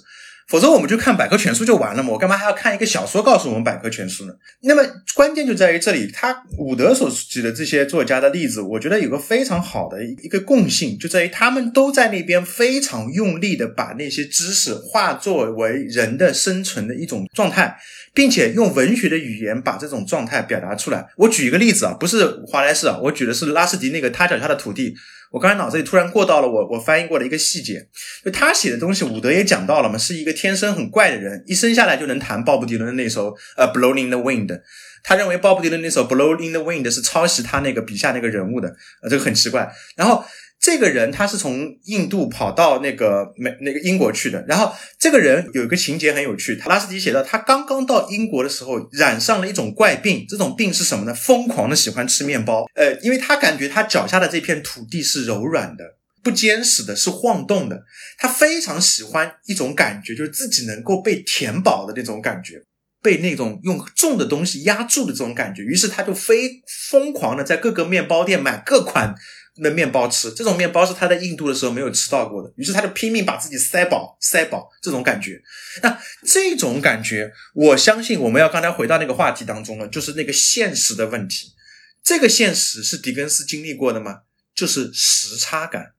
[0.49, 4.33] 否则我们就看百科全书就完了嘛，我干嘛还要看一个小说告诉我们百科全书呢？
[4.63, 4.83] 那么
[5.15, 17.77] 关键就在于这里，他伍德所举的这些作家的例子，我觉得有个非常好的一个共性，就在于他们都在那边非常用力的把那些知识化作为人的生存的一种状态，
[18.15, 21.09] 并且用文学的语言把这种状态表达出来。
[21.17, 24.95] 我举一个例子啊，不是华莱士啊，我举的是拉斯迪那个他脚下的土地。
[25.37, 27.87] 我刚才脑子里突然过到了我我翻译过的一个细节，
[28.25, 34.47] 就他写的东西，伍德也讲到了嘛，是一个天生很怪的人，一生下来就能弹鲍勃迪伦的那首呃《Blowing in the Wind》，
[35.03, 39.71] 他认为鲍勃迪伦那首《Blowing in the Wind》是抄袭他那个笔下那个人物的，呃，这个很奇怪。
[39.95, 40.25] 然后
[40.59, 51.15] 这个人他是从印度跑到那个美那个英国去的，然后这个人有一个情节很有趣，拉斯迪写到他刚刚到英国的时候染上了一种怪病，这种病是什么呢？
[51.15, 55.85] 疯狂的喜欢吃面包，呃，因为他感觉他脚下的这片土地是柔软的、
[56.23, 57.85] 不坚实的，是晃动的，
[58.19, 62.63] 他非常喜欢一种感觉，就是自己能够被填饱的那种感觉。
[63.03, 66.51] 被那种用重的东西压住的这种感觉，于是他就非
[66.91, 69.15] 疯狂的在各个面包店买各款
[69.63, 70.31] 的面包吃。
[70.33, 75.43] 这种面包是他在印度的时候没有吃到过的，于是他就拼命把自己塞饱，塞饱这种感觉。
[75.83, 81.53] 那这种感觉，我相信我们要刚才回到那个话题当中了，就是那个现实的问题。
[82.03, 84.21] 这个现实是狄更斯经历过的吗？
[84.55, 85.93] 就是时差感。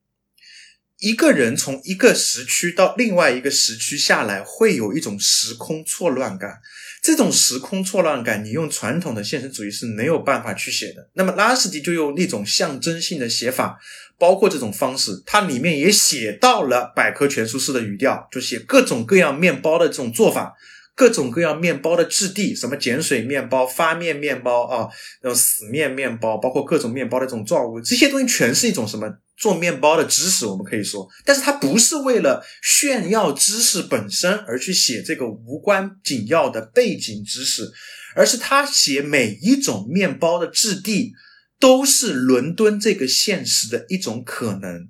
[0.99, 6.59] 一个人从一个时区到另外一个时区下来，会有一种时空错乱感。
[7.07, 11.07] 这种时空错乱感，你用传统的现实主义是没有办法去写的。
[11.13, 13.79] 那么拉斯迪就用那种象征性的写法，
[14.19, 20.57] 包括这种方式，它里面也写到了百科全书式的语调，就写各种各样面包的这种做法。
[20.95, 24.89] 各种各样面包的质地，什么碱水面包、发面面包啊，
[25.21, 37.71] 那种死面面包，包括各种面包的这种状物，这些东西全是一种什么做面包的知识，我们可以说，但是他不是为了炫耀知识本身而去写这个无关紧要的背景知识，
[38.15, 41.13] 而是他写每一种面包的质地
[41.59, 44.89] 都是伦敦这个现实的一种可能。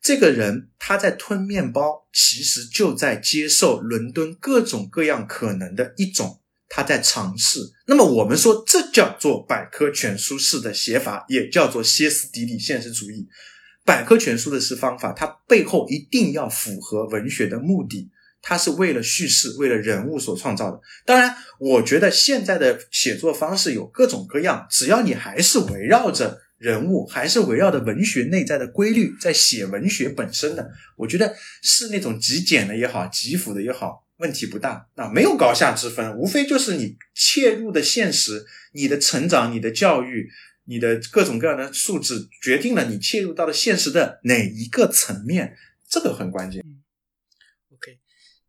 [0.00, 7.58] 这个人他在吞面包，其实就在接受伦敦各种各样可能的一种，他在尝试。
[7.88, 13.26] 那么我们说，这叫做百科全书式的写法，也叫做歇斯底里现实主义。
[13.88, 18.10] 百科全书的是方法，它背后一定要符合文学的目的，
[18.42, 20.78] 它是为了叙事、为了人物所创造的。
[21.06, 26.42] 当然，我觉得现在的写作方式有各种各样，只要你还是围绕着。
[26.58, 34.88] 人物还是围绕着文学内在的规律在写文学本身的，我觉得是那种极简的也好，极腐的也好，问题不大。
[34.96, 40.28] 那没有高下之分，无非就是你切入的现实、你的成长、你的教育、
[40.68, 45.56] 你的各种各样的素质，决定了你切入到了现实的哪一个层面，
[45.88, 46.62] 这个很关键。
[47.72, 47.98] OK，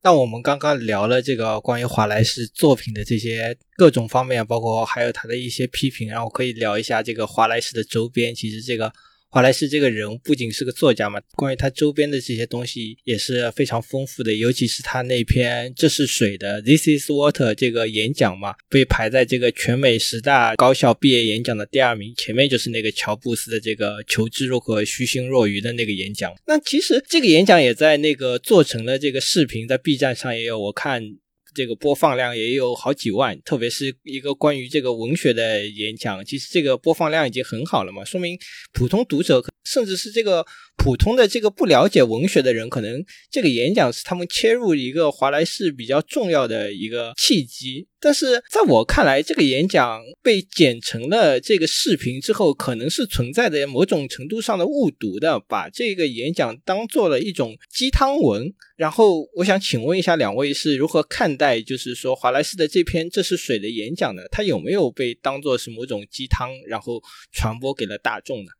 [0.04, 8.36] 那我们刚刚聊了这个关于华莱士作品的这些各种方面，包括还有他的一些批评，然后可以聊一下这个华莱士的周边。
[8.36, 8.94] 其实这个。
[9.31, 26.34] 华莱士这个人不仅是个作家嘛，关于他周边的这些东西也是非常丰富的，尤其是他那篇《这是水的 This is Water》这个演讲嘛，被排在这个全美十大高校毕业演讲的第二名，前面就是那个乔布斯的这个“求知若渴，虚心若愚”的那个演讲。
[26.47, 31.18] 那其实这个演讲也在那个做成了这个视频，在 B 站上也有，我看。
[31.53, 38.38] 这个播放量也有好几万，特别是一个关于这个文学的演讲，其实这个播放量已经很好了嘛，说明
[38.73, 40.46] 普通读者甚至是这个。
[40.82, 47.86] 普通的这个不了解文学的人，可能这个演讲是他们切入一个华莱士比较重要的一个契机。
[48.00, 58.54] 但是在我看来，这个演讲被剪成了这个视频之后，可能是存在着某种程度上的误读的，把这个演讲当做了一种鸡汤文。
[58.78, 64.22] 然后，我想请问一下两位是如何看待，就是说华莱士的这篇《这是水》的演讲呢？
[64.32, 68.52] 它有没有被当做是某种鸡汤，然后传播给了大众呢？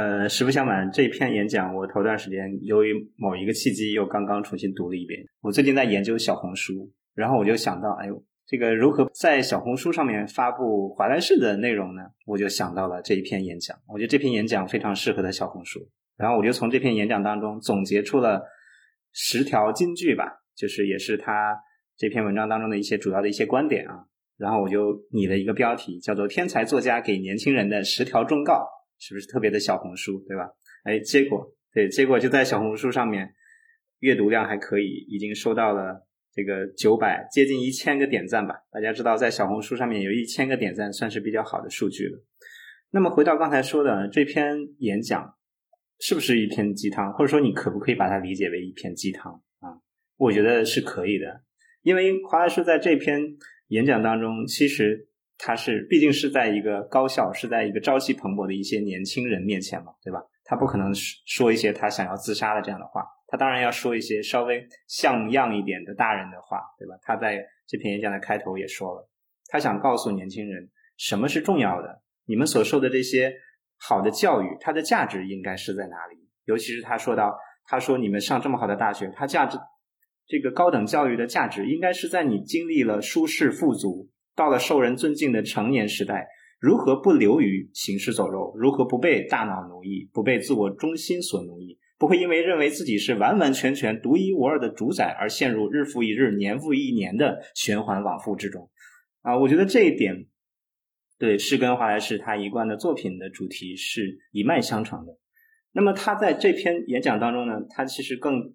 [0.00, 5.20] 呃，实不相瞒，这篇演讲我头段时间由于某一个契机又刚刚重新读了一遍。
[5.42, 12.00] 我最近在研究小红书，然后我就想到，哎呦，这个如何在小红书上面发布华莱士的内容呢？
[12.24, 13.76] 我就想到了这一篇演讲。
[13.86, 15.86] 我觉得这篇演讲非常适合的小红书。
[16.16, 18.42] 然后我就从这篇演讲当中总结出了
[19.12, 20.24] 十条金句吧，
[20.56, 21.54] 就是也是他
[21.98, 24.06] 这篇文章当中的一些主要的一些观点啊。
[24.38, 28.66] 然后我就拟了一个标题，叫做“天才作家给年轻人的十条忠告”。
[29.00, 30.50] 是不是特别的小红书，对吧？
[30.84, 33.34] 哎，结果对，结果就在小红书上面，
[34.00, 38.54] 阅读量还可以，已经收到了这个九百接近一千个点赞吧。
[38.70, 42.22] 大家知道，在小红书上面有一千个点赞，算是比较好的数据了。
[42.90, 45.34] 那么回到刚才说的这篇演讲，
[45.98, 47.10] 是不是一篇鸡汤？
[47.14, 49.80] 或者说，你可不可以把它理解为一篇鸡汤啊？
[50.16, 51.42] 我觉得是可以的，
[51.82, 53.22] 因为华莱士在这篇
[53.68, 55.08] 演讲当中，其实。
[55.42, 60.22] 他是毕竟是在一个高校，是在一个朝气蓬勃的一些年轻人面前嘛，对吧？
[60.44, 66.94] 他不可能说一些他想要自杀的这样的话，他当然要说一些稍微像样一点的大人的话，对吧？
[67.02, 69.08] 他在这篇演讲的开头也说了，
[69.48, 73.32] 他想告诉年轻人什么是重要的，你们所受的这些
[73.78, 76.28] 好的教育，它的价值应该是在哪里？
[76.44, 77.34] 尤其是他说到，
[77.64, 79.56] 他说你们上这么好的大学，它价值
[80.26, 84.10] 这个高等教育的价值应该是在你经历了舒适富足。
[84.34, 86.26] 到了受人尊敬的成年时代，
[86.58, 88.52] 如何不流于行尸走肉？
[88.56, 91.78] 如何不被大脑奴役，不被自我中心所奴役？
[91.98, 98.70] 不会因为认为自己是完完全全独一无二的主宰而陷入日复一日、年复一年的循环往复之中？
[99.20, 100.26] 啊，我觉得这一点
[101.18, 105.18] 对是跟华莱士他一贯的作品的主题是一脉相承的。
[105.72, 108.54] 那么他在这篇演讲当中呢，他其实更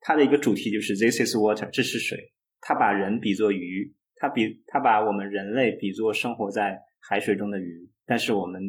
[0.00, 2.32] 他的一个主题就是 “This is water”，这是水。
[2.60, 6.82] 他把人比作鱼，他比他把我们人类比作生活在。
[7.08, 8.60] 海水中的鱼，但是我们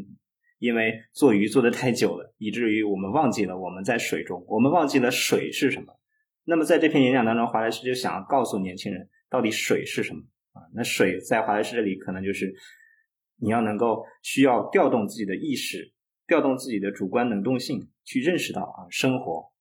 [0.60, 6.00] 因为做鱼做的太久了，以至于我们忘记了我们在水中，我们忘记了水是什么。
[6.44, 10.22] 那么在这篇演讲当中，华莱士就想要告诉年轻人，到底水是什么
[10.52, 10.62] 啊？
[10.76, 12.54] 那水在华莱士这里可能就是
[13.38, 15.92] 你要能够需要调动自己的意识，
[16.28, 19.52] 调动自己的主观能动性，去认识到啊，生活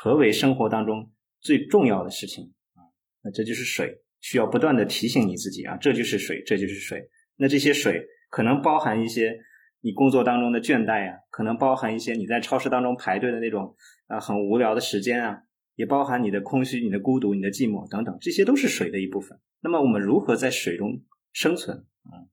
[0.00, 2.88] 何为生活当中最重要的事情啊？
[3.22, 7.08] 那这就是水，需要不断的提醒你自己啊，这就是水，这就是水。
[7.36, 9.38] 那这些水可能包含一些
[9.80, 13.74] 你工作当中的倦怠啊，可能包含一些你在超市当中排队的那种
[14.06, 15.42] 啊很无聊的时间啊，
[15.76, 19.38] 也包含你的空虚、你的孤独、你的寂寞等等，这些都是水的一部分。
[19.60, 21.76] 那么我们如何在水中生存？
[21.76, 22.26] 啊，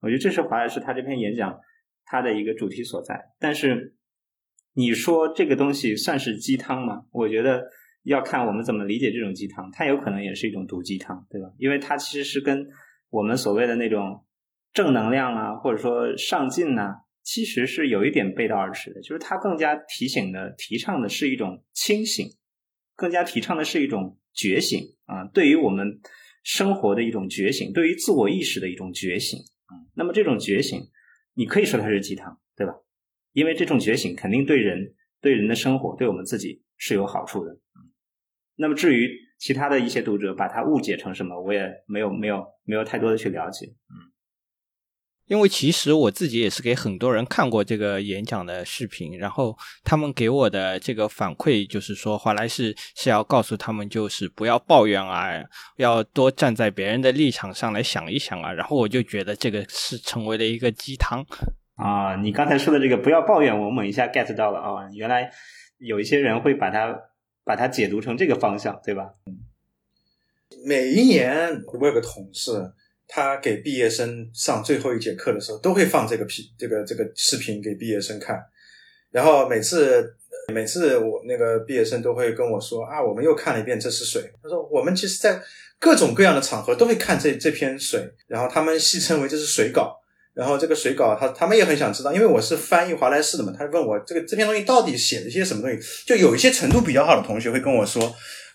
[0.00, 1.58] 我觉得这是华莱士他这篇演讲
[2.04, 3.30] 他的一个主题所在。
[3.38, 3.96] 但是
[4.74, 7.06] 你说这个东西算是鸡汤吗？
[7.12, 7.64] 我觉得
[8.08, 11.48] 要看我们怎么理解这种鸡汤，它有可能也是一种毒鸡汤，对吧？
[11.58, 12.66] 因为它其实是跟
[13.10, 14.24] 我们所谓的那种
[14.72, 19.02] 正能量啊，或者说上进呐，其实是有一点背道而驰的。
[19.02, 22.26] 就是它更加提醒的、提倡的是一种清醒，
[22.96, 26.00] 更加提倡的是一种觉醒啊，对于我们
[26.42, 29.76] 生活的一种觉醒，对于自我意识的一种觉醒啊。
[29.94, 30.80] 那么这种觉醒，
[31.34, 32.72] 你可以说它是鸡汤，对吧？
[33.32, 37.58] 因为这种觉醒肯定对人、对人的生活、对我们自己是有好处的。
[38.60, 39.08] 那么至于，
[39.38, 43.66] 其他的一些读者把它误解成什么，我也没有没有没有太多的去了解。
[43.66, 43.94] 嗯，
[45.26, 55.40] 因为其实我自己也是给很多人看过这个演讲的视频，然后他们给我的这个反馈就是说，华莱士是要告诉他们，就是不要抱怨啊，
[55.76, 58.52] 要多站在别人的立场上来想一想啊。
[58.52, 61.24] 然后我就觉得这个是成为了一个鸡汤
[61.76, 62.16] 啊。
[62.16, 65.30] 你刚才说的这个不要抱怨，我猛一下 get 到了啊，原来
[65.78, 66.98] 有一些人会把它。
[67.48, 69.14] 把它解读成这个方向，对吧？
[70.66, 72.50] 每一年我有个同事，
[73.06, 78.38] 他给毕业生上最后一节课的时候，都会放这个片这个这个视频给毕业生看。
[79.10, 80.14] 然后每次
[80.52, 84.20] 每次我那个毕业生都会跟我说啊，我们又看了一遍《这是水》。
[84.42, 85.40] 他说我们其实，在
[85.78, 90.02] 各种各样的场合都会看这这篇水，然后他们戏称为这是水稿。
[90.38, 95.76] 然后这个水稿，他他们也很想知道，因为我是翻译华莱士的嘛，他问我这个这篇东西到底写了些什么东西。
[96.06, 98.14] 就有一些程度比较好的同学会跟我说，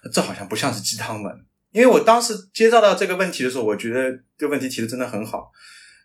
[0.10, 1.36] 这好像不像是鸡汤文。
[1.74, 5.52] 因为我当时接到到这个问题的时候，我觉得这个问题提的真的很好。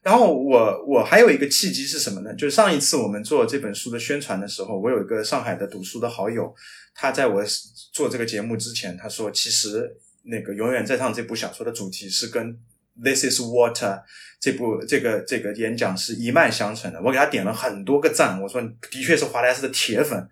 [0.02, 2.34] 然后我我还有一个契机是什么呢？
[2.34, 6.52] 就是上一次我们做这本书的宣传的时候，我有一个上海的读书的好友，
[6.92, 7.44] 他在我
[7.92, 12.59] 做这个节目之前，他说其实那个永远在唱这部小说的主题是跟。
[13.03, 14.03] This is water
[14.41, 18.61] 这部这个这个演讲是一脉相承的，我给他点了很多个赞，我说
[18.91, 20.29] 的确是华莱士的铁粉，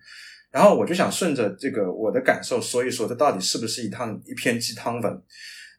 [0.51, 5.21] 然后我就想顺着这个我的感受说一说，这到底是不是一趟一篇鸡汤文？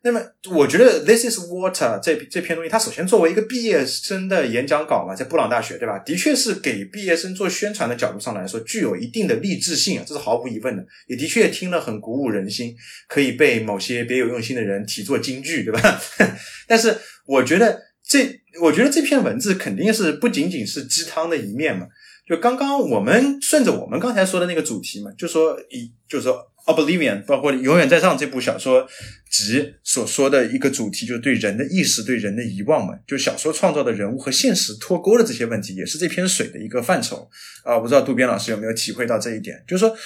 [0.01, 0.21] 那么，
[0.55, 5.99] 我觉得《This Is Water》这这篇东西，它首先作为一个毕业生的演讲稿嘛，在布朗大学，对吧？
[5.99, 10.87] 的确是给毕业生做宣传的角度上来说，具有一定的励志性啊，这是毫无疑问的。
[11.09, 12.77] 也的确听了很鼓舞人心，
[13.09, 16.01] 可以被某些别有用心的人提作金句，对吧？
[16.69, 16.97] 但是，
[17.27, 21.89] 我觉得这，我觉得这篇文字肯定是不仅仅是鸡汤的一面嘛。
[22.29, 26.47] 就刚刚我们顺着我们刚才说的那个主题嘛，就说一，就说。
[26.69, 28.87] Oblivion，包括《永远在上》这部小说
[29.31, 32.95] 集所说的一个主题，就是对人的意识、对人的遗忘嘛。
[33.07, 37.31] 就小说创造的人物和现实脱钩的这些问题，也是这篇水的一个范畴
[37.65, 37.75] 啊。
[37.77, 39.65] 我不知道渡边老师有没有体会到这一点？
[39.67, 39.97] 就是说，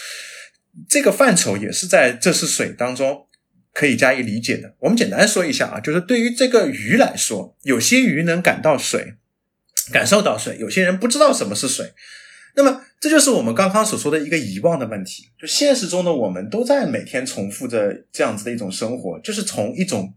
[0.89, 3.27] 这个范畴也是在这是水当中
[3.75, 4.77] 可以加以理解的。
[4.79, 9.15] 我们简单说一下啊，就是对于这个鱼来说，有些鱼能感到水，
[9.91, 11.93] 感受到水；有些人不知道什么是水。
[12.55, 15.31] 那么，这就是我们刚刚所说的一个遗忘的问题。
[15.41, 20.15] 就现实中的我们都在每天重复着这样子的一种生活，就是从一种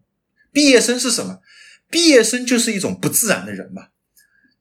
[0.51, 1.39] 毕业生是什么？
[1.89, 3.87] 毕业生就是一种不自然的人嘛。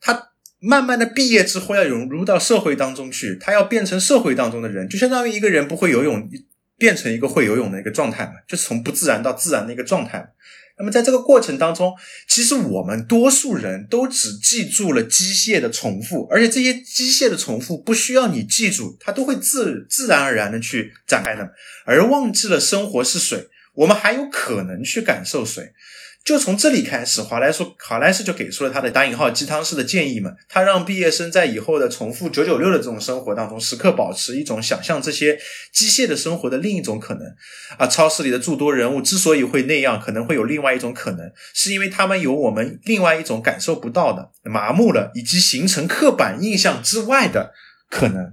[0.00, 0.30] 他
[0.60, 6.28] 慢慢的毕业之后要融入到社会当中去，他要变成社会当中的人，就相当于一个人不会游泳
[6.78, 10.32] 变成一个会游泳的一个状态嘛，就是从不自然到自然的一个状态。
[10.76, 11.94] 那么在这个过程当中，
[12.28, 21.48] 其实我们多数人都只记住了机械的重复，而且这些机械的重复不需要你记住，它都会自自然而然的去展开的，
[21.86, 25.72] 而忘记了生活是水，我们还有可能去感受水。
[26.24, 35.38] 就从这里开始，华莱士华莱士就给出了他的打引号鸡汤式的建议嘛，他让毕业生在以后的重复九九六的这种生活当中，时刻保持一种想象这些
[35.70, 37.26] 机械的生活的另一种可能
[37.76, 37.86] 啊。
[37.86, 47.52] 超市里的诸多人物之所以会那样，可能会有另外一种可能，是因为他们有我们另外一种感受不到的麻木了，以及形成刻板印象之外的
[47.90, 48.32] 可能。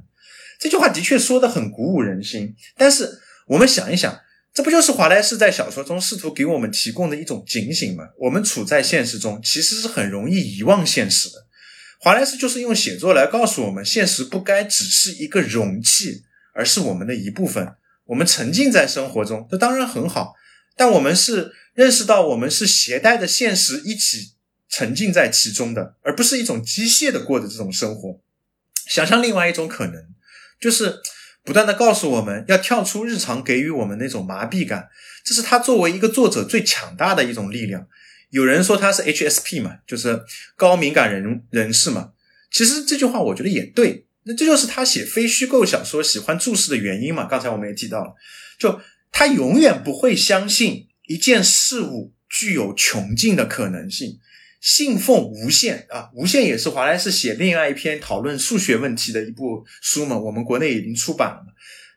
[0.58, 4.18] 这句话的确说的很鼓舞人心，但是我们想一想。
[4.54, 8.10] 这不就是华莱士在小说中试图给我们提供的一种警醒吗？
[8.18, 11.46] 我们处在现实中，其实是很容易遗忘现实的。
[12.02, 16.24] 华莱士就是用写作来告诉我们，现实不该只是一个容器，
[16.54, 17.76] 而是我们的一部分。
[18.08, 20.34] 我们沉浸在生活中，这当然很好，
[20.76, 24.34] 但我们是认识到我们是携带着现实一起
[24.68, 28.20] 沉浸在其中的，而不是一种机械的过的这种生活。
[28.86, 30.08] 想象另外一种可能，
[30.60, 31.00] 就是。
[31.44, 34.90] 不断的告诉我们要跳出日常给予我们那种麻痹感，
[35.24, 37.88] 这是他作为一个作者最强大的一种力量。
[38.30, 40.24] 有人说他是 HSP 嘛，就是
[40.56, 42.12] 高敏感人人士嘛。
[42.52, 47.26] 其实这句话我觉得也对，那这就是他写非虚构小说喜欢注释的原因嘛。
[47.26, 48.14] 刚才我们也提到了，
[48.60, 48.80] 就
[49.12, 54.20] 他永远不会相信一件事物具有穷尽的可能性。
[54.62, 61.52] 信奉无限啊，无限也是华莱士写另外一篇讨论数学问题的一部书嘛，我们国内已经出版了嘛。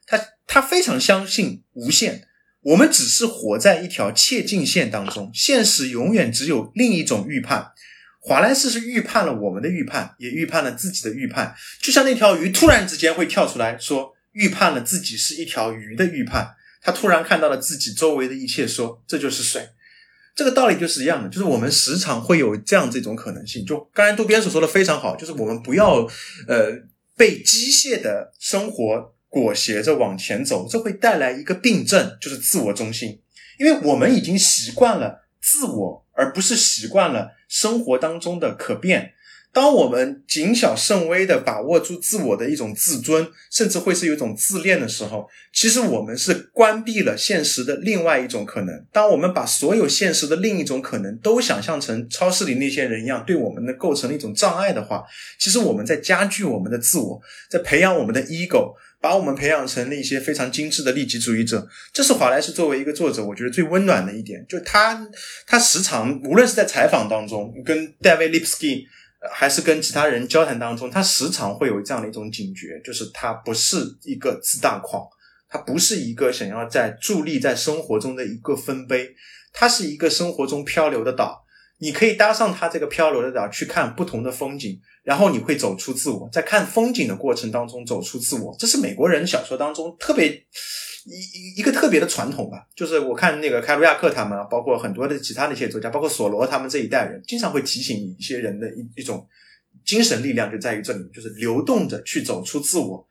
[0.06, 2.26] 他他非常相信无限，
[2.62, 7.72] 我们只是活在一条切近线当中，现实永远只有另一种预判。
[8.18, 19.68] 华莱士是预判了我们的预判，也预判了自己的预判，就像那条鱼突然之间会跳出来说预判了自己是一条鱼的预判，他突然看到了自己周围的一切，说这就是水。
[20.34, 23.64] 这个道理就是一样的，就是我们时常会有这样这种可能性。
[23.64, 26.08] 就刚才渡边所说的非常好，就是我们不要
[26.48, 26.72] 呃
[27.16, 33.20] 被机械的生活裹挟着往前走，这会带来一个病症，就是自我中心，
[33.58, 39.14] 因为我们已经习惯了自我，而不是习惯了生活当中的可变。
[39.54, 48.84] 当我们谨小慎微的把握住自我的一种自尊，甚至会是有一种自恋的时候，其实我们是关闭了现实的另外一种可能。
[48.92, 55.04] 当我们把所有现实的另一种可能都想象成超市里那些人一样，对我们的构成了一种障碍的话，
[55.38, 61.68] 其实我们在加剧我们的自我，在培养我们的 ego，把我们培养成了一些非常精致的利己主义者。
[61.92, 65.08] 这是华莱士作为一个作者，我觉得最温暖的一点，就他
[65.46, 68.84] 他时常无论是在采访当中跟戴维·利普斯基。
[69.30, 75.02] 还是跟其他人交谈当中，他时常会有这样的一种警觉，就是他不是一个自大狂，
[75.48, 79.14] 他不是一个想要在伫立在生活中的一个丰碑，
[79.52, 81.44] 他是一个生活中漂流的岛。
[81.78, 90.44] 你可以搭上他这个漂流的岛去看不同的风景，然后你会走出自我，在看风景的过程当中走出自我，这是美国人小说当中特别。
[91.04, 99.26] 一一一个特别的传统吧，就是我看那个凯鲁亚克他们，包括很多的其他的一些作家，包括索罗他们这一代人，经常会提醒一些人的一一种
[99.84, 103.06] 精神力量，就在于这里，就是流动着去走出自我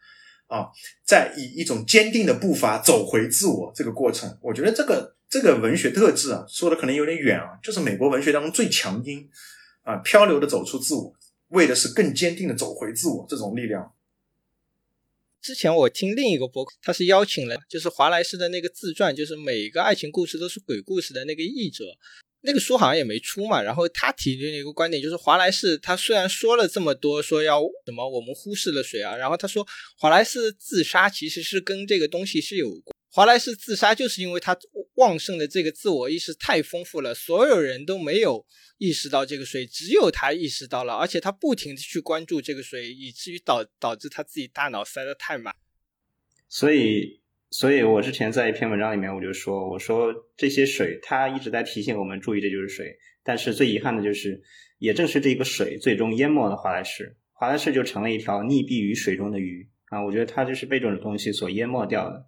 [0.48, 0.68] 啊，
[1.06, 4.38] 在以一种坚定的步伐走回自我这个过程。
[4.42, 9.30] 我觉得这个这个文学特质啊，说的可能有点远啊，就是美国文学当中最强音
[9.84, 11.14] 啊，漂流的走出自我，
[11.50, 13.92] 为的是更坚定的走回自我这种力量。
[15.44, 21.84] 之前我听另一个博客，他是邀请了就是华莱士的那个自传，就是每一个爱情故事都是鬼故事的那个译者，
[22.44, 23.62] 那个书好像也没出嘛。
[23.62, 29.18] 然后他提的一个观点就是，华莱士他虽然说了这么多，说要什么我们忽视了谁啊？
[29.18, 29.68] 然后他说
[29.98, 32.96] 华莱士自杀其实是跟这个东西是有关。
[33.16, 34.58] 华莱士自杀就是因为他
[34.96, 38.44] 旺盛的这个自我意识太丰富了，所有人都没有。
[38.80, 45.54] 意识到这个水，只有他意识到了，而且他不停的去关注这个水，以至于导导致他自己大脑塞得太满。
[46.50, 47.22] 所以，
[47.52, 52.98] 所以我之前在一篇文章里面我就说，我说这些水，它一直在提醒我们注意，这就是水。
[53.24, 54.42] 但是最遗憾的就是，
[54.80, 60.04] 也正是这个水最终淹没了华莱士，华莱士就成了一条溺毙于水中的鱼啊！
[60.04, 62.26] 我觉得他就是被这种东西所淹没掉的。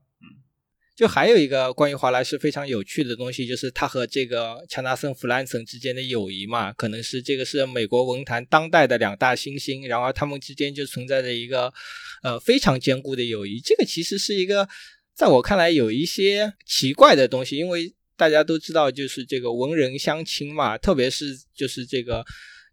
[0.95, 11.73] 就还有一个关于华莱士非常有趣的东西，就是他和这个乔纳森·弗兰森之间的友谊嘛，可能是这个是美国文坛当代的两大新星，然后他们之间就存在着一个
[12.23, 13.59] 呃非常坚固的友谊。
[13.59, 14.69] 这个其实是一个
[15.13, 22.23] 在我看来有一些奇怪的东西，因为大家都知道，就是这个文人相亲嘛，特别是就是这个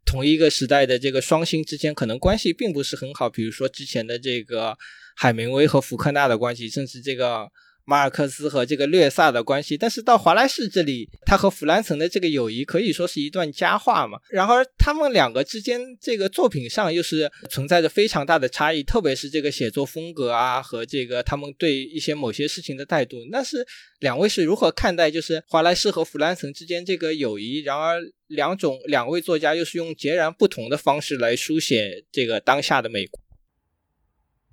[0.05, 3.29] 同一个时代的这个双星之间，可能关系并不是很好。
[3.29, 4.79] 比如说之前的这个
[5.17, 7.49] 海明威和福克纳的关系，甚至这个。
[7.85, 14.19] 马尔克斯和这个略萨的关系，但是到华莱士这里，他和弗兰岑的这个友谊可以说是一段佳话嘛。
[14.31, 23.17] 然而，他们两个之间这个作品上又是存在着非常大的差异，特别是这个写作风格啊和这个他们对一些某些事情的态度。
[23.31, 23.67] 那是
[23.99, 27.63] 两位是如何看待就是华莱士和弗兰岑之间这个友谊？
[27.63, 33.21] 然而，两种两位作家又是用截然不同的方式来书写这个当下的美国。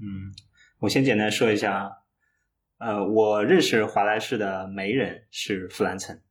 [0.02, 0.34] 嗯，
[0.80, 1.92] 我先简单说一下。
[2.80, 6.22] 呃，我认识华莱士的媒人是弗兰岑，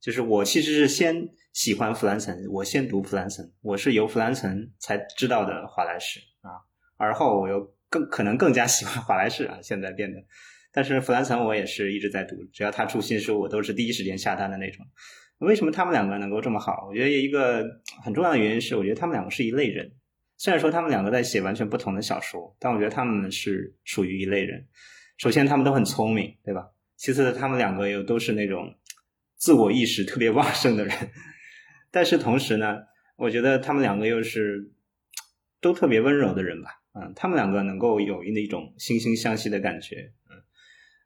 [0.00, 6.62] 就是我其实是先喜欢弗兰岑，我先读弗兰岑，我是由弗兰岑才知道的华莱士啊，
[6.96, 10.22] 而后我又更可能更加喜欢华莱士啊，现在变得，
[10.72, 14.86] 但是弗兰岑我也是一直在读，只要他出新书，我都是第一时间下单的那种。
[15.38, 16.86] 为什么他们两个能够这么好？
[16.88, 17.64] 我觉得一个
[18.04, 19.90] 很重要的原因是，我觉得他们两个是一类人，
[20.36, 24.68] 虽然说他们两个在写完全不同的小说，但我觉得他们是属于一类人。
[25.20, 26.70] 首先，他们都很聪明，对吧？
[26.96, 28.74] 其次，他们两个又都是那种
[29.36, 30.96] 自我意识特别旺盛的人。
[31.92, 32.78] 但是同时呢，
[33.16, 34.72] 我觉得他们两个又是
[35.60, 36.70] 都特别温柔的人吧。
[36.94, 40.10] 嗯，他们两个能够有那种惺惺相惜的感觉。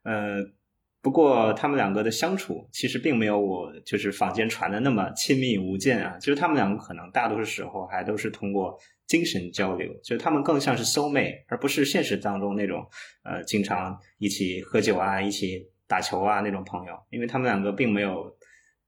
[0.05, 0.53] 嗯，呃，
[1.01, 6.17] 不过他们两个的相处其实并没有我就是坊间传的那么亲密无间啊。
[6.21, 8.79] 其实他们两个可能大多数时候还都是通过。
[9.07, 12.89] 精神交流，就他们更像是 soul mate，而不是现实当中那种
[13.23, 18.35] 呃经常一起喝酒啊、一起打球啊那种朋友，因为他们两个并没有，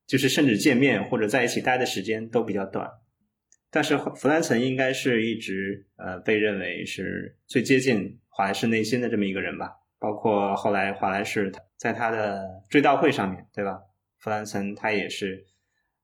[0.07, 2.91] 就是甚至见面或者在一起待的时间都比较短。
[3.71, 13.81] 但是弗兰岑应该是一直呃被认为是最接近华莱士内心的这么一个人吧，包括后来华莱士在他的追悼会上面对吧？
[14.19, 15.45] 弗兰岑他也是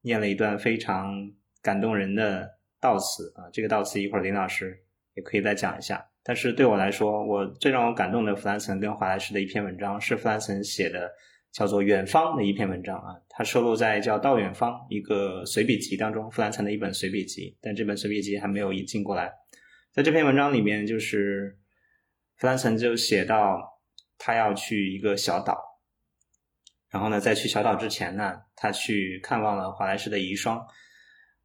[0.02, 1.32] 念了一段非常
[1.62, 2.58] 感动人的。
[2.82, 4.76] 悼词啊，这个悼词一会儿林老师
[5.14, 6.04] 也可以再讲一下。
[6.24, 11.10] 但是对我来说，我最让我感动的弗兰岑跟华莱士的一篇文章是弗兰岑写的，
[11.52, 19.32] 叫做《远方》的一篇文章啊，它收录在叫《到远方》一个随笔集当中，弗兰岑的一本随笔集，但这本随笔集还没有引进过来。
[19.92, 21.56] 在这篇文章里面，就是
[22.36, 23.80] 弗兰岑就写到，
[24.18, 25.56] 他要去一个小岛，
[26.90, 30.60] 然后呢，在去小岛之前呢，他去看望了华莱士的遗孀。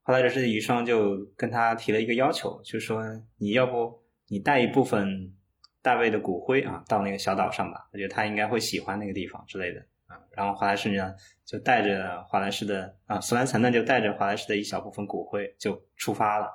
[0.08, 3.04] 后来，这是遗孀就跟他提了一个要求，就说
[3.40, 5.34] 你要不你带一部分
[5.82, 10.16] 大卫的骨灰啊到那个小岛上吧，我觉得他应该会喜欢那个地方之类的啊。
[10.32, 11.14] 然后华莱士呢
[11.44, 16.48] 就带着华莱士的啊弗兰岑呢就带着华莱士的一小部分骨灰就出发了。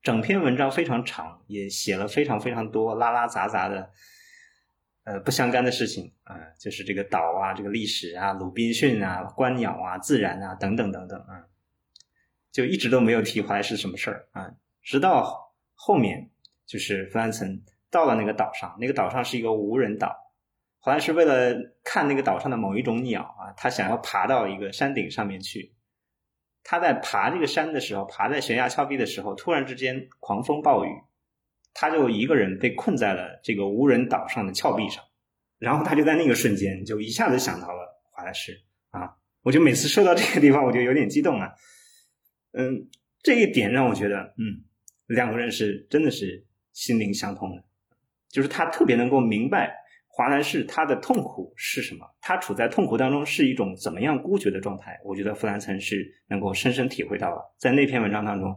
[0.00, 3.90] 整篇文章非常长，也写了非常非常多拉拉杂杂的
[5.04, 11.44] 呃不相干的事情啊，就是这个岛啊，这个历史啊，鲁滨逊啊，观鸟啊，自然啊等等等等啊。
[12.52, 14.50] 就一直都没有提华莱士什么事儿啊，
[14.82, 16.30] 直到后面
[16.66, 20.16] 就是弗兰岑到了那个岛上，那个岛上是一个无人岛。
[20.78, 21.54] 华莱士为了
[21.84, 25.74] 看那个岛上的某一种鸟啊，他想要爬到一个山顶上面去。
[26.62, 30.88] 他在爬这个山的时候，爬在悬崖峭壁的时候，突然之间狂风暴雨，
[31.72, 35.04] 他就一个人被困在了这个无人岛上的峭壁上。
[35.58, 41.52] 然后他就在那个瞬间就一下子想到了华莱士啊，我就每次说到这个地方，我就有点激动啊。
[42.52, 42.88] 嗯，
[43.22, 44.64] 这一点让我觉得，嗯，
[45.06, 47.64] 两个人是真的是心灵相通的，
[48.28, 49.74] 就是他特别能够明白
[50.08, 55.00] 华莱士他的痛苦是什么，他处在痛苦当中是一种怎么样孤绝的状态。
[55.04, 55.96] 我觉得弗兰岑是
[56.28, 58.54] 能够深深体会到了，在那篇文章当中，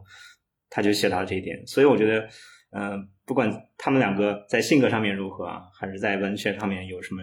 [0.68, 1.66] 他就写到了这一点。
[1.66, 2.28] 所以我觉得，
[2.72, 7.22] 嗯，不管他们两个在性格上面如何啊，还是在文学上面有什么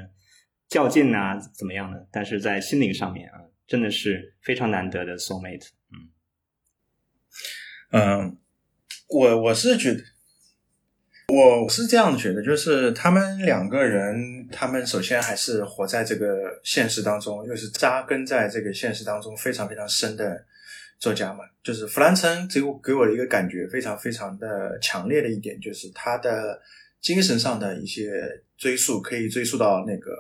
[0.67, 5.67] 较劲啊，怎么样的，但是在心灵上面啊，真的是非常难得的 soul mate。
[5.91, 6.09] 嗯，
[7.91, 8.37] 嗯
[9.07, 10.01] 我我是觉得，
[11.27, 20.45] 我是这样觉得，就是他们两个人，他们首先还是活在这个现实当中，又是扎根在这个现实当中非常非常深的
[20.99, 21.43] 作家嘛。
[21.63, 26.61] 就是弗兰岑给我给我的一个感觉非常非常的强烈的一点，就是他的
[27.01, 30.11] 精神上的一些追溯，可以追溯到那个。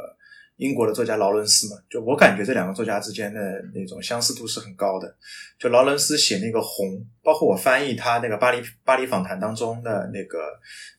[0.61, 3.39] 英国的作家劳伦斯嘛，就我感觉这两个作家之间的
[3.73, 5.17] 那种相似度是很高的。
[5.57, 6.87] 就劳伦斯写那个《红》，
[7.23, 10.37] 包括我翻译他那个《巴黎巴黎访谈》当中的那个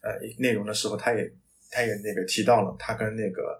[0.03, 1.33] 呃内容的时候，他也
[1.71, 3.57] 他也那个提到了他跟那个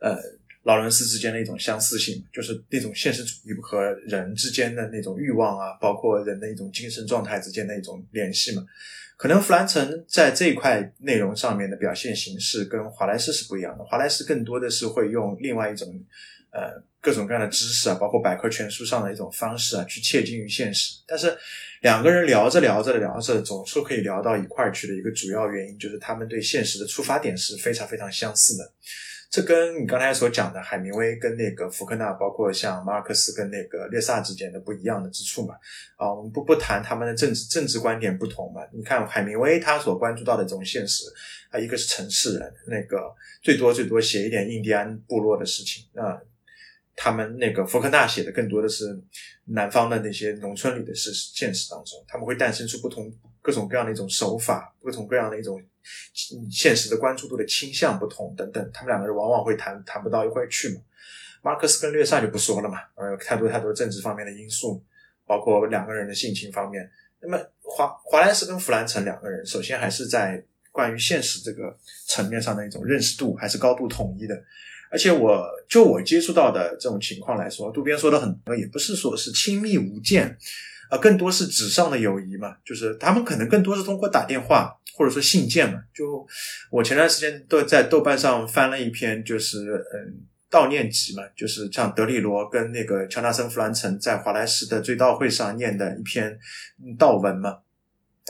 [0.00, 0.16] 呃
[0.62, 8.64] 劳伦斯之间的一种相似性，就是那种现实主义和人之间的那种欲望啊，包括人的一种精神状态之间的一种联系嘛。
[9.20, 13.84] 可能弗兰岑在这一块内容上面的表现形式跟华莱士是不一样的。
[13.84, 15.86] 华莱士更多的是会用另外一种，
[16.50, 20.96] 呃，各种各样的知识啊，包括百科全书上的一种方式啊，去切近于现实。
[21.06, 21.36] 但是
[21.82, 28.72] 两个人聊着聊着聊着，总是可以聊到一块儿去的一个主要原因，就是他们对现实的出发点是非常非常相似的。
[29.30, 35.54] 这跟你刚才所讲的海明威跟那个福克纳，包括像马尔克斯跟那个列萨之间的不一样的之处嘛。
[35.94, 38.60] 啊，我们不不谈他们的政治政治观点不同嘛。
[38.72, 41.04] 你看海明威他所关注到的这种现实，
[41.50, 46.20] 啊，一个是城市人，那个最多最多写一点印第安部落的事情啊。
[46.96, 49.00] 他们那个福克纳写的更多的是
[49.44, 55.62] 南方的那些农村里的事实现实当中，他们会诞生出不同各种各样的一种手法，各种各样的一种
[56.50, 60.80] 现实的关注度的倾向不同等等，他们两个人往往会谈谈不到一块去嘛。
[61.42, 64.84] 马克思跟略萨就不说了嘛，呃，太多太多政治方面的因素，
[65.26, 66.90] 包括两个人的性情方面。
[67.22, 70.42] 那么华华莱士跟弗兰岑两个人，首先还是在
[70.72, 71.76] 关于现实这个
[72.06, 74.34] 层面上的一种认识度还是高度统一的。
[74.92, 80.36] 而且我就我接触到的这种情况来说，渡边说的很多，也不是说是亲密无间，
[80.88, 85.80] 啊，更多是纸上的友谊嘛，就是他们可能更多是通过打电话或者说信件嘛。
[85.94, 86.26] 就
[86.70, 90.20] 我前段时间都在豆瓣上翻了一篇，就是嗯
[90.50, 96.38] 悼念集嘛，就是像德里罗跟那个乔纳森·弗兰岑在华莱士的追悼会上念的一篇
[96.98, 97.56] 悼文嘛。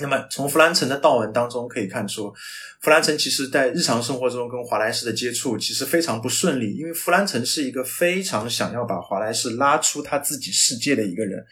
[0.01, 2.33] 那么从弗兰岑的悼文当中可以看出，
[2.81, 11.45] 弗兰岑其实在日常生活中跟华莱士的接触其实非常不顺利，因为弗兰岑是一个非常想要把华莱士拉出他自己世界的一个人，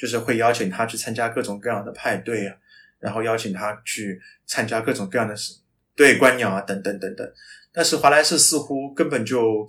[0.00, 2.56] 就是会邀请他去参加各种各样的派对啊，
[2.98, 5.54] 然后邀请他去参加各种各样的事，
[5.94, 7.26] 对观鸟啊等等等等。
[7.72, 9.66] 但是华莱士似乎根本就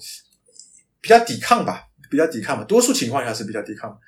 [1.02, 4.00] 比较抵抗吧，比较抵抗吧，多数情况下是比较抵抗。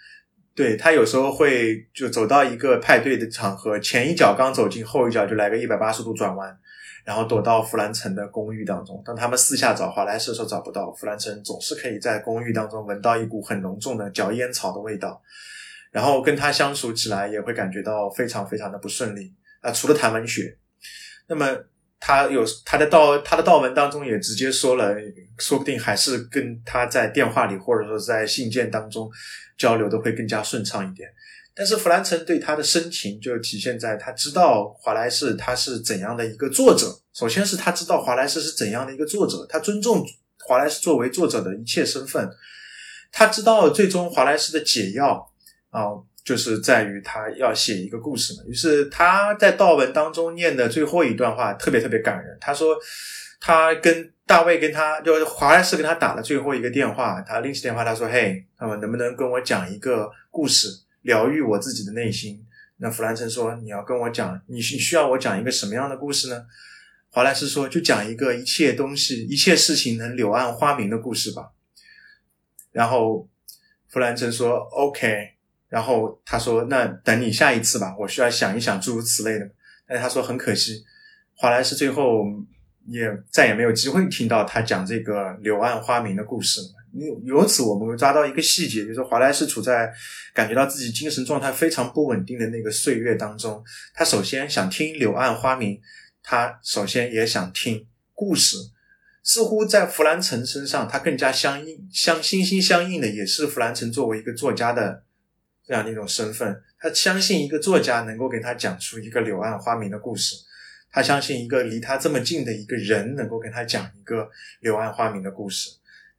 [0.56, 6.58] 对他有时候会就走到一个派对的场合，前一脚刚走进，后一脚就来个一百八十度转弯，
[7.06, 9.02] 然后躲到弗兰城的公寓当中。
[9.06, 15.22] 当他们私下找华莱士的时候找不到，弗兰城总是可以在公寓当中闻到一股很浓重的嚼烟草的味道，
[15.92, 19.72] 然后跟他相处起来也会感觉到非常非常的不顺利啊。
[19.72, 20.58] 除了谈文学，
[21.28, 21.58] 那么
[22.00, 24.96] 他有他的道他的道文当中也直接说了，
[25.38, 29.10] 说不定还是跟他在电话里或者说在信件当中。
[29.60, 31.10] 交流都会更加顺畅一点，
[31.54, 36.98] 但是弗兰岑对他的深情就体现在他知道华莱士他是怎样的一个作者。
[37.14, 40.02] 首先是他知道华莱士是怎样的一个作者，他尊重
[40.48, 42.30] 华莱士作为作者的一切身份。
[43.12, 45.29] 他知道最终华莱士的解药
[45.70, 45.84] 啊，
[46.24, 48.44] 就是在于他要写一个故事嘛。
[48.48, 52.38] 于是他在悼文当中念的最后一段话特别特别感人。
[52.40, 52.78] 他说
[53.40, 54.12] 他跟。
[54.30, 60.68] 大卫跟他就华莱士跟他打了最后一个电话，他拎起电话，他说：“嘿，那么能不能跟我讲一个故事，
[61.02, 62.46] 疗愈我自己的内心？”
[62.78, 66.46] 那弗兰岑说：“你要跟我讲，你需需要我讲一个什么样的故事呢？”
[67.10, 71.50] 华莱士说：“就讲一个一切东西、一切事情能柳暗花明的故事吧。”
[72.72, 73.28] 然后
[73.88, 75.38] 弗兰岑说：“OK。”
[75.70, 79.50] 然后他说：“那等你下一次吧，我需要想一想诸如此类的。”
[79.88, 80.84] 但是他说：“很可惜，
[81.36, 82.26] 华莱士最后。”
[82.88, 86.60] 也再也没有机会听到他讲这个柳暗花明的故事。
[86.94, 89.94] 由由此，我们会抓到一个细节，就是华莱士处在
[90.34, 93.64] 感觉到自己精神状态非常不稳定的那个岁月当中。
[93.94, 95.80] 他首先想听柳暗花明，
[96.24, 97.86] 他首先也想听
[98.16, 98.58] 故事。
[99.22, 105.04] 似乎在弗兰岑身上，他更加相应、相心心相印的，也是弗兰岑作为一个作家的
[105.70, 106.60] 这样的一种身份。
[106.80, 110.36] 他相信一个作家能够给他讲出一个柳暗花明的故事。
[110.92, 114.28] 他相信一个离他这么近的一个人能够跟他讲一个
[114.62, 115.70] 柳暗花明的故事，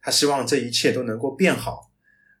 [0.01, 1.91] 他希望这一切都能够变好，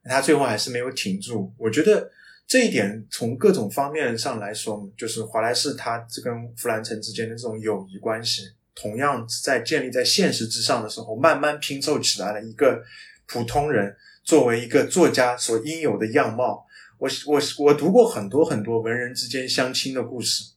[0.05, 1.53] 他最后还是没有挺住。
[1.57, 2.09] 我觉得
[2.47, 8.43] 这一点从各种方面上来说，就是华莱士他这跟弗兰岑之间的这种友谊关系，
[8.73, 12.81] 同样在建立在现实之上的时候，慢慢拼凑起来了一个
[13.25, 13.93] 普通人
[14.23, 16.65] 作为一个作家所应有的样貌。
[17.01, 20.53] 我我我读过很多很多文人之间相亲的故事。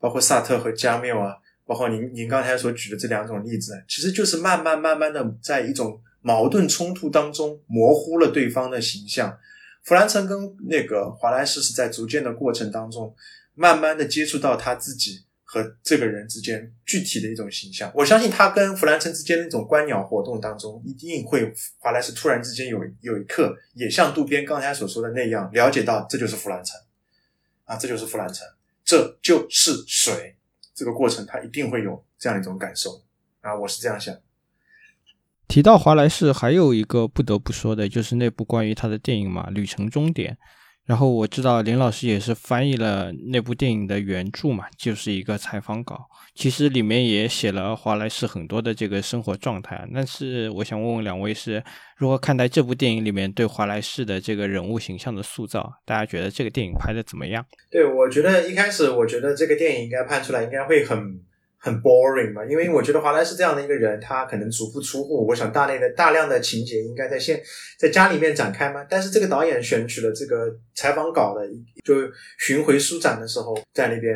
[0.00, 9.38] 包括萨特和加缪啊，包括您您刚才所举的这两种例子，其实就是慢慢慢慢的在一种矛盾冲突当中模糊了对方的形象。
[9.84, 13.14] 弗兰岑跟那个华莱士是在逐渐的过程当中，
[13.54, 15.20] 慢慢的接触到他自己
[15.52, 17.92] 和这个人之间具体的一种形象。
[17.94, 26.80] 我相信他跟弗兰城之间的那种观鸟活动当中，一定会华莱士突然之间有有一刻，也像渡边刚才所说的那样，了解到这就是弗兰城
[27.66, 28.46] 啊，这就是弗兰城。
[28.82, 30.36] 这就是水，
[30.74, 33.02] 这个过程他一定会有这样一种感受
[33.42, 33.54] 啊！
[33.54, 34.16] 我是这样想。
[35.46, 40.32] 提到华莱士，还有一个不得不说的就是那部关于他的电影嘛，《旅程终点》。
[40.84, 46.08] 然后我知道林老师也是翻译了那部电影的原著嘛，就是一个采访稿。
[46.34, 49.86] 其实里面也写了华莱士很多的这个生活状态。
[49.94, 51.62] 但是我想问问两位是
[51.96, 55.72] 如何看待这部电影里面对华莱士的这个人物形象的塑造？
[55.84, 57.44] 大家觉得这个电影拍的怎么样？
[57.70, 61.20] 对我觉得一开始我觉得这个电影应该拍出来应该会很
[61.64, 67.40] 很 boring 嘛，因为我觉得华莱士这样的一个人，他可能足不出户，我想大量的大量的情节应该在现
[67.78, 68.84] 在家里面展开嘛。
[68.90, 71.46] 但是这个导演选取了这个采访稿的，
[71.84, 71.94] 就
[72.40, 74.12] 巡回书展的时候，在那边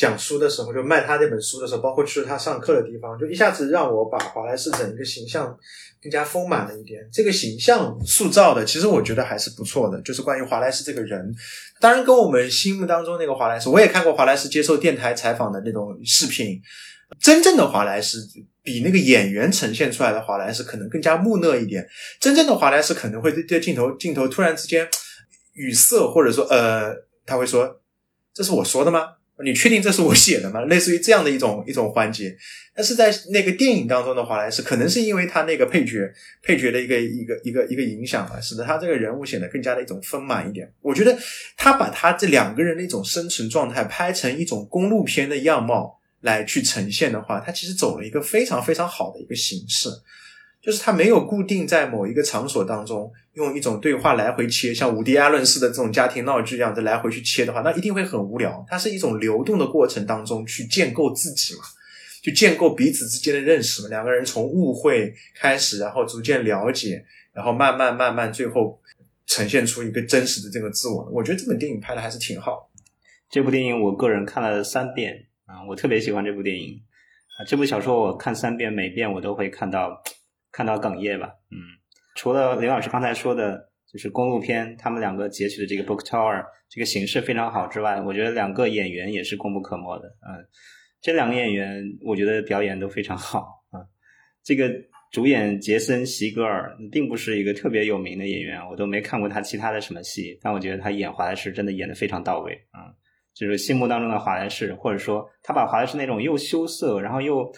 [0.00, 5.54] 讲书的时候，就卖他那本书的时候，包括去他上课的地方，就一下子让我把华莱士整个形象
[6.02, 7.06] 更加丰满了一点。
[7.12, 10.00] 这个形象塑造的，其实我觉得还是不错的。
[10.00, 11.30] 就是关于华莱士这个人，
[11.80, 16.58] 当然跟我们心目当中那个华莱士，我也看过华莱士接受电台采访的那种视频。
[17.20, 18.16] 真正的华莱士
[18.62, 21.86] 比那个演员呈现出来的华莱士可能更加木讷一点。
[22.18, 24.88] 真正的华莱士可能会对对镜头镜头突然之间
[25.52, 26.94] 语塞，或者说呃，
[27.26, 27.82] 他会说
[28.32, 29.19] ：“这是我说的吗？
[29.44, 32.36] 你确定这是我写的吗？” 类似于这样的一种一种环节。
[32.74, 36.10] 但是在那个电影当中的华莱士，可能是因为他那个配角
[36.42, 40.70] 配角的一个一个一个一个影响啊，使得他这个人物显得更加的一种丰满一点。
[40.80, 41.18] 我觉得
[41.56, 45.98] 他把他这两个人的一种生存状态拍成一种公路片的样貌。
[46.22, 49.88] 来去呈现的话，他其实走了一个非常非常好的一个形式，
[50.62, 58.64] 就是它没有固定在某一个场所当中用一种对话来回切，像伍迪·艾伦式的这种家庭闹剧一样的来回去切的话，那一定会很无聊。
[58.68, 61.60] 它是一种流动的过程当中去建构自己嘛，
[62.22, 63.88] 去建构彼此之间的认识嘛。
[63.88, 68.80] 两个人从误会开始，然后逐渐了解，然后慢慢慢慢，最后
[69.26, 71.08] 呈现出一个真实的这个自我。
[71.12, 72.70] 我觉得这本电影拍的还是挺好。
[73.30, 75.26] 这部电影我个人看了三遍。
[75.46, 76.80] 啊，我特别喜欢这部电影
[77.36, 77.42] 啊！
[77.44, 80.00] 这部小说我看三遍，每遍我都会看到
[80.52, 81.28] 看到哽咽吧。
[81.50, 81.58] 嗯，
[82.14, 90.08] 除了林老师刚才说的，就是公路片，他们两个截取的这个 book tour 这个形式非常好之外，我觉得两个演员也是功不可没的。
[90.28, 90.46] 嗯，
[91.00, 93.80] 这两个演员我觉得表演都非常好啊。
[94.42, 94.70] 这个
[95.10, 102.94] 主演杰森·席格尔并不是一个特别有名的演员，我都没看过他其他的什么戏，但我觉得他演华莱士真的演的非常到位啊。
[103.32, 107.50] 就是心目当中的华莱士，或者说他把华莱士那种又羞涩，然后又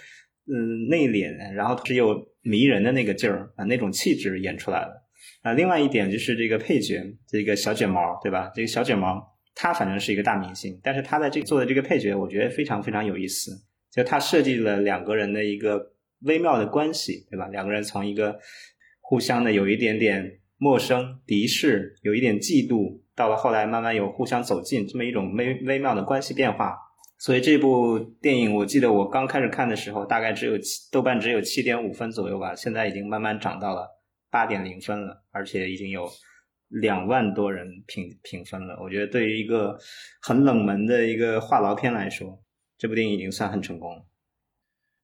[0.53, 5.03] 嗯内敛，然后是又迷人的那个劲儿啊，那种气质演出来了
[5.43, 5.55] 啊。
[5.55, 8.53] 另外一点就是这个配角，这个小卷毛，对吧？
[8.55, 9.23] 这个小卷毛
[9.55, 13.51] 他反正是一个大明星，但是他在这做的这个配角，我觉得非常非常有意思。
[13.91, 17.49] 就他设计了两个人的一个微妙的关系，对吧？
[17.49, 18.39] 两个人从一个
[19.01, 23.01] 互相的有一点点陌生、敌视，有一点嫉妒。
[23.15, 26.75] 到了后来，慢慢有互相走近这么一种微微妙的关系变化，
[27.23, 33.87] 所以这部电影，我记得我刚开始看的时候，大概只有七豆瓣只有七点五分左右吧，现在已经慢慢涨到了
[34.29, 36.11] 八点零分了，而且已经有
[36.67, 38.77] 两万多人评评分了。
[38.83, 39.79] 我觉得对于一个
[40.21, 42.43] 很冷门的一个话痨片来说，
[42.77, 44.05] 这部电影已经算很成功了。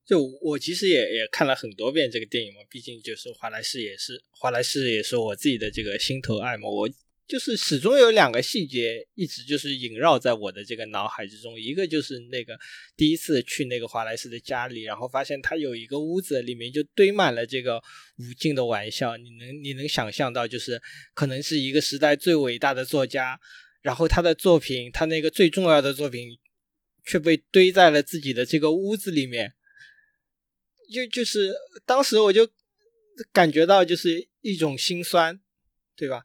[0.05, 6.90] 就我其实也也看了很多遍这个电影嘛，毕竟就是华莱士也是华莱士也是我自己的这个心头爱嘛，我。
[7.28, 12.59] 就是始终有两个细节一直就是萦绕在我的这个脑海之中，一个就是那个
[12.96, 17.78] 第一次去那个华莱士的家里，然后发现他有一个屋子里面就堆满了这个
[18.16, 20.80] 无尽的玩笑，你能你能想象到就是
[21.12, 23.38] 可能是一个时代最伟大的作家，
[23.82, 26.38] 然后他的作品他那个最重要的作品
[27.05, 29.52] 却被堆在了自己的这个屋子里面，
[30.90, 32.48] 就就是当时我就
[33.32, 35.38] 感觉到就是一种心酸，
[35.94, 36.22] 对吧？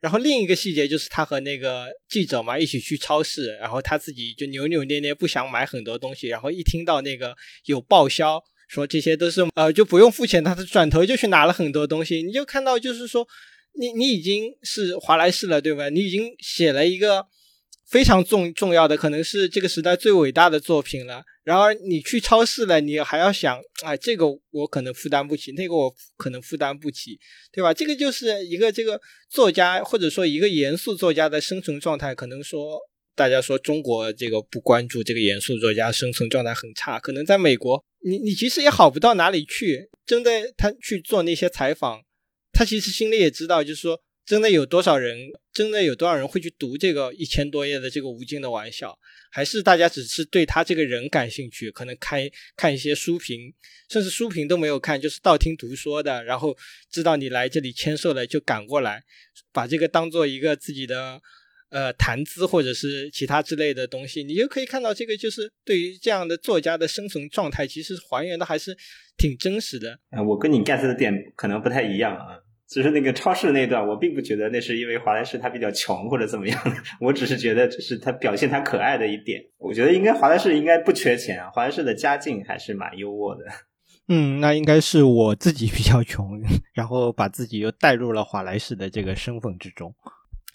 [0.00, 7.34] 然后另一个细节就是他和那个记者嘛一起去超市，然后他自己就扭扭捏捏不想买很多东西，然后一听到那个
[7.64, 12.22] 有报销说这些都是呃就不用付钱，他转头就去拿了很多东西。
[12.22, 13.26] 你就看到就是说
[13.80, 15.88] 你你已经是华莱士了，对吧？
[15.88, 17.26] 你已经写了一个
[17.88, 21.22] 非常重重要的，可能是这个时代最伟大的作品了。
[21.42, 27.18] 然而你去超市了，你还要想，哎，这个我可能负担不起，那个我可能负担不起，
[27.50, 27.72] 对吧？
[27.72, 29.00] 这个就是一个这个
[29.30, 32.14] 作家或者说一个严肃作家的生存状态。
[32.14, 32.78] 可能说
[33.14, 39.88] 大家说中国这个不关注这个严肃作家生存状态很差，可能在美国，你你其实也好不到哪里去。
[40.04, 42.02] 真的，他去做那些采访，
[42.52, 43.98] 他其实心里也知道，就是说。
[44.28, 45.16] 真的有多少人？
[45.54, 48.98] 真的有多少人会去读这个一千多页的这个无尽的玩笑？
[49.32, 51.70] 还是大家只是对他这个人感兴趣？
[51.70, 52.20] 可能看
[52.54, 53.54] 看一些书评，
[53.88, 56.22] 甚至书评都没有看，就是道听途说的。
[56.24, 56.54] 然后
[56.90, 59.02] 知道你来这里签售了，就赶过来，
[59.50, 61.18] 把这个当做一个自己的
[61.70, 64.22] 呃谈资或者是其他之类的东西。
[64.22, 68.76] 你就可以看到，这个就是对于这样的作家的生存状态，其实还原的还是
[69.16, 69.98] 挺真实的。
[70.10, 72.44] 呃，我跟你 get 的点可能不太一样啊。
[72.68, 79.42] 只是那个超市那段，我并不觉得那是因为华莱士他比较穷或者怎么样的，我只是觉得这是他表现他可爱的一点。
[79.56, 83.44] 我觉得应该华莱士应该不缺钱啊，华莱士的家境还是蛮优渥的。
[84.08, 86.40] 嗯，那应该是我自己比较穷，
[86.74, 89.94] 然后把自己又带入了华莱士的这个身份之中。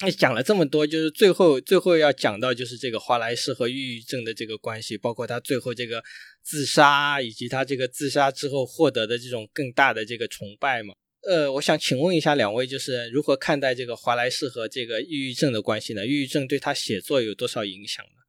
[0.00, 6.02] 那讲了这么多，就是最后最后要讲到就是这个华莱士和抑郁症的这个关系，包括他最后这个
[6.42, 10.94] 自杀，以及他这个自杀之后获得的这种更大的这个崇拜嘛。
[11.26, 16.06] 呃，我想请问一下两位，就是如何看待这个华莱士和这个抑郁症的关系呢？
[16.06, 18.20] 抑郁症对他写作有多少影响呢？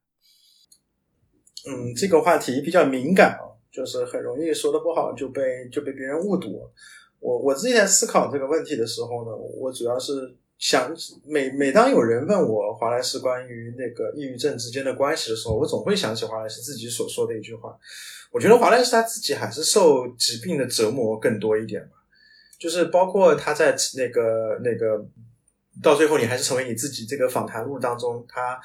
[1.68, 6.62] 嗯，这个话题比较敏感啊，就是很容易说的不好就被就被别人误读。
[7.20, 10.96] 我我自己在思考这个问题的时候呢，我主要是想
[11.26, 17.78] 每每当有人问我华莱士关于那个抑郁症之间的关系的时候，我总会想起华莱士自己所说的一句话。
[18.32, 21.95] 我觉得华莱士他自己还是受疾病的折磨更多一点吧。
[22.66, 25.08] 就是包括他在那个那个
[25.84, 28.60] 到最后，你还是成为你自己这个访谈录当中，他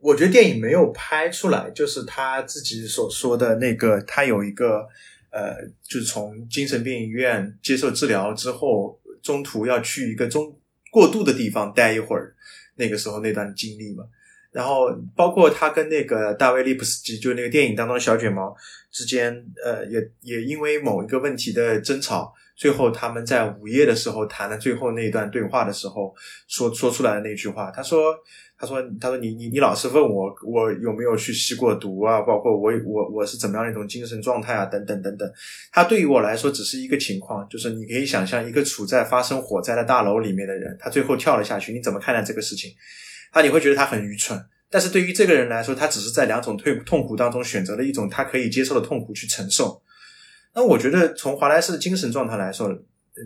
[0.00, 4.86] 我觉得电影没有拍出来，就是他自己所说的那个，他有一个
[5.30, 10.54] 呃，就是从精神病医院接受治疗之后，中途要去一个中
[10.90, 12.34] 过渡的地方待一会儿，
[12.76, 14.04] 那个时候那段经历嘛。
[14.52, 18.54] 然后包括他跟那个大卫利普斯基，就那个电影当中的小卷毛
[18.90, 22.34] 之间，呃，也也因为某一个问题的争吵。
[22.58, 26.12] 最后，他们在午夜的时候谈了最后那一段对话的时候，
[26.48, 28.12] 说说出来的那句话，他说
[28.58, 32.22] ：“他说，他说，你你你老是问我，我有没有去吸过毒啊？
[32.22, 34.64] 包括我我我是怎么样的一种精神状态啊？
[34.64, 35.32] 等等等等。
[35.70, 42.72] 他对于我来说只是一个情况，就是你可以想象一个处在发生火灾的大楼里面的人，他最后跳了下去，你怎么看待这个事情？
[43.30, 44.36] 他你会觉得他很愚蠢，
[44.68, 49.80] 但是对于这个人来说，他只是在两种痛痛苦当中选择了一种他可以接受的痛苦去承受。”
[50.54, 52.68] 那我觉得，从华莱士的精神状态来说，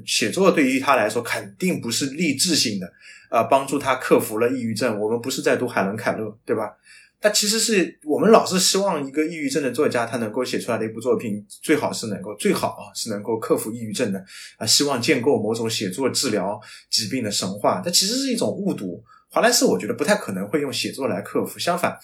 [0.07, 2.93] 写作对于他来说肯定不是励志性的，
[3.31, 4.99] 啊，帮助他克服了抑郁症。
[5.01, 6.73] 我们不是在读海伦凯勒，对吧？
[7.21, 14.19] 他其实是我们老是希望一个抑郁症的作家，他能够写出来的一部作品，最好是能够最好啊，是能够克服抑郁症的
[14.57, 17.81] 啊，希望建构某种写作治疗疾病的神话。
[17.81, 19.03] 它其实是一种误读。
[19.29, 21.97] 华莱士我觉得不太可能会用写作来克服，相反。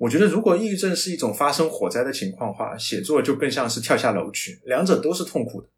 [0.00, 5.68] 我觉得，如果抑郁症是一种发生火灾的情况的话，写作就更像是跳下楼去，两者都是痛苦的。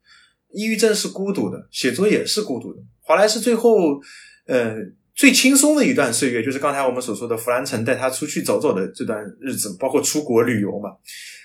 [0.52, 2.80] 抑郁症是孤独的，写作也是孤独的。
[3.00, 4.00] 华莱士最后，
[4.46, 4.76] 呃，
[5.12, 10.90] 最轻松的一段岁月，就是刚才我们所说的弗兰城带他出去走走的这段日子，包括出国旅游嘛。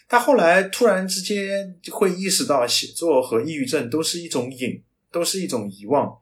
[0.08, 6.16] 他后来突然之间会意识到，写作和抑郁症都是一种瘾，都是一种遗忘。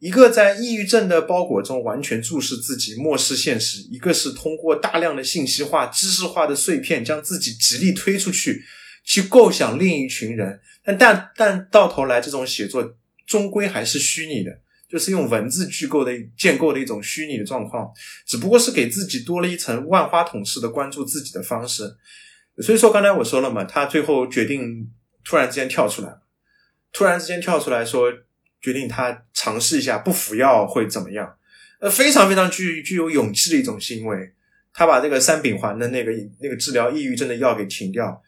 [0.00, 8.64] 一个在抑郁症的包裹中完全注视自己、漠视现实；一个是通过大量的信息化、知识化的碎片，将自己极力推出去，
[9.04, 10.58] 去构想另一群人。
[10.82, 12.96] 但但但到头来，这种写作
[13.26, 14.50] 终归还是虚拟的，
[14.88, 17.92] 就是用文字具构的建构的一种虚拟的状况，
[18.26, 21.94] 只不过是给自己多了一层万花筒式的关注自己的方式。
[22.62, 24.90] 所以说，刚才我说了嘛，他最后决定
[25.26, 26.16] 突然之间跳出来，
[26.90, 28.10] 突然之间跳出来说。
[28.60, 31.34] 决定他尝试一下不服药会怎么样？
[31.80, 34.32] 呃，非常非常具具有勇气的一种行为。
[34.72, 38.22] 他把这个三丙环的那个那个治疗抑郁症的药给停掉，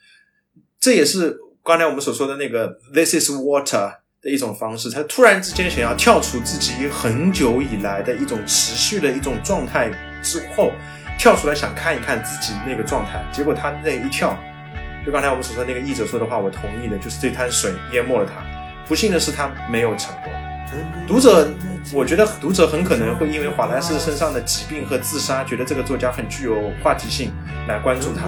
[0.81, 4.91] 这也是刚才我们所说的那个 “this is water” 的一种方式。
[4.91, 9.89] 他突然之间想要跳出自己很久以来的一种持续的一种状态
[10.21, 10.73] 之后，
[11.17, 13.25] 跳出来想看一看自己那个状态。
[13.33, 14.37] 结果他那一跳，
[15.07, 18.52] 就刚才我们所说那个译者说的话，我同意的，就是这滩水淹没了他。
[18.87, 20.33] 不幸的是，他没有成功。
[21.07, 21.49] 读者，
[21.93, 27.31] 我觉得读者很可能会因为华莱士身上的疾病和自杀，觉得这个作家很具有话题性，
[27.69, 28.23] 来关注他。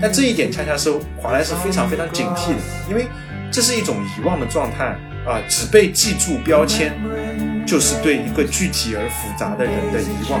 [0.00, 2.58] 但这一点恰恰是华莱士非常非常警惕的，
[2.90, 3.06] 因为
[3.50, 6.92] 这是一种遗忘的状态啊，只被记住标签，
[7.64, 10.40] 就是对一个具体而复杂的人的遗忘。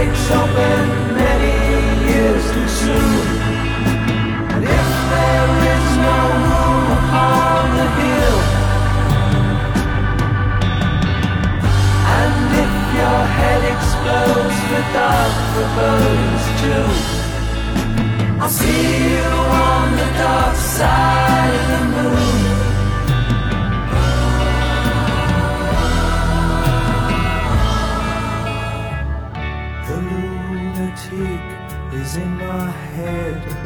[0.00, 0.80] Breaks open
[1.14, 1.54] many
[2.08, 3.26] years too soon.
[4.54, 8.38] And if there is no room upon the hill,
[12.18, 12.34] and
[12.64, 16.88] if your head explodes, the dark forebodings too.
[18.40, 19.30] I'll see you
[19.68, 22.49] on the dark side of the moon.